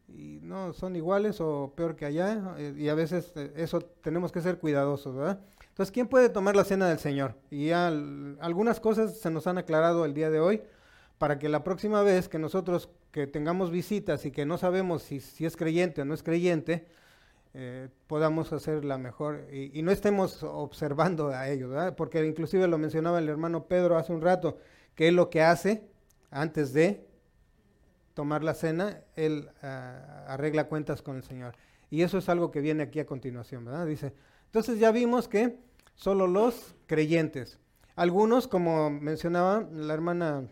y 0.09 0.41
no 0.43 0.73
son 0.73 0.97
iguales 0.97 1.41
o 1.41 1.73
peor 1.77 1.97
que 1.97 2.07
allá, 2.07 2.57
eh, 2.59 2.75
y 2.77 2.89
a 2.89 2.95
veces 2.95 3.33
eh, 3.37 3.53
eso 3.57 3.81
tenemos 3.81 4.33
que 4.33 4.41
ser 4.43 4.59
cuidadosos, 4.59 5.15
¿verdad? 5.17 5.41
Entonces, 5.71 5.93
¿quién 5.93 6.09
puede 6.09 6.29
tomar 6.29 6.57
la 6.57 6.65
cena 6.65 6.89
del 6.89 6.99
Señor? 6.99 7.37
Y 7.51 7.69
ya 7.69 7.89
al- 7.89 8.37
algunas 8.41 8.81
cosas 8.81 9.19
se 9.19 9.31
nos 9.31 9.47
han 9.47 9.59
aclarado 9.59 10.05
el 10.05 10.15
día 10.15 10.31
de 10.31 10.41
hoy 10.41 10.63
para 11.19 11.39
que 11.39 11.49
la 11.49 11.65
próxima 11.65 12.03
vez 12.03 12.29
que 12.29 12.39
nosotros 12.39 12.89
que 13.11 13.27
tengamos 13.27 13.71
visitas 13.71 14.25
y 14.27 14.31
que 14.31 14.47
no 14.47 14.59
sabemos 14.59 15.03
si, 15.03 15.45
es 15.45 15.57
creyente 15.57 16.03
o 16.03 16.05
no 16.05 16.15
es 16.15 16.23
creyente, 16.23 16.87
eh, 17.53 17.89
podamos 18.07 18.53
hacer 18.53 18.85
la 18.85 18.97
mejor 18.99 19.47
y, 19.53 19.83
no 19.83 19.91
estemos 19.91 20.43
observando 20.45 21.29
a 21.29 21.49
ellos, 21.49 21.71
¿verdad? 21.71 21.97
porque 21.97 22.25
inclusive 22.25 22.69
lo 22.69 22.79
mencionaba 22.79 23.19
el 23.19 23.29
hermano 23.29 23.67
Pedro 23.67 23.99
hace 23.99 24.13
un 24.13 24.23
rato, 24.23 24.59
que 24.95 25.09
él 25.09 25.17
lo 25.17 25.31
que 25.31 25.43
hace 25.43 25.89
antes 26.31 26.73
de 26.73 27.07
tomar 28.15 28.45
la 28.45 28.55
cena, 28.55 29.03
él 29.17 29.51
ah, 29.63 30.25
arregla 30.29 30.69
cuentas 30.69 31.03
con 31.03 31.17
el 31.17 31.23
Señor. 31.23 31.55
Y 31.91 32.03
eso 32.03 32.19
es 32.19 32.29
algo 32.29 32.51
que 32.51 32.61
viene 32.61 32.85
aquí 32.85 33.01
a 33.01 33.07
continuación, 33.07 33.65
¿verdad? 33.65 33.87
Dice, 33.87 34.15
entonces 34.51 34.81
ya 34.81 34.91
vimos 34.91 35.29
que 35.29 35.61
solo 35.95 36.27
los 36.27 36.75
creyentes. 36.89 37.61
Algunos, 37.95 38.49
como 38.49 38.91
mencionaba 38.91 39.65
la 39.73 39.95
hermana 39.95 40.49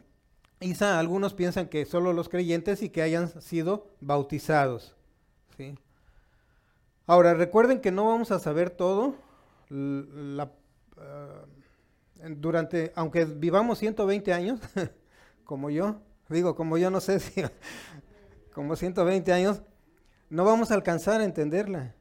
Isa, 0.61 1.01
algunos 1.01 1.35
piensan 1.35 1.67
que 1.67 1.85
solo 1.85 2.13
los 2.13 2.29
creyentes 2.29 2.81
y 2.83 2.91
que 2.91 3.03
hayan 3.03 3.29
sido 3.43 3.91
bautizados. 4.01 4.95
¿sí? 5.57 5.77
Ahora, 7.09 7.35
recuerden 7.35 7.81
que 7.81 7.91
no 7.91 8.07
vamos 8.07 8.31
a 8.31 8.39
saber 8.39 8.71
todo. 8.71 9.17
ah, 9.69 10.47
durante, 12.37 12.93
aunque 12.95 13.25
vivamos 13.25 13.81
120 13.81 14.33
años, 14.33 14.61
como 15.45 15.71
yo, 15.71 16.01
digo, 16.29 16.55
como 16.55 16.79
yo 16.79 16.89
no 16.89 17.01
sé 17.01 17.19
si, 17.19 17.43
como 18.55 18.77
120 18.77 19.33
años, 19.33 19.63
no 20.31 20.45
vamos 20.45 20.71
a 20.71 20.75
alcanzar 20.75 21.21
a 21.21 21.25
entenderla. 21.25 21.97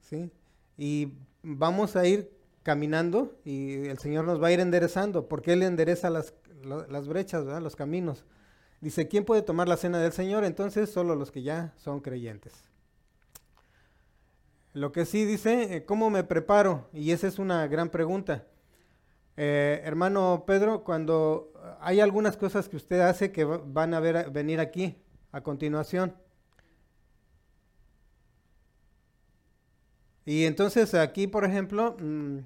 ¿sí? 0.00 0.30
Y 0.78 1.12
vamos 1.48 1.94
a 1.96 2.04
ir 2.06 2.30
caminando 2.64 3.38
y 3.44 3.86
el 3.86 3.98
Señor 3.98 4.24
nos 4.24 4.42
va 4.42 4.48
a 4.48 4.52
ir 4.52 4.58
enderezando, 4.60 5.28
porque 5.28 5.52
Él 5.52 5.62
endereza 5.62 6.10
las, 6.10 6.34
las 6.88 7.06
brechas, 7.06 7.44
los 7.62 7.76
caminos. 7.76 8.24
Dice, 8.80 9.06
¿quién 9.08 9.24
puede 9.24 9.42
tomar 9.42 9.68
la 9.68 9.76
cena 9.76 9.98
del 10.00 10.12
Señor? 10.12 10.44
Entonces, 10.44 10.90
solo 10.90 11.14
los 11.14 11.30
que 11.30 11.42
ya 11.42 11.72
son 11.76 12.00
creyentes. 12.00 12.52
Lo 14.72 14.92
que 14.92 15.06
sí 15.06 15.24
dice, 15.24 15.76
eh, 15.76 15.84
¿cómo 15.86 16.10
me 16.10 16.24
preparo? 16.24 16.88
Y 16.92 17.12
esa 17.12 17.26
es 17.28 17.38
una 17.38 17.66
gran 17.66 17.88
pregunta. 17.88 18.44
Eh, 19.38 19.80
hermano 19.84 20.44
Pedro, 20.46 20.82
cuando 20.84 21.52
hay 21.80 22.00
algunas 22.00 22.36
cosas 22.36 22.68
que 22.68 22.76
usted 22.76 23.00
hace 23.00 23.32
que 23.32 23.44
va- 23.44 23.62
van 23.64 23.94
a 23.94 24.00
ver, 24.00 24.30
venir 24.30 24.60
aquí 24.60 24.96
a 25.32 25.42
continuación. 25.42 26.14
Y 30.26 30.44
entonces 30.44 30.92
aquí, 30.94 31.26
por 31.26 31.44
ejemplo, 31.44 31.96
mm, 31.98 32.40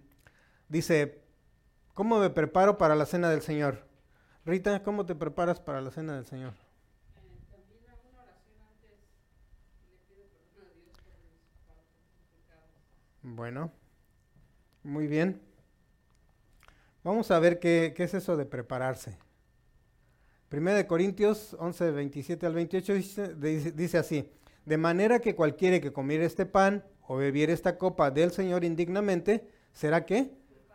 dice, 0.69 1.23
¿cómo 1.95 2.19
me 2.21 2.31
preparo 2.31 2.79
para 2.79 2.95
la 2.95 3.07
cena 3.07 3.31
del 3.31 3.43
Señor? 3.43 3.87
Rita, 4.45 4.83
¿cómo 4.83 5.07
te 5.07 5.15
preparas 5.17 5.61
para 5.61 5.81
la 5.81 5.91
cena 5.91 6.15
del 6.15 6.27
Señor? 6.27 6.53
Bueno, 13.23 13.71
muy 14.83 15.07
bien. 15.07 15.41
Vamos 17.05 17.31
a 17.31 17.39
ver 17.39 17.59
qué, 17.59 17.93
qué 17.97 18.05
es 18.05 18.15
eso 18.15 18.37
de 18.37 18.47
prepararse. 18.47 19.17
Primera 20.49 20.77
de 20.77 20.87
Corintios 20.87 21.55
11, 21.59 21.91
27 21.93 22.47
al 22.47 22.55
28 22.55 22.95
dice, 22.95 23.35
dice- 23.37 23.73
dice 23.73 23.99
así, 23.99 24.31
de 24.65 24.77
manera 24.77 25.21
que 25.21 25.35
cualquiera 25.35 25.81
que 25.81 25.93
comiere 25.93 26.25
este 26.25 26.45
pan 26.47 26.85
o 27.11 27.17
bebiere 27.17 27.53
esta 27.53 27.77
copa 27.77 28.13
del 28.13 28.31
Señor 28.31 28.63
indignamente, 28.63 29.45
será 29.73 30.07
que 30.07 30.31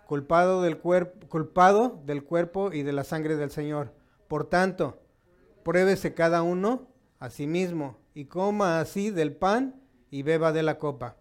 culpado 0.05 0.61
del, 0.61 0.77
cuerpo, 0.79 1.25
culpado 1.29 2.01
del 2.05 2.25
cuerpo 2.25 2.73
y 2.73 2.83
de 2.83 2.91
la 2.91 3.05
sangre 3.05 3.38
del 3.38 3.51
Señor. 3.51 3.93
Por 4.27 4.49
tanto, 4.49 5.01
pruébese 5.63 6.13
cada 6.13 6.43
uno 6.43 6.89
a 7.19 7.29
sí 7.29 7.47
mismo 7.47 7.99
y 8.13 8.25
coma 8.25 8.81
así 8.81 9.11
del 9.11 9.33
pan 9.33 9.81
y 10.11 10.23
beba 10.23 10.51
de 10.51 10.61
la 10.61 10.77
copa. 10.77 11.15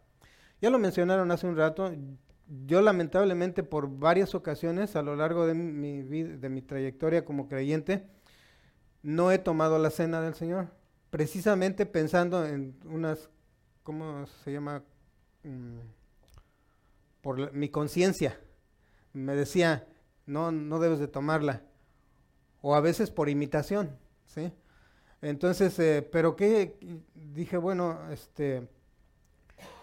Ya 0.61 0.69
lo 0.69 0.81
mencionaron 0.81 1.31
hace 1.31 1.47
un 1.47 1.57
rato. 1.57 1.95
Yo 2.67 2.83
lamentablemente 2.83 3.63
por 3.63 3.89
varias 3.89 4.35
ocasiones 4.35 4.97
a 4.97 5.03
lo 5.03 5.15
largo 5.15 5.47
de 5.47 5.55
mi 5.55 6.25
de 6.25 6.49
mi 6.49 6.61
trayectoria 6.61 7.25
como 7.25 7.47
creyente, 7.47 8.05
no 9.05 9.31
he 9.31 9.39
tomado 9.39 9.79
la 9.79 9.91
cena 9.91 10.21
del 10.21 10.35
Señor, 10.35 10.71
precisamente 11.11 11.87
pensando 11.87 12.45
en 12.45 12.75
unas, 12.85 13.31
¿cómo 13.85 14.27
se 14.43 14.51
llama? 14.51 14.83
Mm, 15.45 15.79
por 17.23 17.39
la- 17.39 17.51
mi 17.51 17.69
conciencia. 17.69 18.39
Me 19.13 19.35
decía, 19.35 19.87
no, 20.27 20.53
no 20.53 20.79
debes 20.81 20.99
de 20.99 21.09
tomarla. 21.09 21.63
O 22.63 22.75
a 22.75 22.81
veces 22.81 23.11
por 23.11 23.29
imitación, 23.29 23.97
¿sí? 24.27 24.53
Entonces, 25.23 25.79
eh, 25.79 26.09
pero 26.11 26.37
qué, 26.37 26.77
dije, 27.15 27.57
bueno, 27.57 27.99
este, 28.11 28.69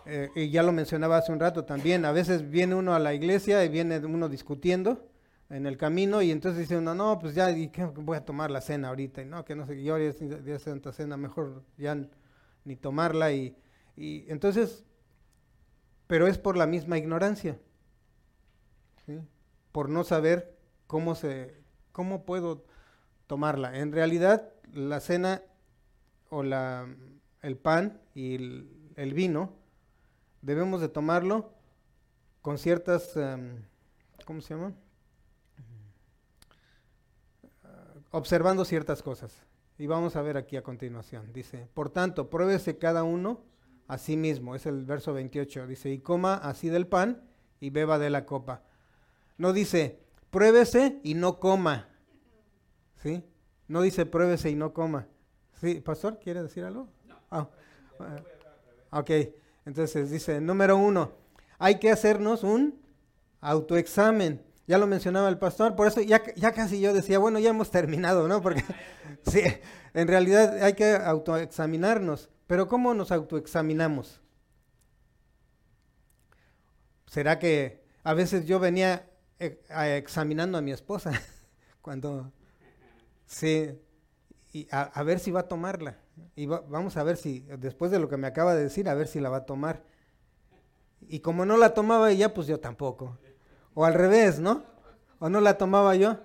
eh, 0.06 0.30
y 0.36 0.50
ya 0.50 0.64
lo 0.64 0.72
mencionaba 0.72 1.18
hace 1.18 1.32
un 1.32 1.40
rato 1.40 1.64
también, 1.66 2.06
a 2.06 2.12
veces 2.12 2.50
viene 2.50 2.76
uno 2.76 2.94
a 2.96 3.00
la 3.00 3.14
iglesia 3.14 3.64
y 3.64 3.70
viene 3.70 4.00
uno 4.00 4.30
discutiendo 4.30 5.08
en 5.50 5.66
el 5.66 5.78
camino 5.78 6.22
y 6.22 6.32
entonces 6.32 6.60
dice 6.62 6.78
uno, 6.78 6.96
no, 6.96 7.20
pues 7.20 7.36
ya 7.36 7.52
¿y 7.52 7.68
qué 7.70 7.86
voy 7.86 8.18
a 8.18 8.26
tomar 8.26 8.50
la 8.52 8.62
cena 8.62 8.90
ahorita, 8.90 9.22
y 9.22 9.26
no, 9.26 9.46
que 9.46 9.56
no 9.56 9.66
sé, 9.68 9.82
yo 9.84 9.98
ya 9.98 10.56
es 10.56 10.62
Santa 10.64 10.92
Cena, 10.92 11.18
mejor 11.18 11.64
ya 11.78 11.98
ni 12.66 12.76
tomarla 12.76 13.32
y, 13.32 13.56
y 13.96 14.26
entonces, 14.30 14.86
pero 16.12 16.28
es 16.28 16.38
por 16.38 16.58
la 16.58 16.68
misma 16.68 16.98
ignorancia, 16.98 17.58
por 19.72 19.88
no 19.88 20.04
saber 20.04 20.58
cómo 20.86 21.16
se, 21.16 21.56
cómo 21.94 22.26
puedo 22.26 22.66
tomarla. 23.28 23.78
En 23.78 23.94
realidad, 23.94 24.52
la 24.74 25.00
cena 25.00 25.42
o 26.30 26.44
la, 26.44 26.86
el 27.42 27.56
pan 27.56 28.02
y 28.14 28.36
el, 28.36 28.92
el 28.98 29.14
vino 29.14 29.54
debemos 30.42 30.82
de 30.82 30.90
tomarlo 30.90 31.54
con 32.42 32.58
ciertas, 32.58 33.16
em, 33.16 33.64
¿cómo 34.26 34.42
se 34.42 34.54
llama? 34.54 34.74
Ah, 37.64 37.94
observando 38.12 38.66
ciertas 38.66 39.02
cosas. 39.02 39.46
Y 39.78 39.88
vamos 39.88 40.18
a 40.18 40.22
ver 40.22 40.36
aquí 40.36 40.58
a 40.58 40.62
continuación. 40.62 41.32
Dice, 41.32 41.70
por 41.74 41.90
tanto, 41.90 42.30
pruébese 42.30 42.78
cada 42.78 43.04
uno 43.04 43.50
a 43.92 43.98
sí 43.98 44.16
mismo. 44.16 44.56
Es 44.56 44.66
el 44.66 44.86
verso 44.86 45.14
28. 45.14 45.68
Dice, 45.68 45.90
y 45.92 46.00
coma 46.00 46.36
así 46.36 46.70
del 46.70 46.88
pan 46.88 47.22
y 47.60 47.72
beba 47.72 48.00
de 48.00 48.10
la 48.10 48.26
copa. 48.26 48.64
No 49.38 49.52
dice, 49.52 50.00
pruébese 50.30 51.02
y 51.04 51.14
no 51.14 51.42
coma. 51.42 51.90
¿Sí? 53.04 53.22
No 53.68 53.82
dice, 53.82 54.06
pruébese 54.06 54.50
y 54.50 54.56
no 54.56 54.74
coma. 54.74 55.08
¿Sí? 55.60 55.82
¿Pastor, 55.82 56.20
quiere 56.20 56.42
decir 56.42 56.64
algo? 56.64 56.88
No. 57.06 57.16
Ah, 57.32 57.50
ah, 58.92 59.00
ok, 59.00 59.10
entonces 59.66 60.10
dice, 60.10 60.40
número 60.40 60.78
uno, 60.78 61.12
hay 61.60 61.78
que 61.78 61.92
hacernos 61.92 62.44
un 62.44 62.82
autoexamen. 63.42 64.42
Ya 64.68 64.78
lo 64.78 64.88
mencionaba 64.88 65.28
el 65.28 65.38
pastor, 65.38 65.76
por 65.76 65.88
eso 65.88 66.00
ya, 66.00 66.24
ya 66.36 66.54
casi 66.54 66.80
yo 66.80 66.94
decía, 66.94 67.20
bueno, 67.20 67.40
ya 67.40 67.50
hemos 67.50 67.72
terminado, 67.72 68.30
¿no? 68.30 68.42
Porque 68.42 68.64
sí, 69.30 69.42
en 69.94 70.08
realidad 70.08 70.64
hay 70.64 70.76
que 70.76 70.94
autoexaminarnos. 70.94 72.30
Pero 72.52 72.68
¿cómo 72.68 72.94
nos 72.94 73.14
autoexaminamos? 73.14 74.20
¿Será 77.06 77.40
que 77.40 77.82
a 78.04 78.14
veces 78.14 78.46
yo 78.46 78.60
venía 78.60 79.10
eh, 79.40 79.62
examinando 79.96 80.58
a 80.58 80.62
mi 80.62 80.74
esposa 80.74 81.14
cuando 81.82 82.30
sí 83.26 83.80
y 84.52 84.68
a, 84.70 85.02
ver 85.04 85.20
si 85.20 85.32
va 85.32 85.40
a 85.40 85.48
tomarla 85.48 85.96
y 86.36 86.46
va- 86.46 86.60
vamos 86.68 86.98
a 86.98 87.04
ver 87.04 87.16
si 87.16 87.40
después 87.58 87.90
de 87.90 88.00
lo 88.00 88.10
que 88.10 88.18
me 88.18 88.28
acaba 88.28 88.54
de 88.54 88.64
decir 88.64 88.90
a 88.90 88.96
ver 88.96 89.08
si 89.08 89.22
la 89.22 89.30
va 89.30 89.38
a 89.38 89.46
tomar 89.46 89.86
y 91.08 91.22
como 91.22 91.46
no 91.46 91.56
la 91.56 91.74
tomaba 91.74 92.12
ella 92.12 92.34
pues 92.34 92.48
yo 92.48 92.60
tampoco 92.60 93.18
o 93.76 93.86
al 93.86 93.94
revés 93.94 94.42
no 94.42 94.66
¿O 95.20 95.30
no 95.30 95.40
la 95.40 95.58
tomaba 95.58 95.96
yo? 95.96 96.18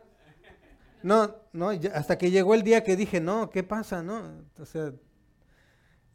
No, 1.04 1.36
no, 1.52 1.70
hasta 1.94 2.18
que 2.18 2.32
llegó 2.32 2.54
el 2.54 2.62
día 2.62 2.82
que 2.82 2.96
dije, 2.96 3.20
no, 3.20 3.50
¿qué 3.50 3.62
pasa? 3.62 4.02
No, 4.02 4.42
o 4.58 4.64
sea, 4.64 4.90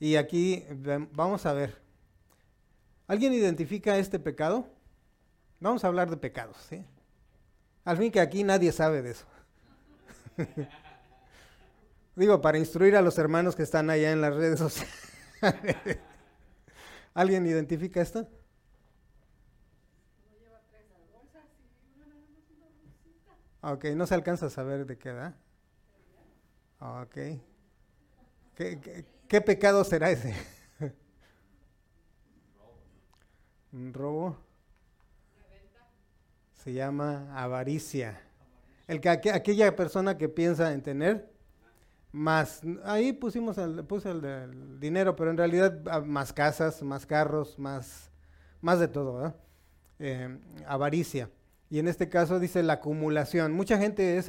y 0.01 0.15
aquí 0.15 0.65
vamos 1.11 1.45
a 1.45 1.53
ver. 1.53 1.79
¿Alguien 3.05 3.33
identifica 3.33 3.97
este 3.97 4.17
pecado? 4.17 4.67
Vamos 5.59 5.83
a 5.83 5.87
hablar 5.87 6.09
de 6.09 6.17
pecados, 6.17 6.57
¿sí? 6.67 6.83
Al 7.85 7.97
fin 7.97 8.11
que 8.11 8.19
aquí 8.19 8.43
nadie 8.43 8.71
sabe 8.71 9.03
de 9.03 9.11
eso. 9.11 9.27
Digo, 12.15 12.41
para 12.41 12.57
instruir 12.57 12.95
a 12.95 13.03
los 13.03 13.19
hermanos 13.19 13.55
que 13.55 13.61
están 13.61 13.91
allá 13.91 14.11
en 14.11 14.21
las 14.21 14.33
redes 14.33 14.57
sociales. 14.57 14.91
¿Alguien 17.13 17.45
identifica 17.45 18.01
esto? 18.01 18.27
Ok, 23.61 23.85
no 23.95 24.07
se 24.07 24.15
alcanza 24.15 24.47
a 24.47 24.49
saber 24.49 24.87
de 24.87 24.97
qué 24.97 25.13
da. 25.13 25.37
Ok. 26.79 27.13
¿Qué, 28.55 28.79
qué, 28.81 29.05
qué 29.31 29.39
pecado 29.39 29.85
será 29.85 30.11
ese? 30.11 30.33
Un 33.71 33.93
robo. 33.93 34.35
Se 36.53 36.73
llama 36.73 37.29
avaricia. 37.33 38.19
El 38.89 38.99
que, 38.99 39.09
aqu- 39.09 39.33
aquella 39.33 39.73
persona 39.73 40.17
que 40.17 40.27
piensa 40.27 40.73
en 40.73 40.81
tener 40.83 41.31
más, 42.11 42.59
ahí 42.83 43.13
pusimos 43.13 43.57
el, 43.57 43.85
puse 43.85 44.09
el 44.11 44.77
dinero, 44.81 45.15
pero 45.15 45.31
en 45.31 45.37
realidad 45.37 45.81
ah, 45.89 46.01
más 46.01 46.33
casas, 46.33 46.83
más 46.83 47.05
carros, 47.05 47.57
más, 47.57 48.11
más 48.59 48.81
de 48.81 48.89
todo, 48.89 49.13
¿verdad? 49.13 49.35
Eh, 49.99 50.37
avaricia. 50.67 51.29
Y 51.69 51.79
en 51.79 51.87
este 51.87 52.09
caso 52.09 52.37
dice 52.37 52.63
la 52.63 52.73
acumulación. 52.73 53.53
Mucha 53.53 53.77
gente 53.77 54.17
es 54.17 54.27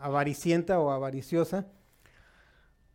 avaricienta 0.00 0.78
o 0.78 0.92
avariciosa, 0.92 1.66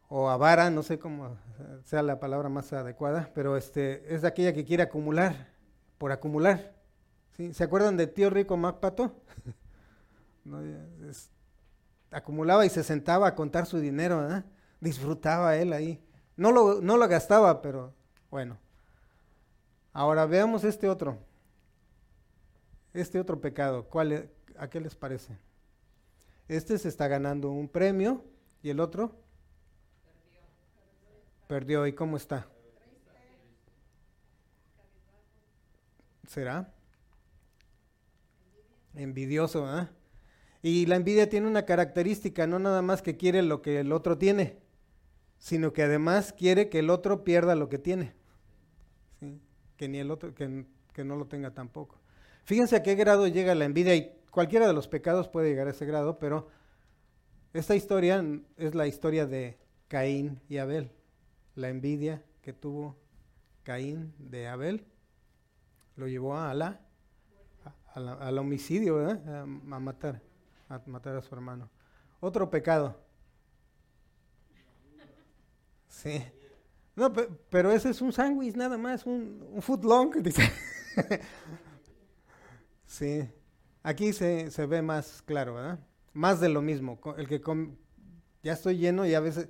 o 0.09 0.29
avara, 0.29 0.69
no 0.69 0.83
sé 0.83 0.99
cómo 0.99 1.37
sea 1.83 2.01
la 2.03 2.19
palabra 2.19 2.49
más 2.49 2.71
adecuada, 2.73 3.31
pero 3.33 3.57
este, 3.57 4.13
es 4.13 4.23
aquella 4.23 4.53
que 4.53 4.65
quiere 4.65 4.83
acumular, 4.83 5.49
por 5.97 6.11
acumular. 6.11 6.73
¿Se 7.51 7.63
acuerdan 7.63 7.97
de 7.97 8.07
tío 8.07 8.29
rico 8.29 8.55
Mac 8.57 8.79
Pato? 8.79 9.15
No, 10.45 10.61
ya, 10.63 10.85
es- 11.09 11.31
acumulaba 12.11 12.67
y 12.67 12.69
se 12.69 12.83
sentaba 12.83 13.25
a 13.27 13.33
contar 13.33 13.65
su 13.65 13.79
dinero. 13.79 14.43
Disfrutaba 14.79 15.55
él 15.57 15.73
ahí. 15.73 15.99
No 16.37 16.51
lo, 16.51 16.81
no 16.81 16.97
lo 16.97 17.07
gastaba, 17.07 17.63
pero 17.63 17.95
bueno. 18.29 18.59
Ahora 19.91 20.27
veamos 20.27 20.63
este 20.63 20.87
otro. 20.87 21.17
Este 22.93 23.19
otro 23.19 23.41
pecado. 23.41 23.85
¿Cuál 23.85 24.11
es- 24.11 24.25
¿A 24.59 24.69
qué 24.69 24.79
les 24.79 24.95
parece? 24.95 25.35
Este 26.47 26.77
se 26.77 26.89
está 26.89 27.07
ganando 27.07 27.49
un 27.49 27.67
premio 27.67 28.23
y 28.61 28.69
el 28.69 28.79
otro 28.79 29.15
perdió. 31.47 31.87
¿Y 31.87 31.93
cómo 31.93 32.17
está? 32.17 32.47
¿Será? 36.27 36.73
Envidioso, 38.95 39.63
¿verdad? 39.63 39.91
Y 40.61 40.87
la 40.87 40.95
envidia 40.95 41.29
tiene 41.29 41.47
una 41.47 41.65
característica, 41.65 42.47
no 42.47 42.57
nada 42.57 42.81
más 42.81 43.01
que 43.01 43.17
quiere 43.17 43.43
lo 43.43 43.61
que 43.61 43.81
el 43.81 43.91
otro 43.91 44.17
tiene, 44.17 44.57
sino 45.37 45.73
que 45.73 45.83
además 45.83 46.33
quiere 46.33 46.69
que 46.69 46.79
el 46.79 46.89
otro 46.89 47.23
pierda 47.23 47.55
lo 47.55 47.69
que 47.69 47.77
tiene. 47.77 48.13
¿sí? 49.19 49.39
Que 49.77 49.87
ni 49.87 49.99
el 49.99 50.09
otro, 50.09 50.33
que, 50.33 50.65
que 50.93 51.03
no 51.03 51.17
lo 51.17 51.27
tenga 51.27 51.53
tampoco. 51.53 51.99
Fíjense 52.45 52.75
a 52.75 52.83
qué 52.83 52.95
grado 52.95 53.27
llega 53.27 53.53
la 53.53 53.65
envidia 53.65 53.95
y 53.95 54.11
cualquiera 54.31 54.65
de 54.65 54.73
los 54.73 54.87
pecados 54.87 55.27
puede 55.27 55.49
llegar 55.49 55.67
a 55.67 55.71
ese 55.71 55.85
grado, 55.85 56.17
pero 56.17 56.47
esta 57.53 57.75
historia 57.75 58.23
es 58.57 58.75
la 58.75 58.87
historia 58.87 59.25
de 59.25 59.57
Caín 59.87 60.41
y 60.49 60.57
Abel. 60.57 60.91
La 61.55 61.69
envidia 61.69 62.23
que 62.41 62.53
tuvo 62.53 62.97
Caín 63.63 64.13
de 64.19 64.47
Abel 64.47 64.85
lo 65.95 66.07
llevó 66.07 66.35
a 66.35 66.51
a 66.51 66.55
la- 67.99 68.13
al 68.13 68.37
homicidio. 68.37 69.09
A, 69.09 69.45
matar, 69.79 70.21
a 70.69 70.81
matar 70.85 71.15
a 71.15 71.21
su 71.21 71.33
hermano. 71.33 71.69
Otro 72.19 72.49
pecado. 72.49 72.99
Sí. 75.87 76.23
No, 76.95 77.11
pe- 77.11 77.29
pero 77.49 77.71
ese 77.71 77.89
es 77.89 78.01
un 78.01 78.13
sándwich 78.13 78.55
nada 78.55 78.77
más, 78.77 79.05
un, 79.05 79.45
un 79.51 79.61
foot 79.61 79.83
long, 79.83 80.13
sí. 82.85 83.29
Aquí 83.83 84.13
se, 84.13 84.49
se 84.51 84.65
ve 84.65 84.81
más 84.81 85.21
claro, 85.23 85.55
¿verdad? 85.55 85.79
Más 86.13 86.39
de 86.39 86.49
lo 86.49 86.61
mismo. 86.61 86.99
El 87.17 87.27
que 87.27 87.41
com- 87.41 87.75
ya 88.43 88.53
estoy 88.53 88.77
lleno 88.77 89.05
y 89.05 89.13
a 89.13 89.19
veces 89.19 89.49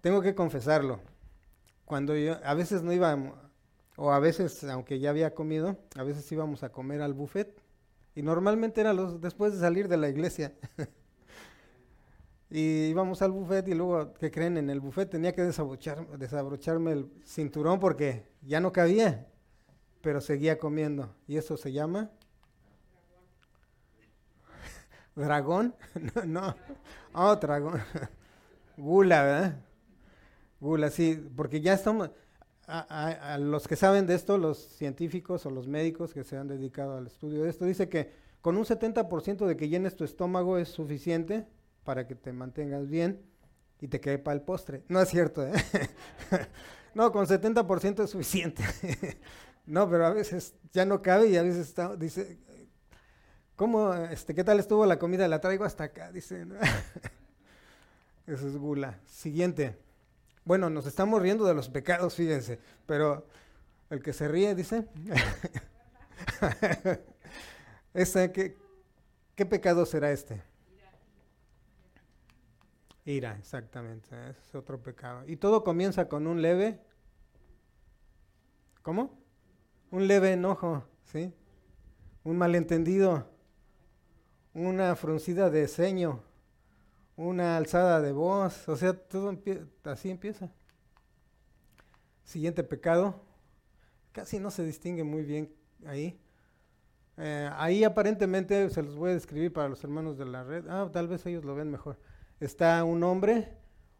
tengo 0.00 0.22
que 0.22 0.34
confesarlo. 0.34 1.00
Cuando 1.88 2.14
yo 2.14 2.36
a 2.44 2.52
veces 2.52 2.82
no 2.82 2.92
iba 2.92 3.16
o 3.96 4.12
a 4.12 4.18
veces 4.18 4.62
aunque 4.64 4.98
ya 5.00 5.08
había 5.08 5.34
comido, 5.34 5.78
a 5.96 6.02
veces 6.02 6.30
íbamos 6.30 6.62
a 6.62 6.68
comer 6.68 7.00
al 7.00 7.14
buffet 7.14 7.62
y 8.14 8.20
normalmente 8.20 8.82
era 8.82 8.92
los 8.92 9.22
después 9.22 9.54
de 9.54 9.60
salir 9.60 9.88
de 9.88 9.96
la 9.96 10.10
iglesia. 10.10 10.52
y 12.50 12.88
íbamos 12.88 13.22
al 13.22 13.32
buffet 13.32 13.66
y 13.68 13.74
luego, 13.74 14.12
¿qué 14.12 14.30
creen? 14.30 14.58
En 14.58 14.68
el 14.68 14.80
buffet 14.80 15.08
tenía 15.08 15.32
que 15.32 15.40
desabrochar, 15.40 16.06
desabrocharme 16.18 16.92
el 16.92 17.10
cinturón 17.24 17.80
porque 17.80 18.28
ya 18.42 18.60
no 18.60 18.70
cabía, 18.70 19.26
pero 20.02 20.20
seguía 20.20 20.58
comiendo. 20.58 21.16
¿Y 21.26 21.38
eso 21.38 21.56
se 21.56 21.72
llama? 21.72 22.10
¿Dragón? 25.16 25.74
no, 26.14 26.26
no. 26.26 26.56
Oh, 27.14 27.34
dragón. 27.36 27.80
Gula, 28.76 29.22
¿verdad? 29.22 29.67
Gula, 30.60 30.90
sí, 30.90 31.22
porque 31.36 31.60
ya 31.60 31.74
estamos, 31.74 32.10
a, 32.68 33.38
los 33.40 33.66
que 33.66 33.76
saben 33.76 34.06
de 34.06 34.14
esto, 34.14 34.36
los 34.36 34.58
científicos 34.58 35.46
o 35.46 35.50
los 35.50 35.66
médicos 35.66 36.12
que 36.12 36.24
se 36.24 36.36
han 36.36 36.48
dedicado 36.48 36.98
al 36.98 37.06
estudio 37.06 37.42
de 37.42 37.50
esto, 37.50 37.64
dice 37.64 37.88
que 37.88 38.12
con 38.42 38.56
un 38.56 38.64
70% 38.64 39.46
de 39.46 39.56
que 39.56 39.68
llenes 39.68 39.96
tu 39.96 40.04
estómago 40.04 40.58
es 40.58 40.68
suficiente 40.68 41.46
para 41.84 42.06
que 42.06 42.14
te 42.14 42.32
mantengas 42.32 42.88
bien 42.88 43.22
y 43.80 43.88
te 43.88 44.00
quede 44.00 44.18
para 44.18 44.34
el 44.34 44.42
postre. 44.42 44.82
No 44.88 45.00
es 45.00 45.08
cierto, 45.08 45.46
¿eh? 45.46 45.52
no, 46.94 47.10
con 47.10 47.26
70% 47.26 48.04
es 48.04 48.10
suficiente. 48.10 48.62
no, 49.66 49.88
pero 49.88 50.06
a 50.06 50.10
veces 50.10 50.54
ya 50.72 50.84
no 50.84 51.00
cabe 51.00 51.28
y 51.28 51.36
a 51.36 51.42
veces 51.42 51.68
está, 51.68 51.96
dice, 51.96 52.38
¿cómo, 53.56 53.94
este, 53.94 54.34
qué 54.34 54.44
tal 54.44 54.60
estuvo 54.60 54.84
la 54.84 54.98
comida? 54.98 55.26
La 55.26 55.40
traigo 55.40 55.64
hasta 55.64 55.84
acá, 55.84 56.12
dice. 56.12 56.46
Eso 58.26 58.46
es 58.46 58.56
gula. 58.58 59.00
Siguiente. 59.06 59.87
Bueno, 60.48 60.70
nos 60.70 60.86
estamos 60.86 61.20
riendo 61.20 61.44
de 61.44 61.52
los 61.52 61.68
pecados, 61.68 62.14
fíjense, 62.14 62.58
pero 62.86 63.26
el 63.90 64.02
que 64.02 64.14
se 64.14 64.28
ríe 64.28 64.54
dice, 64.54 64.88
Ese, 67.92 68.32
¿qué, 68.32 68.56
¿qué 69.34 69.44
pecado 69.44 69.84
será 69.84 70.10
este? 70.10 70.42
Ira, 73.04 73.36
exactamente, 73.38 74.08
es 74.30 74.54
otro 74.54 74.82
pecado. 74.82 75.22
Y 75.26 75.36
todo 75.36 75.62
comienza 75.62 76.08
con 76.08 76.26
un 76.26 76.40
leve, 76.40 76.80
¿cómo? 78.80 79.20
Un 79.90 80.08
leve 80.08 80.32
enojo, 80.32 80.82
¿sí? 81.04 81.30
Un 82.24 82.38
malentendido, 82.38 83.30
una 84.54 84.96
fruncida 84.96 85.50
de 85.50 85.68
ceño, 85.68 86.22
una 87.18 87.56
alzada 87.56 88.00
de 88.00 88.12
voz, 88.12 88.68
o 88.68 88.76
sea, 88.76 88.94
todo 88.94 89.32
empie- 89.32 89.66
así 89.84 90.08
empieza. 90.08 90.50
Siguiente 92.22 92.62
pecado, 92.62 93.20
casi 94.12 94.38
no 94.38 94.50
se 94.52 94.64
distingue 94.64 95.02
muy 95.02 95.24
bien 95.24 95.52
ahí. 95.84 96.16
Eh, 97.16 97.50
ahí 97.56 97.82
aparentemente 97.82 98.70
se 98.70 98.82
los 98.84 98.94
voy 98.94 99.10
a 99.10 99.14
describir 99.14 99.52
para 99.52 99.68
los 99.68 99.82
hermanos 99.82 100.16
de 100.16 100.26
la 100.26 100.44
red. 100.44 100.64
Ah, 100.68 100.88
tal 100.92 101.08
vez 101.08 101.26
ellos 101.26 101.44
lo 101.44 101.56
ven 101.56 101.72
mejor. 101.72 101.98
Está 102.38 102.84
un 102.84 103.02
hombre, 103.02 103.52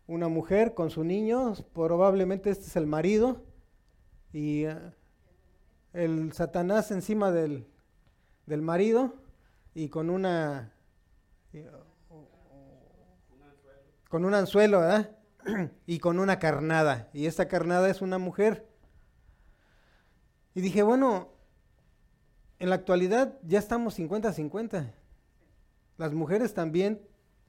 una 0.07 0.29
mujer 0.29 0.75
con 0.75 0.91
su 0.91 1.03
niño, 1.03 1.55
probablemente 1.75 2.51
este 2.51 2.67
es 2.67 2.77
el 2.77 2.87
marido, 2.87 3.43
y 4.33 4.65
eh, 4.65 4.79
el 5.93 6.33
Satanás 6.35 6.93
encima 6.93 7.33
del, 7.33 7.67
del 8.47 8.63
marido 8.63 9.15
y 9.75 9.89
con 9.89 10.09
una 10.09 10.73
y, 11.53 11.63
con 14.09 14.25
un 14.25 14.35
anzuelo, 14.35 14.81
¿verdad? 14.81 15.11
y 15.87 15.99
con 15.99 16.19
una 16.19 16.39
carnada. 16.39 17.09
Y 17.13 17.27
esta 17.27 17.49
carnada 17.49 17.89
es 17.89 18.03
una 18.03 18.19
mujer. 18.19 18.67
Y 20.55 20.61
dije, 20.61 20.83
bueno, 20.83 21.33
en 22.59 22.71
la 22.71 22.77
actualidad 22.77 23.39
ya 23.43 23.59
estamos 23.59 23.99
50-50. 23.99 24.93
Las 25.97 26.13
mujeres 26.13 26.55
también, 26.55 27.01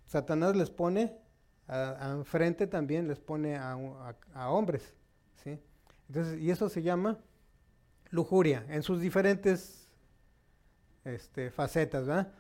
Satanás 0.06 0.56
les 0.56 0.70
pone, 0.70 1.18
a, 1.68 2.08
a 2.08 2.12
enfrente 2.12 2.68
también 2.68 3.08
les 3.08 3.20
pone 3.20 3.56
a, 3.56 3.78
hombres. 4.50 4.94
¿sí? 5.44 5.60
Entonces, 6.08 6.40
y 6.40 6.52
eso 6.52 6.70
se 6.70 6.82
llama 6.82 7.18
lujuria, 8.12 8.66
en 8.70 8.82
sus 8.82 9.00
diferentes 9.00 9.88
este, 11.04 11.52
facetas, 11.52 12.08
¿verdad? 12.08 12.32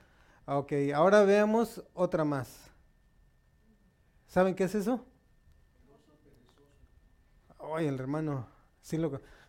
Ok, 0.45 0.73
ahora 0.95 1.23
veamos 1.23 1.83
otra 1.93 2.25
más. 2.25 2.68
¿Saben 4.29 4.53
qué 4.53 4.65
es 4.65 4.75
eso? 4.75 5.03
Ay, 7.75 7.87
el 7.87 7.99
hermano, 7.99 8.47
sí 8.81 8.97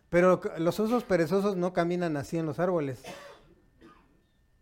Pero 0.09 0.41
los 0.57 0.79
osos 0.79 1.03
perezosos 1.03 1.55
no 1.55 1.71
caminan 1.71 2.17
así 2.17 2.37
en 2.37 2.47
los 2.47 2.59
árboles. 2.59 3.03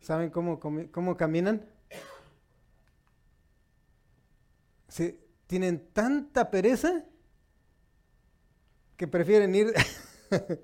¿Saben 0.01 0.29
cómo, 0.29 0.59
cómo 0.59 1.17
caminan? 1.17 1.65
Sí, 4.89 5.19
tienen 5.47 5.87
tanta 5.93 6.51
pereza 6.51 7.05
que 8.97 9.07
prefieren 9.07 9.55
ir 9.55 9.73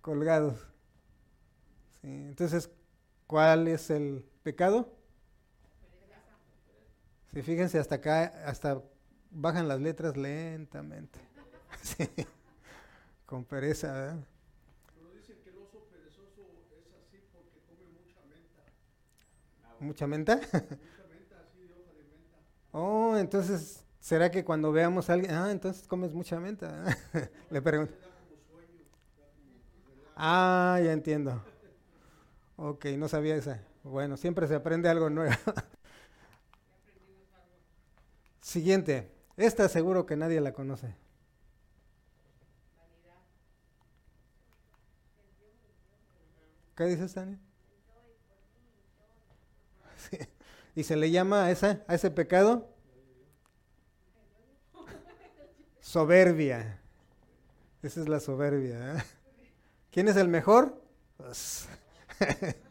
colgados. 0.00 0.60
Sí, 2.00 2.08
entonces, 2.08 2.70
¿cuál 3.26 3.66
es 3.66 3.90
el 3.90 4.24
pecado? 4.44 4.95
Sí, 7.36 7.42
fíjense, 7.42 7.78
hasta 7.78 7.96
acá, 7.96 8.32
hasta 8.46 8.80
bajan 9.30 9.68
las 9.68 9.78
letras 9.78 10.16
lentamente. 10.16 11.20
Sí, 11.82 12.08
con 13.26 13.44
pereza, 13.44 13.92
¿verdad? 13.92 14.16
Pero 14.94 15.10
dicen 15.12 15.36
que 15.44 15.50
el 15.50 15.58
oso 15.58 15.84
perezoso 15.90 16.48
es 16.72 16.86
así 16.96 17.18
porque 17.34 17.60
come 17.68 17.84
mucha 17.92 18.22
menta. 18.24 18.62
¿Mucha 19.78 20.06
menta? 20.06 20.36
Mucha 20.54 20.62
menta 21.10 21.36
así 21.44 21.60
de 21.60 21.74
hoja 21.74 21.92
de 21.92 22.04
menta. 22.04 22.38
Oh, 22.72 23.18
entonces, 23.18 23.84
¿será 24.00 24.30
que 24.30 24.42
cuando 24.42 24.72
veamos 24.72 25.10
a 25.10 25.12
alguien, 25.12 25.34
ah, 25.34 25.50
entonces 25.50 25.86
comes 25.86 26.14
mucha 26.14 26.40
menta? 26.40 26.86
Le 27.50 27.60
pregunto. 27.60 27.92
Ah, 30.16 30.80
ya 30.82 30.92
entiendo. 30.92 31.42
Ok, 32.56 32.86
no 32.96 33.08
sabía 33.08 33.36
esa. 33.36 33.60
Bueno, 33.82 34.16
siempre 34.16 34.46
se 34.48 34.54
aprende 34.54 34.88
algo 34.88 35.10
nuevo. 35.10 35.34
Siguiente. 38.46 39.10
Esta 39.36 39.68
seguro 39.68 40.06
que 40.06 40.14
nadie 40.14 40.40
la 40.40 40.52
conoce. 40.52 40.94
¿Qué 46.76 46.84
dices, 46.84 47.12
Tania? 47.12 47.40
¿Y 50.76 50.84
se 50.84 50.94
le 50.94 51.10
llama 51.10 51.46
a, 51.46 51.50
esa, 51.50 51.82
a 51.88 51.96
ese 51.96 52.08
pecado? 52.12 52.68
Soberbia. 55.80 56.80
Esa 57.82 58.00
es 58.00 58.08
la 58.08 58.20
soberbia. 58.20 58.94
¿eh? 58.94 59.02
¿Quién 59.90 60.06
es 60.06 60.14
el 60.14 60.28
mejor? 60.28 60.80
Pues, 61.16 61.68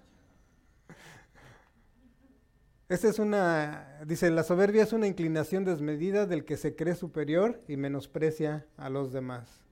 Esta 2.88 3.09
es 3.09 3.17
una, 3.17 3.99
dice, 4.05 4.29
la 4.29 4.43
soberbia 4.43 4.83
es 4.83 4.93
una 4.93 5.07
inclinación 5.07 5.65
desmedida 5.65 6.27
del 6.27 6.45
que 6.45 6.55
se 6.55 6.75
cree 6.75 6.93
superior 6.93 7.63
y 7.67 7.77
menosprecia 7.77 8.67
a 8.77 8.91
los 8.91 9.11
demás. 9.11 9.63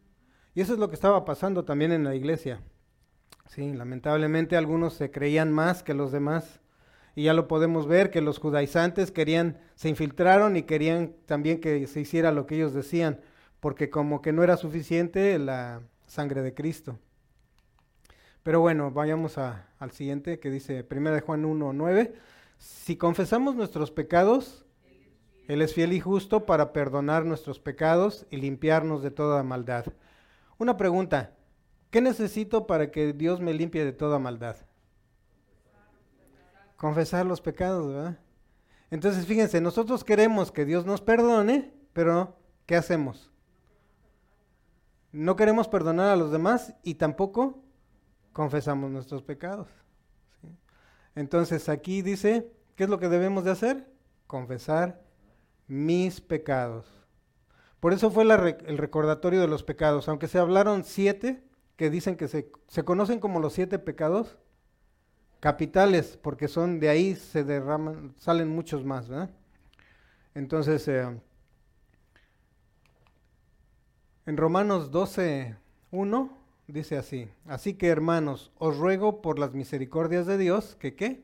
Y 0.55 0.61
eso 0.61 0.73
es 0.73 0.79
lo 0.79 0.89
que 0.89 0.95
estaba 0.95 1.23
pasando 1.23 1.63
también 1.63 1.91
en 1.91 2.03
la 2.03 2.15
iglesia. 2.15 2.61
Sí, 3.47 3.71
lamentablemente 3.71 4.57
algunos 4.57 4.95
se 4.95 5.11
creían 5.11 5.51
más 5.51 5.83
que 5.83 5.93
los 5.93 6.11
demás. 6.11 6.59
Y 7.13 7.25
ya 7.25 7.35
lo 7.35 7.47
podemos 7.47 7.85
ver 7.85 8.09
que 8.09 8.21
los 8.21 8.39
judaizantes 8.39 9.11
querían, 9.11 9.59
se 9.75 9.89
infiltraron 9.89 10.55
y 10.55 10.63
querían 10.63 11.13
también 11.27 11.61
que 11.61 11.85
se 11.85 11.99
hiciera 11.99 12.31
lo 12.31 12.47
que 12.47 12.55
ellos 12.55 12.73
decían, 12.73 13.21
porque 13.59 13.91
como 13.91 14.23
que 14.23 14.31
no 14.31 14.41
era 14.41 14.57
suficiente 14.57 15.37
la 15.37 15.81
sangre 16.07 16.41
de 16.41 16.55
Cristo. 16.55 16.97
Pero 18.41 18.59
bueno, 18.59 18.89
vayamos 18.89 19.37
al 19.37 19.91
siguiente 19.91 20.39
que 20.39 20.49
dice 20.49 20.83
1 20.89 21.11
de 21.11 21.21
Juan 21.21 21.45
1, 21.45 21.73
9. 21.73 22.13
Si 22.63 22.95
confesamos 22.95 23.55
nuestros 23.55 23.91
pecados, 23.91 24.65
Él 25.49 25.61
es 25.61 25.73
fiel 25.73 25.91
y 25.91 25.99
justo 25.99 26.45
para 26.45 26.71
perdonar 26.71 27.25
nuestros 27.25 27.59
pecados 27.59 28.25
y 28.31 28.37
limpiarnos 28.37 29.03
de 29.03 29.11
toda 29.11 29.43
maldad. 29.43 29.87
Una 30.57 30.77
pregunta, 30.77 31.35
¿qué 31.91 31.99
necesito 31.99 32.65
para 32.65 32.89
que 32.89 33.11
Dios 33.11 33.41
me 33.41 33.53
limpie 33.53 33.83
de 33.83 33.91
toda 33.91 34.17
maldad? 34.17 34.55
Confesar 36.77 37.25
los 37.25 37.41
pecados, 37.41 37.93
¿verdad? 37.93 38.19
Entonces, 38.91 39.25
fíjense, 39.25 39.59
nosotros 39.59 40.05
queremos 40.05 40.49
que 40.49 40.63
Dios 40.63 40.85
nos 40.85 41.01
perdone, 41.01 41.73
pero 41.91 42.37
¿qué 42.65 42.77
hacemos? 42.77 43.29
No 45.11 45.35
queremos 45.35 45.67
perdonar 45.67 46.11
a 46.11 46.15
los 46.15 46.31
demás 46.31 46.73
y 46.81 46.95
tampoco 46.95 47.61
confesamos 48.31 48.89
nuestros 48.89 49.21
pecados. 49.21 49.82
Entonces 51.15 51.69
aquí 51.69 52.01
dice, 52.01 52.51
¿qué 52.75 52.85
es 52.85 52.89
lo 52.89 52.99
que 52.99 53.09
debemos 53.09 53.43
de 53.43 53.51
hacer? 53.51 53.87
Confesar 54.27 55.01
mis 55.67 56.21
pecados. 56.21 56.85
Por 57.79 57.93
eso 57.93 58.11
fue 58.11 58.23
el 58.23 58.77
recordatorio 58.77 59.41
de 59.41 59.47
los 59.47 59.63
pecados, 59.63 60.07
aunque 60.07 60.27
se 60.27 60.39
hablaron 60.39 60.83
siete, 60.83 61.43
que 61.75 61.89
dicen 61.89 62.15
que 62.15 62.27
se, 62.27 62.49
conocen 62.85 63.19
como 63.19 63.39
los 63.39 63.53
siete 63.53 63.79
pecados 63.79 64.37
capitales, 65.39 66.17
porque 66.21 66.47
son 66.47 66.79
de 66.79 66.89
ahí 66.89 67.15
se 67.15 67.43
derraman, 67.43 68.13
salen 68.17 68.47
muchos 68.47 68.85
más. 68.85 69.09
Entonces, 70.33 70.87
eh, 70.87 71.19
en 74.25 74.37
Romanos 74.37 74.91
12, 74.91 75.57
1 75.91 76.42
dice 76.67 76.97
así, 76.97 77.29
así 77.45 77.73
que 77.73 77.87
hermanos, 77.87 78.51
os 78.57 78.77
ruego 78.77 79.21
por 79.21 79.39
las 79.39 79.53
misericordias 79.53 80.25
de 80.25 80.37
Dios, 80.37 80.75
que 80.75 80.95
qué? 80.95 81.23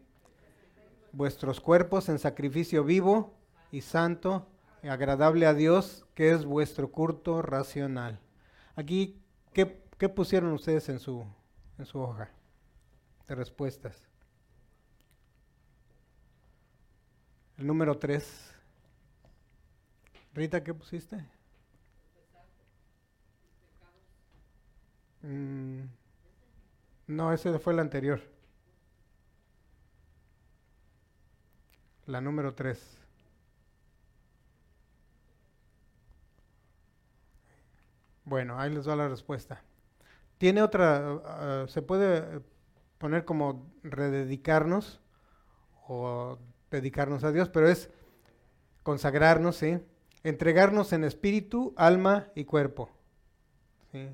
Vuestros 1.12 1.62
cuerpos 1.62 2.10
en 2.10 2.20
sacrificio 2.20 2.84
vivo 2.84 3.34
y 3.72 3.82
santo, 3.82 4.48
y 4.84 4.88
agradable 4.88 5.46
a 5.46 5.54
Dios, 5.54 6.06
que 6.14 6.32
es 6.32 6.46
vuestro 6.46 6.92
culto 6.92 7.42
racional. 7.42 8.20
Aquí, 8.76 9.22
¿qué, 9.54 9.82
qué 9.98 10.10
pusieron 10.10 10.52
ustedes 10.54 10.90
en 10.90 11.00
su, 11.00 11.26
en 11.78 11.86
su 11.86 12.00
hoja 12.00 12.30
de 13.28 13.36
respuestas? 13.36 14.08
El 17.58 17.68
número 17.68 17.98
3. 17.98 18.52
Rita, 20.34 20.64
¿qué 20.64 20.74
pusiste? 20.74 21.26
Mm, 25.22 25.82
no, 27.08 27.34
ese 27.34 27.58
fue 27.60 27.74
el 27.74 27.80
anterior. 27.80 28.22
La 32.06 32.22
número 32.22 32.54
3. 32.54 32.98
Bueno, 38.26 38.60
ahí 38.60 38.72
les 38.72 38.88
va 38.88 38.96
la 38.96 39.08
respuesta. 39.08 39.64
Tiene 40.38 40.62
otra, 40.62 41.20
ah, 41.26 41.66
se 41.68 41.82
puede 41.82 42.42
poner 42.98 43.26
como 43.26 43.72
rededicarnos 43.84 45.02
o 45.88 46.38
dedicarnos 46.70 47.24
a 47.24 47.32
Dios, 47.32 47.50
pero 47.50 47.68
es 47.68 47.90
consagrarnos, 48.84 49.56
¿sí? 49.58 49.80
Entregarnos 50.24 50.94
en 50.94 51.04
espíritu, 51.04 51.74
alma 51.76 52.28
y 52.36 52.46
cuerpo. 52.46 52.90
¿sí? 53.92 54.10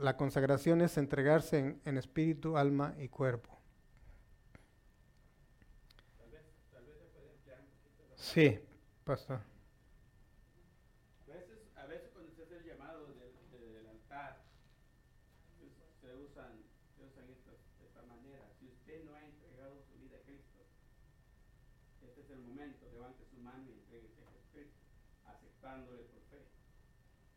La 0.00 0.16
consagración 0.16 0.80
es 0.80 0.96
entregarse 0.96 1.76
en, 1.84 1.98
espíritu, 1.98 2.56
alma 2.56 2.94
y 2.98 3.08
cuerpo. 3.08 3.60
Sí, 8.14 8.58
pastor. 9.04 9.40
A 11.76 11.86
veces, 11.86 12.08
cuando 12.14 12.32
se 12.32 12.42
hace 12.42 12.56
el 12.56 12.64
llamado 12.64 13.04
del, 13.04 13.86
altar, 13.86 14.40
se 16.00 16.08
usan, 16.24 16.56
se 16.96 17.04
usan 17.04 17.26
de 17.26 17.84
esta 17.84 18.02
manera. 18.08 18.48
Si 18.58 18.68
usted 18.68 19.04
no 19.04 19.14
ha 19.14 19.22
entregado 19.26 19.76
su 19.92 20.00
vida 20.00 20.16
a 20.16 20.22
Cristo, 20.24 20.64
este 22.00 22.22
es 22.22 22.30
el 22.30 22.38
momento, 22.38 22.88
levante 22.94 23.26
su 23.26 23.36
mano 23.42 23.62
y 23.68 23.72
entreguese 23.72 24.22
a 24.24 24.32
Jesucristo, 24.32 24.80
aceptándole 25.26 26.04
por 26.04 26.22
fe. 26.30 26.48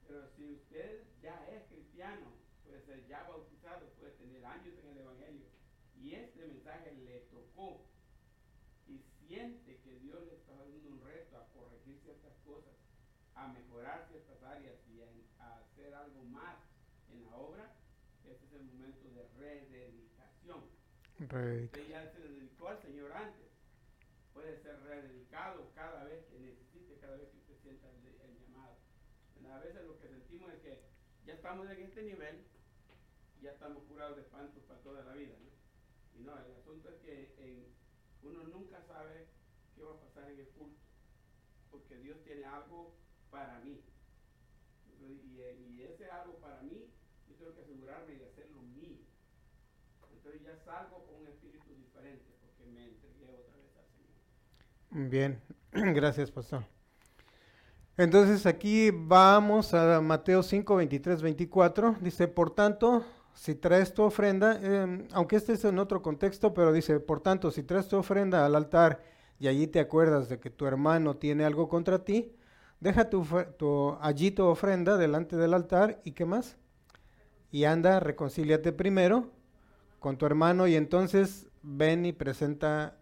Pero 0.09 0.25
si 0.35 0.43
usted 0.43 1.03
ya 1.21 1.37
es 1.53 1.63
cristiano, 1.69 2.33
puede 2.65 2.81
ser 2.81 3.05
ya 3.07 3.21
bautizado, 3.29 3.85
puede 3.99 4.11
tener 4.13 4.43
años 4.43 4.73
en 4.79 4.89
el 4.89 4.97
Evangelio, 4.97 5.45
y 6.01 6.15
este 6.15 6.47
mensaje 6.47 6.91
le 6.93 7.19
tocó 7.29 7.85
y 8.87 8.97
siente 9.19 9.77
que 9.83 9.99
Dios 9.99 10.25
le 10.25 10.33
está 10.33 10.55
dando 10.55 10.89
un 10.89 10.99
reto 11.05 11.37
a 11.37 11.45
corregir 11.53 11.99
ciertas 12.01 12.33
cosas, 12.43 12.73
a 13.35 13.49
mejorar 13.49 14.07
ciertas 14.09 14.41
áreas 14.41 14.75
y 14.89 14.99
a, 15.01 15.45
a 15.45 15.59
hacer 15.59 15.93
algo 15.93 16.23
más 16.23 16.57
en 17.11 17.23
la 17.25 17.37
obra, 17.37 17.75
este 18.25 18.45
es 18.47 18.53
el 18.53 18.63
momento 18.63 19.07
de 19.13 19.27
rededicación. 19.37 20.63
Usted 21.19 21.87
ya 21.87 22.11
se 22.11 22.19
dedicó 22.19 22.69
al 22.69 22.81
Señor 22.81 23.11
antes. 23.11 23.47
Puede 24.33 24.59
ser 24.63 24.81
rededicado 24.81 25.69
cada 25.75 26.03
vez 26.05 26.25
que 26.25 26.39
necesite, 26.39 26.97
cada 26.99 27.17
vez 27.17 27.29
que 27.29 27.37
usted 27.37 27.61
sienta 27.61 27.89
el, 27.89 28.07
el 28.07 28.39
llamado. 28.39 28.77
A 29.53 29.59
veces 29.59 29.83
lo 29.85 29.99
que 29.99 30.07
sentimos 30.07 30.51
es 30.53 30.59
que 30.59 30.81
ya 31.25 31.33
estamos 31.33 31.69
en 31.69 31.81
este 31.81 32.03
nivel, 32.03 32.43
ya 33.41 33.51
estamos 33.51 33.83
curados 33.83 34.15
de 34.15 34.23
espantos 34.23 34.63
para 34.67 34.79
toda 34.81 35.03
la 35.03 35.13
vida. 35.13 35.35
Y 36.17 36.23
no, 36.23 36.37
el 36.37 36.55
asunto 36.55 36.89
es 36.89 36.95
que 37.01 37.69
Uno 38.21 38.43
nunca 38.43 38.81
sabe 38.83 39.27
qué 39.75 39.83
va 39.83 39.93
a 39.93 39.99
pasar 39.99 40.29
en 40.29 40.39
el 40.39 40.47
culto, 40.49 40.81
porque 41.71 41.95
Dios 41.97 42.21
tiene 42.23 42.43
algo 42.45 42.95
para 43.31 43.59
mí. 43.59 43.81
Y 44.99 45.81
ese 45.81 46.09
algo 46.09 46.35
para 46.39 46.61
mí, 46.61 46.89
yo 47.27 47.35
tengo 47.35 47.55
que 47.55 47.61
asegurarme 47.61 48.15
de 48.15 48.25
hacerlo 48.25 48.61
mío. 48.61 48.97
Entonces 50.11 50.41
ya 50.41 50.57
salgo 50.57 51.05
con 51.05 51.21
un 51.21 51.27
espíritu 51.27 51.73
diferente, 51.73 52.35
porque 52.41 52.65
me 52.65 52.85
entregué 52.85 53.33
otra 53.33 53.55
vez 53.55 53.77
al 53.77 53.85
Señor. 53.87 55.09
Bien, 55.09 55.41
gracias, 55.71 56.29
pastor. 56.29 56.78
Entonces 57.99 58.45
aquí 58.45 58.91
vamos 58.93 59.73
a 59.73 59.99
Mateo 59.99 60.41
5, 60.41 60.73
23, 60.77 61.21
24. 61.21 61.97
Dice, 61.99 62.29
por 62.29 62.49
tanto, 62.55 63.03
si 63.33 63.55
traes 63.55 63.93
tu 63.93 64.03
ofrenda, 64.03 64.57
eh, 64.61 65.05
aunque 65.11 65.35
este 65.35 65.51
es 65.51 65.65
en 65.65 65.79
otro 65.79 66.01
contexto, 66.01 66.53
pero 66.53 66.71
dice, 66.71 67.01
por 67.01 67.19
tanto, 67.19 67.51
si 67.51 67.61
traes 67.61 67.89
tu 67.89 67.97
ofrenda 67.97 68.45
al 68.45 68.55
altar 68.55 69.03
y 69.37 69.49
allí 69.49 69.67
te 69.67 69.81
acuerdas 69.81 70.29
de 70.29 70.39
que 70.39 70.49
tu 70.49 70.65
hermano 70.65 71.17
tiene 71.17 71.43
algo 71.43 71.67
contra 71.67 72.05
ti, 72.05 72.31
deja 72.79 73.09
tu, 73.09 73.25
tu- 73.57 73.97
allí 73.99 74.31
tu 74.31 74.45
ofrenda 74.45 74.95
delante 74.95 75.35
del 75.35 75.53
altar 75.53 75.99
y 76.05 76.11
qué 76.13 76.23
más? 76.23 76.55
Y 77.51 77.65
anda, 77.65 77.99
reconcíliate 77.99 78.71
primero 78.71 79.29
con 79.99 80.17
tu 80.17 80.25
hermano 80.25 80.67
y 80.67 80.75
entonces 80.75 81.49
ven 81.63 82.05
y 82.05 82.13
presenta 82.13 82.95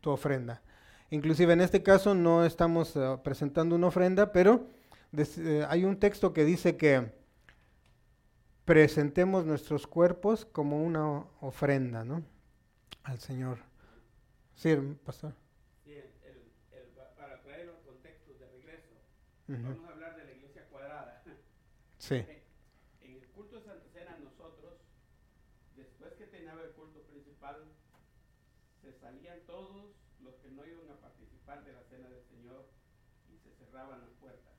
tu 0.00 0.10
ofrenda. 0.10 0.62
Inclusive 1.10 1.52
en 1.52 1.60
este 1.60 1.82
caso 1.82 2.14
no 2.14 2.44
estamos 2.44 2.94
eh, 2.96 3.18
presentando 3.24 3.74
una 3.74 3.88
ofrenda, 3.88 4.30
pero 4.32 4.66
des- 5.10 5.38
eh, 5.38 5.66
hay 5.68 5.84
un 5.84 5.98
texto 5.98 6.32
que 6.32 6.44
dice 6.44 6.76
que 6.76 7.12
presentemos 8.64 9.44
nuestros 9.44 9.86
cuerpos 9.86 10.44
como 10.44 10.82
una 10.84 11.24
ofrenda, 11.40 12.04
¿no? 12.04 12.22
Al 13.02 13.18
Señor. 13.18 13.58
Sí, 14.54 14.76
pastor. 15.04 15.32
Sí, 15.84 15.92
el- 15.92 16.12
el- 16.22 16.52
el- 16.78 16.88
pa- 16.94 17.12
para 17.16 17.40
traer 17.42 17.66
los 17.66 17.78
contextos 17.80 18.38
de 18.38 18.46
regreso, 18.48 18.94
Ujú. 19.48 19.62
vamos 19.62 19.88
a 19.88 19.92
hablar 19.92 20.16
de 20.16 20.24
la 20.24 20.32
iglesia 20.32 20.66
cuadrada. 20.70 21.22
Sí. 21.98 22.14
En 23.00 23.16
el 23.16 23.26
culto 23.30 23.56
de 23.56 23.62
Santa 23.62 23.88
Cena 23.92 24.16
nosotros, 24.22 24.74
después 25.74 26.12
que 26.14 26.26
terminaba 26.26 26.62
el 26.62 26.70
culto 26.72 27.00
principal, 27.02 27.56
se 28.82 28.92
salían 28.92 29.40
todos 29.46 29.90
los 30.22 30.34
que 30.36 30.50
no 30.50 30.64
iban 30.66 30.90
a 30.90 30.96
de 31.58 31.72
la 31.72 31.82
cena 31.82 32.08
del 32.08 32.22
Señor 32.26 32.64
y 33.28 33.36
se 33.38 33.52
cerraban 33.56 34.00
las 34.00 34.10
puertas. 34.20 34.54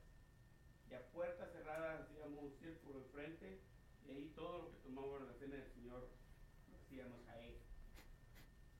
Y 0.90 0.94
a 0.94 1.00
puertas 1.10 1.50
cerradas 1.52 2.02
hacíamos 2.02 2.44
un 2.44 2.52
círculo 2.60 2.98
enfrente 2.98 3.60
y 4.06 4.10
ahí 4.10 4.32
todo 4.34 4.58
lo 4.58 4.70
que 4.70 4.76
tomábamos 4.78 5.22
la 5.22 5.32
cena 5.32 5.56
del 5.56 5.72
Señor 5.72 6.10
lo 6.70 6.76
hacíamos 6.76 7.26
ahí. 7.28 7.58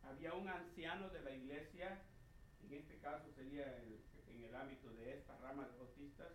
Había 0.03 0.35
un 0.35 0.47
anciano 0.47 1.09
de 1.09 1.23
la 1.23 1.31
iglesia, 1.31 2.03
en 2.63 2.75
este 2.75 2.99
caso 2.99 3.33
sería 3.33 3.79
en 3.79 4.45
el 4.45 4.55
ámbito 4.55 4.93
de 4.93 5.15
esta 5.15 5.39
rama 5.39 5.67
de 5.67 5.79
bautistas, 5.79 6.33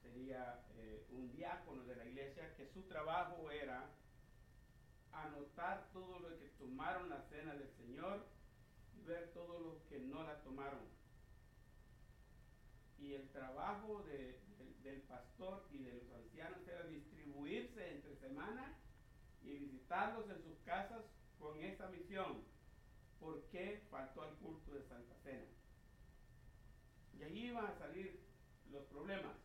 sería 0.00 0.64
eh, 0.76 1.06
un 1.10 1.30
diácono 1.32 1.84
de 1.84 1.96
la 1.96 2.06
iglesia 2.06 2.54
que 2.56 2.66
su 2.66 2.82
trabajo 2.84 3.50
era 3.50 3.90
anotar 5.12 5.86
todo 5.92 6.18
lo 6.18 6.38
que 6.38 6.48
tomaron 6.58 7.10
la 7.10 7.20
cena 7.28 7.54
del 7.54 7.70
Señor 7.76 8.24
y 8.96 9.02
ver 9.02 9.32
todos 9.34 9.60
los 9.60 9.82
que 9.82 9.98
no 9.98 10.22
la 10.22 10.42
tomaron. 10.42 10.93
Y 13.04 13.12
el 13.12 13.28
trabajo 13.32 14.02
de- 14.04 14.40
del- 14.82 15.02
pastor 15.02 15.66
y 15.70 15.78
de 15.78 15.92
los 15.92 16.10
ancianos 16.12 16.66
era 16.66 16.84
distribuirse 16.86 17.90
entre 17.90 18.16
semana 18.16 18.74
y 19.42 19.58
visitarlos 19.58 20.28
en 20.30 20.42
sus 20.42 20.58
casas 20.64 21.04
con 21.38 21.60
esa 21.62 21.88
misión. 21.88 22.42
¿Por 23.20 23.42
qué 23.50 23.82
faltó 23.90 24.22
al 24.22 24.34
culto 24.36 24.72
de 24.74 24.82
Santa 24.88 25.14
Cena? 25.22 25.44
Y 27.18 27.22
ahí 27.22 27.46
iban 27.48 27.66
a 27.66 27.78
salir 27.78 28.20
los 28.70 28.84
problemas. 28.86 29.36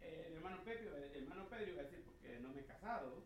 El 0.00 0.32
hermano 0.34 0.64
Pedro, 0.64 0.96
el 0.96 1.22
hermano 1.22 1.48
Pedro 1.50 1.70
iba 1.72 1.80
a 1.82 1.84
decir 1.84 2.02
porque 2.04 2.38
no 2.40 2.48
me 2.54 2.62
he 2.62 2.64
casado 2.64 3.24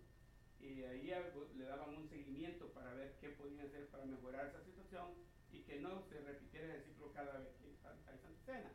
y 0.60 0.82
ahí 0.82 1.10
le 1.54 1.64
daban 1.64 1.94
un 1.94 2.08
seguimiento 2.08 2.72
para 2.72 2.92
ver 2.94 3.16
qué 3.20 3.30
podían 3.30 3.66
hacer 3.66 3.86
para 3.88 4.04
mejorar 4.04 4.46
esa 4.48 4.62
situación 4.64 5.14
y 5.52 5.60
que 5.62 5.80
no 5.80 6.02
se 6.08 6.20
repitiera 6.20 6.74
el 6.74 6.82
ciclo 6.84 7.12
cada 7.12 7.38
vez 7.38 7.48
que 7.56 7.64
hay 7.66 7.76
Santa 7.76 8.44
Cena. 8.44 8.70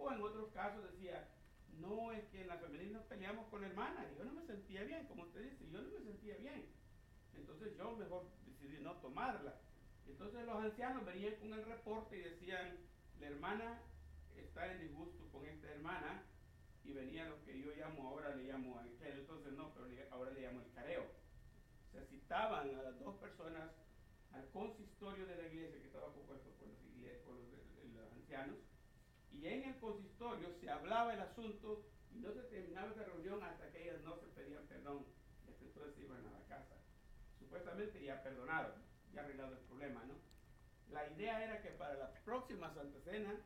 O 0.00 0.10
en 0.10 0.22
otros 0.22 0.50
casos 0.52 0.82
decía, 0.92 1.28
no 1.78 2.10
es 2.12 2.24
que 2.28 2.40
en 2.40 2.48
la 2.48 2.56
femenina 2.56 3.02
peleamos 3.08 3.46
con 3.48 3.60
la 3.60 3.68
hermana 3.68 4.06
y 4.10 4.18
yo 4.18 4.24
no 4.24 4.32
me 4.32 4.46
sentía 4.46 4.82
bien, 4.84 5.06
como 5.06 5.24
usted 5.24 5.42
dice, 5.42 5.68
yo 5.70 5.82
no 5.82 5.90
me 5.90 6.00
sentía 6.00 6.36
bien. 6.38 6.66
Entonces 7.34 7.76
yo 7.76 7.96
mejor 7.96 8.24
decidí 8.46 8.82
no 8.82 8.94
tomarla. 8.96 9.60
Entonces 10.06 10.46
los 10.46 10.56
ancianos 10.56 11.04
venían 11.04 11.34
con 11.36 11.52
el 11.52 11.64
reporte 11.66 12.18
y 12.18 12.22
decían, 12.22 12.78
la 13.20 13.26
hermana 13.26 13.82
está 14.34 14.72
en 14.72 14.80
disgusto 14.80 15.28
con 15.30 15.44
esta 15.44 15.70
hermana 15.70 16.22
y 16.82 16.92
venía 16.92 17.28
lo 17.28 17.44
que 17.44 17.60
yo 17.60 17.70
llamo, 17.76 18.08
ahora 18.08 18.34
le 18.34 18.44
llamo, 18.44 18.80
entonces 19.02 19.52
no, 19.52 19.72
pero 19.74 19.86
ahora 20.12 20.30
le 20.30 20.40
llamo 20.40 20.62
el 20.62 20.72
careo. 20.72 21.04
Se 21.92 22.06
citaban 22.06 22.74
a 22.74 22.82
las 22.82 22.98
dos 22.98 23.16
personas 23.16 23.70
al 24.32 24.48
consistorio 24.48 25.26
de 25.26 25.36
la 25.36 25.46
iglesia 25.48 25.78
que 25.78 25.86
estaba 25.86 26.12
compuesto 26.14 26.48
por 27.24 27.36
los 27.36 28.12
ancianos 28.12 28.69
y 29.40 29.46
en 29.48 29.64
el 29.64 29.76
consistorio 29.78 30.48
se 30.60 30.68
hablaba 30.68 31.14
el 31.14 31.20
asunto 31.20 31.82
y 32.12 32.18
no 32.18 32.30
se 32.32 32.42
terminaba 32.42 32.90
esa 32.90 33.04
reunión 33.04 33.42
hasta 33.42 33.70
que 33.70 33.82
ellas 33.82 34.02
no 34.04 34.16
se 34.18 34.26
pedían 34.28 34.66
perdón 34.66 35.06
y 35.46 35.50
hasta 35.50 35.64
entonces 35.64 35.94
se 35.94 36.02
iban 36.02 36.26
a 36.26 36.30
la 36.30 36.44
casa. 36.46 36.76
Supuestamente 37.38 38.02
ya 38.04 38.22
perdonaron, 38.22 38.72
ya 39.14 39.22
arreglado 39.22 39.52
el 39.52 39.60
problema, 39.60 40.04
¿no? 40.04 40.14
La 40.90 41.08
idea 41.10 41.42
era 41.42 41.62
que 41.62 41.70
para 41.70 41.94
la 41.94 42.12
próxima 42.24 42.74
Santa 42.74 43.00
Cena 43.00 43.40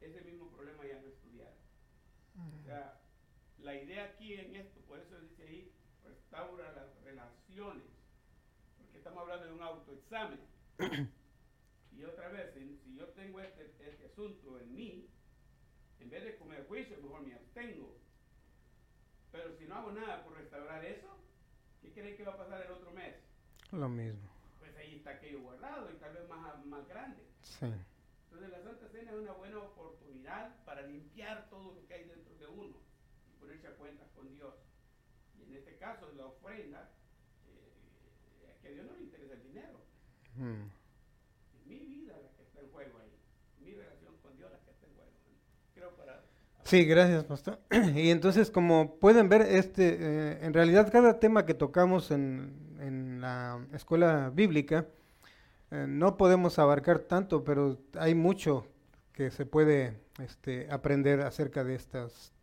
ese 0.00 0.20
mismo 0.22 0.50
problema 0.50 0.84
ya 0.84 1.00
no 1.00 1.06
estuviera. 1.06 1.52
O 2.36 2.64
sea, 2.64 3.00
la 3.58 3.74
idea 3.74 4.04
aquí 4.04 4.34
en 4.34 4.56
esto, 4.56 4.80
por 4.82 4.98
eso 4.98 5.20
dice 5.20 5.42
ahí, 5.42 5.72
restaura 6.04 6.72
las 6.72 7.02
relaciones, 7.04 7.84
porque 8.78 8.98
estamos 8.98 9.22
hablando 9.22 9.46
de 9.46 9.52
un 9.52 9.62
autoexamen. 9.62 10.40
y 11.92 12.04
otra 12.04 12.28
vez, 12.28 12.54
si, 12.54 12.78
si 12.78 12.96
yo 12.96 13.08
tengo 13.08 13.40
este, 13.40 13.74
este 13.80 14.06
asunto 14.06 14.58
en 14.60 14.74
mí, 14.74 15.08
en 16.00 16.10
vez 16.10 16.24
de 16.24 16.36
comer 16.36 16.66
juicio, 16.66 16.96
mejor 17.02 17.22
me 17.22 17.34
abstengo. 17.34 17.96
Pero 19.32 19.52
si 19.56 19.64
no 19.66 19.76
hago 19.76 19.92
nada 19.92 20.24
por 20.24 20.36
restaurar 20.36 20.84
eso, 20.84 21.08
¿qué 21.80 21.92
creen 21.92 22.16
que 22.16 22.24
va 22.24 22.34
a 22.34 22.38
pasar 22.38 22.62
el 22.62 22.72
otro 22.72 22.90
mes? 22.92 23.14
Lo 23.72 23.88
mismo. 23.88 24.28
Pues 24.58 24.74
ahí 24.76 24.96
está 24.96 25.10
aquello 25.10 25.42
guardado 25.42 25.90
y 25.90 25.96
tal 25.96 26.14
vez 26.14 26.28
más, 26.28 26.64
más 26.66 26.88
grande. 26.88 27.22
Sí. 27.42 27.66
Entonces 28.24 28.50
la 28.50 28.62
Santa 28.62 28.88
Cena 28.88 29.10
es 29.10 29.16
una 29.18 29.32
buena 29.32 29.58
oportunidad 29.58 30.54
para 30.64 30.82
limpiar 30.82 31.48
todo 31.48 31.74
lo 31.74 31.86
que 31.86 31.94
hay 31.94 32.04
dentro 32.04 32.34
de 32.36 32.46
uno 32.46 32.76
y 33.26 33.40
ponerse 33.40 33.66
a 33.66 33.76
cuentas 33.76 34.08
con 34.14 34.32
Dios. 34.34 34.54
Y 35.38 35.44
en 35.44 35.54
este 35.54 35.76
caso 35.76 36.12
la 36.12 36.26
ofrenda, 36.26 36.90
eh, 37.46 38.50
es 38.50 38.56
que 38.60 38.68
a 38.68 38.70
Dios 38.72 38.86
no 38.86 38.92
le 38.94 39.02
interesa 39.02 39.34
el 39.34 39.42
dinero. 39.42 39.80
Mm. 40.36 40.68
Es 41.54 41.66
mi 41.66 41.78
vida 41.78 42.18
la 42.18 42.30
que 42.36 42.42
está 42.42 42.60
en 42.60 42.70
juego 42.70 42.98
ahí. 42.98 43.18
Mi 43.60 43.74
relación 43.74 44.16
con 44.18 44.36
Dios 44.36 44.50
la 44.50 44.58
que 44.60 44.70
está 44.70 44.86
en 44.86 44.94
juego. 44.94 45.10
Creo 45.74 45.96
para... 45.96 46.24
Sí, 46.68 46.84
gracias, 46.84 47.24
pastor. 47.24 47.58
Y 47.96 48.10
entonces, 48.10 48.50
como 48.50 48.96
pueden 48.96 49.30
ver, 49.30 49.40
este, 49.40 49.96
eh, 49.98 50.38
en 50.42 50.52
realidad 50.52 50.92
cada 50.92 51.18
tema 51.18 51.46
que 51.46 51.54
tocamos 51.54 52.10
en, 52.10 52.52
en 52.78 53.22
la 53.22 53.58
escuela 53.72 54.30
bíblica, 54.34 54.84
eh, 55.70 55.86
no 55.88 56.18
podemos 56.18 56.58
abarcar 56.58 56.98
tanto, 56.98 57.42
pero 57.42 57.78
hay 57.98 58.14
mucho 58.14 58.66
que 59.14 59.30
se 59.30 59.46
puede 59.46 59.98
este, 60.22 60.68
aprender 60.70 61.22
acerca 61.22 61.64
de 61.64 61.74
estos 61.74 62.34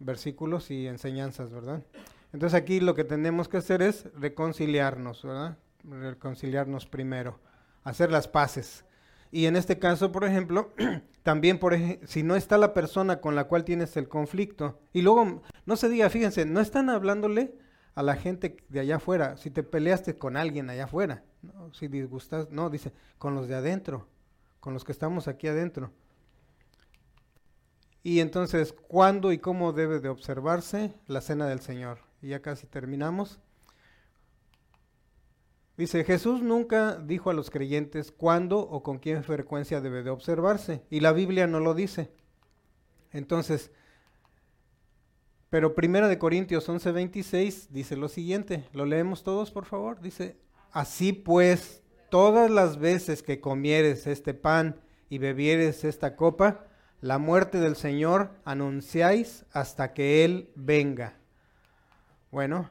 versículos 0.00 0.72
y 0.72 0.88
enseñanzas, 0.88 1.52
¿verdad? 1.52 1.84
Entonces 2.32 2.60
aquí 2.60 2.80
lo 2.80 2.96
que 2.96 3.04
tenemos 3.04 3.48
que 3.48 3.58
hacer 3.58 3.80
es 3.80 4.08
reconciliarnos, 4.18 5.22
¿verdad? 5.22 5.56
Reconciliarnos 5.84 6.86
primero, 6.86 7.38
hacer 7.84 8.10
las 8.10 8.26
paces. 8.26 8.84
Y 9.30 9.46
en 9.46 9.54
este 9.54 9.78
caso, 9.78 10.10
por 10.10 10.24
ejemplo, 10.24 10.74
también 11.26 11.58
por 11.58 11.76
si 12.06 12.22
no 12.22 12.36
está 12.36 12.56
la 12.56 12.72
persona 12.72 13.20
con 13.20 13.34
la 13.34 13.48
cual 13.48 13.64
tienes 13.64 13.96
el 13.96 14.08
conflicto, 14.08 14.78
y 14.92 15.02
luego 15.02 15.42
no 15.64 15.74
se 15.74 15.88
diga, 15.88 16.08
fíjense, 16.08 16.44
no 16.44 16.60
están 16.60 16.88
hablándole 16.88 17.58
a 17.96 18.04
la 18.04 18.14
gente 18.14 18.58
de 18.68 18.78
allá 18.78 18.96
afuera, 18.96 19.36
si 19.36 19.50
te 19.50 19.64
peleaste 19.64 20.16
con 20.16 20.36
alguien 20.36 20.70
allá 20.70 20.84
afuera, 20.84 21.24
¿no? 21.42 21.74
si 21.74 21.88
disgustas, 21.88 22.52
no, 22.52 22.70
dice, 22.70 22.92
con 23.18 23.34
los 23.34 23.48
de 23.48 23.56
adentro, 23.56 24.06
con 24.60 24.72
los 24.72 24.84
que 24.84 24.92
estamos 24.92 25.26
aquí 25.26 25.48
adentro. 25.48 25.90
Y 28.04 28.20
entonces, 28.20 28.72
¿cuándo 28.72 29.32
y 29.32 29.38
cómo 29.38 29.72
debe 29.72 29.98
de 29.98 30.08
observarse 30.08 30.94
la 31.08 31.20
cena 31.20 31.48
del 31.48 31.58
Señor? 31.58 31.98
Y 32.22 32.28
ya 32.28 32.40
casi 32.40 32.68
terminamos. 32.68 33.40
Dice, 35.76 36.04
Jesús 36.04 36.42
nunca 36.42 36.96
dijo 36.96 37.28
a 37.28 37.34
los 37.34 37.50
creyentes 37.50 38.10
cuándo 38.10 38.60
o 38.60 38.82
con 38.82 38.98
qué 38.98 39.22
frecuencia 39.22 39.80
debe 39.80 40.02
de 40.02 40.10
observarse, 40.10 40.82
y 40.88 41.00
la 41.00 41.12
Biblia 41.12 41.46
no 41.46 41.60
lo 41.60 41.74
dice. 41.74 42.10
Entonces, 43.12 43.70
pero 45.50 45.74
Primera 45.74 46.08
de 46.08 46.18
Corintios 46.18 46.68
11:26 46.68 47.68
dice 47.70 47.96
lo 47.96 48.08
siguiente, 48.08 48.68
lo 48.72 48.84
leemos 48.84 49.22
todos, 49.22 49.50
por 49.50 49.64
favor. 49.64 50.00
Dice, 50.00 50.36
así 50.72 51.12
pues, 51.12 51.82
todas 52.10 52.50
las 52.50 52.78
veces 52.78 53.22
que 53.22 53.40
comieres 53.40 54.06
este 54.06 54.34
pan 54.34 54.80
y 55.08 55.18
bebieres 55.18 55.84
esta 55.84 56.16
copa, 56.16 56.64
la 57.00 57.18
muerte 57.18 57.60
del 57.60 57.76
Señor 57.76 58.30
anunciáis 58.44 59.44
hasta 59.52 59.92
que 59.92 60.24
Él 60.24 60.50
venga. 60.56 61.18
Bueno, 62.30 62.70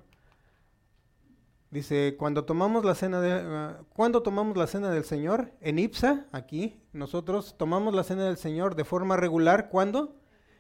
dice, 1.76 2.16
cuando 2.18 2.46
tomamos 2.46 2.86
la 2.86 2.96
cena 2.96 3.20
de, 3.20 3.32
ah, 3.34 3.82
¿cuándo 3.94 4.24
tomamos 4.24 4.56
la 4.56 4.66
cena 4.66 4.90
del 4.90 5.04
Señor? 5.04 5.52
En 5.60 5.78
Ipsa, 5.78 6.26
aquí, 6.32 6.80
nosotros 6.94 7.56
tomamos 7.58 7.94
la 7.94 8.04
cena 8.04 8.24
del 8.26 8.38
Señor 8.38 8.76
de 8.76 8.86
forma 8.86 9.18
regular, 9.18 9.70
¿cuándo? 9.70 10.16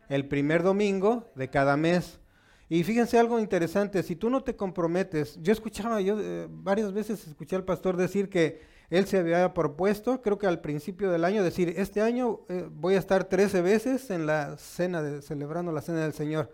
El 0.09 0.27
primer 0.27 0.61
domingo 0.61 1.31
de 1.35 1.49
cada 1.49 1.77
mes. 1.77 2.19
Y 2.67 2.83
fíjense 2.83 3.17
algo 3.17 3.39
interesante, 3.39 4.03
si 4.03 4.15
tú 4.15 4.29
no 4.29 4.43
te 4.43 4.57
comprometes, 4.57 5.39
yo 5.41 5.53
escuchaba, 5.53 6.01
yo 6.01 6.19
eh, 6.19 6.47
varias 6.49 6.91
veces 6.91 7.25
escuché 7.27 7.55
al 7.55 7.63
pastor 7.63 7.95
decir 7.95 8.29
que 8.29 8.61
él 8.89 9.05
se 9.05 9.19
había 9.19 9.53
propuesto, 9.53 10.21
creo 10.21 10.37
que 10.37 10.47
al 10.47 10.59
principio 10.59 11.11
del 11.11 11.23
año, 11.23 11.43
decir, 11.43 11.73
este 11.77 12.01
año 12.01 12.41
eh, 12.49 12.67
voy 12.69 12.95
a 12.95 12.99
estar 12.99 13.23
13 13.23 13.61
veces 13.61 14.09
en 14.09 14.25
la 14.25 14.57
cena, 14.57 15.01
de, 15.01 15.21
celebrando 15.21 15.71
la 15.71 15.81
cena 15.81 16.01
del 16.01 16.13
Señor. 16.13 16.51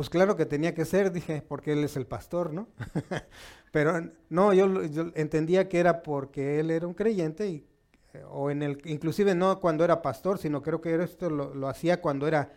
Pues 0.00 0.08
claro 0.08 0.34
que 0.34 0.46
tenía 0.46 0.74
que 0.74 0.86
ser, 0.86 1.12
dije, 1.12 1.42
porque 1.46 1.74
él 1.74 1.84
es 1.84 1.94
el 1.94 2.06
pastor, 2.06 2.54
¿no? 2.54 2.68
Pero 3.70 4.00
no, 4.30 4.54
yo, 4.54 4.64
entendía 5.14 5.68
que 5.68 5.78
era 5.78 6.02
porque 6.02 6.58
él 6.58 6.70
era 6.70 6.86
un 6.86 6.94
creyente 6.94 7.46
y, 7.46 7.66
eh, 8.14 8.24
o 8.26 8.50
en 8.50 8.62
el, 8.62 8.80
inclusive 8.86 9.34
no 9.34 9.60
cuando 9.60 9.84
era 9.84 10.00
pastor, 10.00 10.38
sino 10.38 10.62
creo 10.62 10.80
que 10.80 10.94
esto 11.02 11.28
lo, 11.28 11.68
hacía 11.68 12.00
cuando 12.00 12.26
era 12.26 12.50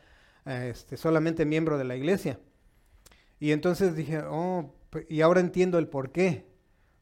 este, 0.46 0.96
solamente 0.96 1.44
miembro 1.44 1.78
de 1.78 1.84
la 1.84 1.98
iglesia. 1.98 2.40
Y 3.42 3.52
entonces 3.52 3.94
dije, 3.94 4.22
oh, 4.26 4.74
y 5.10 5.20
ahora 5.20 5.42
entiendo 5.42 5.80
el 5.80 5.90
por 5.90 6.14
qué, 6.14 6.48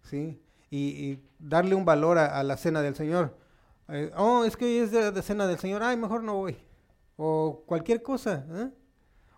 ¿sí? 0.01 0.41
Y, 0.71 1.19
darle 1.37 1.75
un 1.75 1.85
valor 1.85 2.17
a, 2.17 2.41
la 2.41 2.57
cena 2.57 2.81
del 2.81 2.95
Señor. 2.95 3.37
Eh, 3.89 4.11
oh, 4.17 4.43
es 4.43 4.57
que 4.57 4.81
es 4.81 4.89
de, 4.89 5.11
de, 5.11 5.21
cena 5.21 5.45
del 5.45 5.59
Señor, 5.59 5.83
ay, 5.83 5.97
mejor 5.97 6.23
no 6.23 6.37
voy. 6.37 6.57
O 7.15 7.63
cualquier 7.67 8.01
cosa, 8.01 8.43
¿eh? 8.49 8.80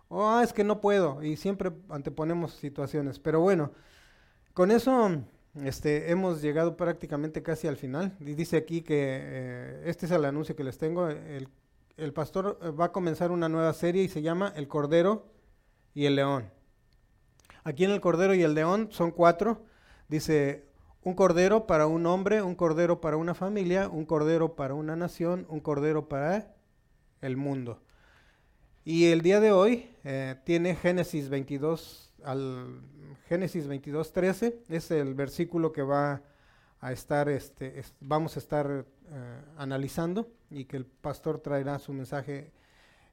O, 0.08 0.26
ah, 0.28 0.42
es 0.42 0.52
que 0.52 0.64
no 0.64 0.80
puedo. 0.80 1.22
Y 1.22 1.36
siempre 1.36 1.72
anteponemos 1.88 2.54
situaciones. 2.54 3.18
Pero 3.18 3.40
bueno, 3.40 3.72
con 4.52 4.70
eso 4.70 5.22
este, 5.62 6.10
hemos 6.10 6.42
llegado 6.42 6.76
prácticamente 6.76 7.42
casi 7.42 7.66
al 7.66 7.76
final. 7.76 8.16
Y 8.20 8.34
dice 8.34 8.56
aquí 8.56 8.82
que 8.82 9.18
eh, 9.20 9.82
este 9.86 10.06
es 10.06 10.12
el 10.12 10.24
anuncio 10.24 10.56
que 10.56 10.64
les 10.64 10.78
tengo. 10.78 11.08
El, 11.08 11.48
el 11.96 12.12
pastor 12.12 12.58
va 12.78 12.86
a 12.86 12.92
comenzar 12.92 13.30
una 13.30 13.48
nueva 13.48 13.72
serie 13.72 14.02
y 14.02 14.08
se 14.08 14.22
llama 14.22 14.52
El 14.56 14.68
Cordero 14.68 15.26
y 15.94 16.06
el 16.06 16.16
León. 16.16 16.50
Aquí 17.62 17.84
en 17.84 17.92
el 17.92 18.00
Cordero 18.00 18.34
y 18.34 18.42
el 18.42 18.54
León 18.54 18.88
son 18.90 19.10
cuatro. 19.10 19.64
Dice, 20.08 20.68
un 21.04 21.14
cordero 21.14 21.66
para 21.66 21.86
un 21.86 22.06
hombre, 22.06 22.40
un 22.42 22.54
cordero 22.54 23.00
para 23.00 23.18
una 23.18 23.34
familia, 23.34 23.88
un 23.88 24.06
cordero 24.06 24.56
para 24.56 24.74
una 24.74 24.96
nación, 24.96 25.46
un 25.50 25.60
cordero 25.60 26.08
para 26.08 26.54
el 27.20 27.36
mundo. 27.36 27.82
Y 28.86 29.06
el 29.06 29.22
día 29.22 29.40
de 29.40 29.50
hoy 29.50 29.90
eh, 30.04 30.36
tiene 30.44 30.76
Génesis 30.76 31.30
22 31.30 32.12
al 32.22 32.82
Génesis 33.28 33.66
22 33.66 34.12
13 34.12 34.62
es 34.68 34.90
el 34.90 35.14
versículo 35.14 35.72
que 35.72 35.82
va 35.82 36.22
a 36.80 36.92
estar 36.92 37.30
este 37.30 37.78
es, 37.78 37.94
vamos 38.00 38.36
a 38.36 38.40
estar 38.40 38.84
eh, 39.10 39.40
analizando 39.56 40.28
y 40.50 40.66
que 40.66 40.76
el 40.76 40.84
pastor 40.84 41.38
traerá 41.38 41.78
su 41.78 41.94
mensaje 41.94 42.52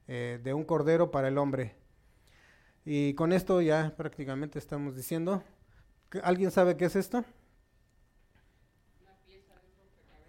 eh, 0.08 0.38
de 0.42 0.52
un 0.52 0.64
cordero 0.64 1.10
para 1.10 1.28
el 1.28 1.38
hombre. 1.38 1.74
Y 2.84 3.14
con 3.14 3.32
esto 3.32 3.62
ya 3.62 3.94
prácticamente 3.96 4.58
estamos 4.58 4.94
diciendo, 4.94 5.42
¿alguien 6.22 6.50
sabe 6.50 6.76
qué 6.76 6.86
es 6.86 6.96
esto? 6.96 7.24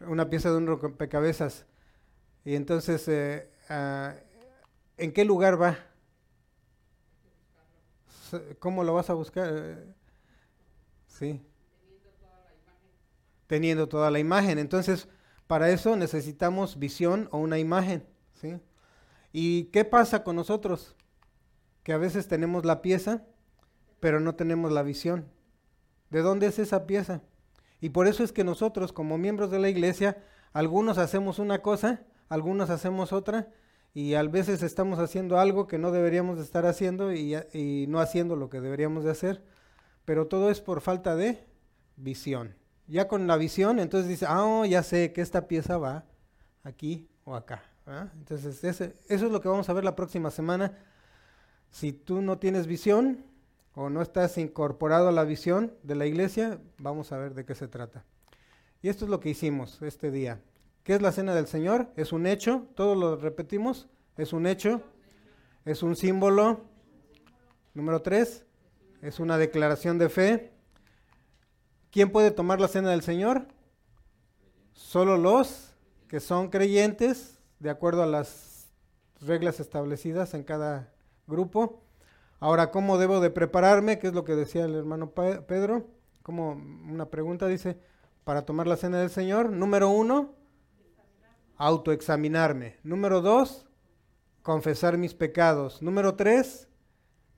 Una 0.08 0.30
pieza 0.30 0.52
de 0.52 0.58
un 0.58 0.68
rompecabezas. 0.68 1.66
Y 2.46 2.56
entonces, 2.56 3.08
eh, 3.08 3.50
uh, 3.70 4.33
¿en 4.98 5.12
qué 5.12 5.26
lugar 5.26 5.62
va? 5.62 5.78
¿Cómo 8.60 8.84
lo 8.84 8.94
vas 8.94 9.10
a 9.10 9.14
buscar? 9.14 9.86
Sí. 11.08 11.42
Teniendo 13.48 13.88
toda 13.88 14.10
la 14.10 14.20
imagen. 14.20 14.58
Entonces, 14.58 15.08
para 15.48 15.70
eso 15.70 15.96
necesitamos 15.96 16.80
visión 16.80 17.28
o 17.32 17.38
una 17.38 17.60
imagen. 17.60 18.06
¿sí? 18.34 18.60
¿Y 19.32 19.66
qué 19.66 19.86
pasa 19.86 20.24
con 20.24 20.36
nosotros? 20.36 20.96
Que 21.84 21.94
a 21.94 21.98
veces 21.98 22.28
tenemos 22.28 22.66
la 22.66 22.82
pieza, 22.82 23.24
pero 24.00 24.20
no 24.20 24.36
tenemos 24.36 24.72
la 24.72 24.84
visión. 24.84 25.28
¿De 26.10 26.22
dónde 26.22 26.48
es 26.48 26.60
esa 26.60 26.86
pieza? 26.88 27.22
Y 27.82 27.90
por 27.90 28.08
eso 28.08 28.24
es 28.24 28.32
que 28.32 28.44
nosotros, 28.44 28.94
como 28.94 29.18
miembros 29.18 29.52
de 29.52 29.60
la 29.60 29.70
iglesia, 29.70 30.24
algunos 30.54 30.98
hacemos 30.98 31.40
una 31.40 31.62
cosa, 31.62 32.04
algunos 32.30 32.70
hacemos 32.70 33.12
otra, 33.12 33.50
y 33.94 34.16
a 34.16 34.24
veces 34.24 34.64
estamos 34.64 35.00
haciendo 35.00 35.40
algo 35.40 35.68
que 35.68 35.78
no 35.78 35.92
deberíamos 35.92 36.38
de 36.38 36.44
estar 36.44 36.66
haciendo 36.66 37.14
y, 37.14 37.86
no 37.88 38.00
haciendo 38.00 38.36
lo 38.36 38.50
que 38.50 38.60
deberíamos 38.60 39.04
de 39.04 39.12
hacer, 39.12 39.44
pero 40.04 40.28
todo 40.28 40.50
es 40.50 40.62
por 40.62 40.82
falta 40.82 41.16
de 41.16 41.46
visión. 41.96 42.56
Ya 42.88 43.08
con 43.08 43.28
la 43.28 43.38
visión, 43.38 43.80
entonces 43.80 44.10
dice, 44.10 44.26
ah, 44.28 44.44
oh, 44.44 44.66
ya 44.66 44.84
sé 44.84 45.14
que 45.14 45.22
esta 45.22 45.48
pieza 45.48 45.78
va 45.78 46.06
aquí 46.64 47.08
o 47.24 47.36
acá. 47.36 47.64
Entonces, 48.16 48.64
ese, 48.64 48.96
eso 49.08 49.26
es 49.26 49.32
lo 49.32 49.42
que 49.42 49.50
vamos 49.50 49.70
a 49.70 49.74
ver 49.74 49.84
la 49.84 49.96
próxima 49.96 50.32
semana. 50.32 50.78
Si 51.70 51.94
tú 51.94 52.22
no 52.22 52.40
tienes 52.40 52.66
visión 52.66 53.26
o 53.76 53.90
no 53.90 54.02
estás 54.02 54.38
incorporado 54.38 55.10
a 55.10 55.12
la 55.12 55.24
visión 55.24 55.74
de 55.84 55.96
la 55.96 56.06
iglesia, 56.06 56.60
vamos 56.78 57.12
a 57.12 57.18
ver 57.18 57.34
de 57.36 57.46
qué 57.46 57.56
se 57.56 57.68
trata. 57.68 58.06
Y 58.82 58.90
esto 58.90 59.06
es 59.06 59.12
lo 59.12 59.20
que 59.20 59.30
hicimos 59.30 59.82
este 59.82 60.12
día. 60.12 60.42
¿Qué 60.84 60.96
es 60.96 61.02
la 61.02 61.14
cena 61.14 61.34
del 61.34 61.48
Señor? 61.48 61.88
Es 61.96 62.12
un 62.12 62.28
hecho, 62.28 62.68
todos 62.76 62.98
lo 62.98 63.16
repetimos, 63.16 63.88
es 64.18 64.34
un 64.34 64.46
hecho, 64.46 64.82
es 65.64 65.82
un 65.82 65.96
símbolo. 65.96 66.66
Número 67.74 68.02
tres, 68.02 68.46
es 69.02 69.22
una 69.22 69.38
declaración 69.38 69.98
de 69.98 70.10
fe. 70.10 70.52
¿Quién 71.90 72.12
puede 72.12 72.32
tomar 72.32 72.60
la 72.60 72.68
cena 72.68 72.90
del 72.90 73.02
Señor? 73.02 73.48
Solo 74.74 75.18
los 75.18 75.74
que 76.10 76.20
son 76.20 76.50
creyentes, 76.50 77.40
de 77.60 77.70
acuerdo 77.70 78.04
a 78.04 78.08
las 78.08 78.68
reglas 79.22 79.62
establecidas 79.62 80.34
en 80.34 80.44
cada 80.44 80.92
grupo. 81.28 81.82
Ahora, 82.42 82.72
¿cómo 82.72 82.98
debo 82.98 83.22
de 83.22 83.30
prepararme? 83.30 84.00
¿Qué 84.00 84.08
es 84.08 84.14
lo 84.14 84.26
que 84.26 84.36
decía 84.36 84.66
el 84.66 84.76
hermano 84.76 85.12
Pedro? 85.12 85.88
Como 86.24 86.52
una 86.52 87.10
pregunta 87.10 87.48
dice, 87.48 87.80
para 88.26 88.46
tomar 88.46 88.68
la 88.68 88.76
cena 88.76 89.00
del 89.00 89.10
Señor. 89.10 89.50
Número 89.50 89.90
uno, 89.90 90.36
autoexaminarme. 91.58 92.78
Número 92.84 93.22
dos, 93.22 93.66
confesar 94.42 94.98
mis 94.98 95.14
pecados. 95.14 95.82
Número 95.82 96.16
tres, 96.16 96.68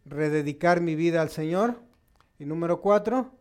rededicar 0.06 0.82
mi 0.82 0.96
vida 0.96 1.22
al 1.22 1.30
Señor. 1.30 1.82
Y 2.38 2.46
número 2.46 2.82
cuatro, 2.82 3.32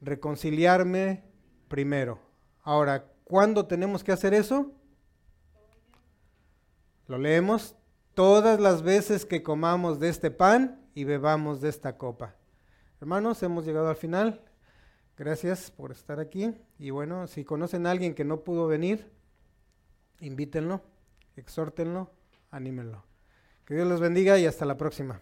reconciliarme 0.00 1.24
primero. 1.68 2.18
Ahora, 2.62 3.06
¿cuándo 3.24 3.66
tenemos 3.66 4.02
que 4.02 4.12
hacer 4.12 4.34
eso? 4.34 4.72
Lo 7.06 7.16
leemos 7.16 7.76
todas 8.14 8.60
las 8.60 8.82
veces 8.82 9.24
que 9.24 9.42
comamos 9.42 10.00
de 10.00 10.08
este 10.08 10.30
pan 10.30 10.82
y 10.94 11.04
bebamos 11.04 11.60
de 11.60 11.68
esta 11.68 11.96
copa. 11.96 12.34
Hermanos, 13.00 13.42
hemos 13.44 13.64
llegado 13.64 13.88
al 13.88 13.96
final. 13.96 14.42
Gracias 15.16 15.70
por 15.70 15.92
estar 15.92 16.18
aquí. 16.18 16.54
Y 16.78 16.90
bueno, 16.90 17.26
si 17.28 17.44
conocen 17.44 17.86
a 17.86 17.92
alguien 17.92 18.14
que 18.14 18.24
no 18.24 18.40
pudo 18.40 18.66
venir, 18.66 19.10
invítenlo, 20.20 20.82
exhórtenlo, 21.36 22.10
anímenlo. 22.50 23.04
Que 23.64 23.74
Dios 23.74 23.86
los 23.86 24.00
bendiga 24.00 24.38
y 24.38 24.46
hasta 24.46 24.64
la 24.64 24.76
próxima. 24.76 25.20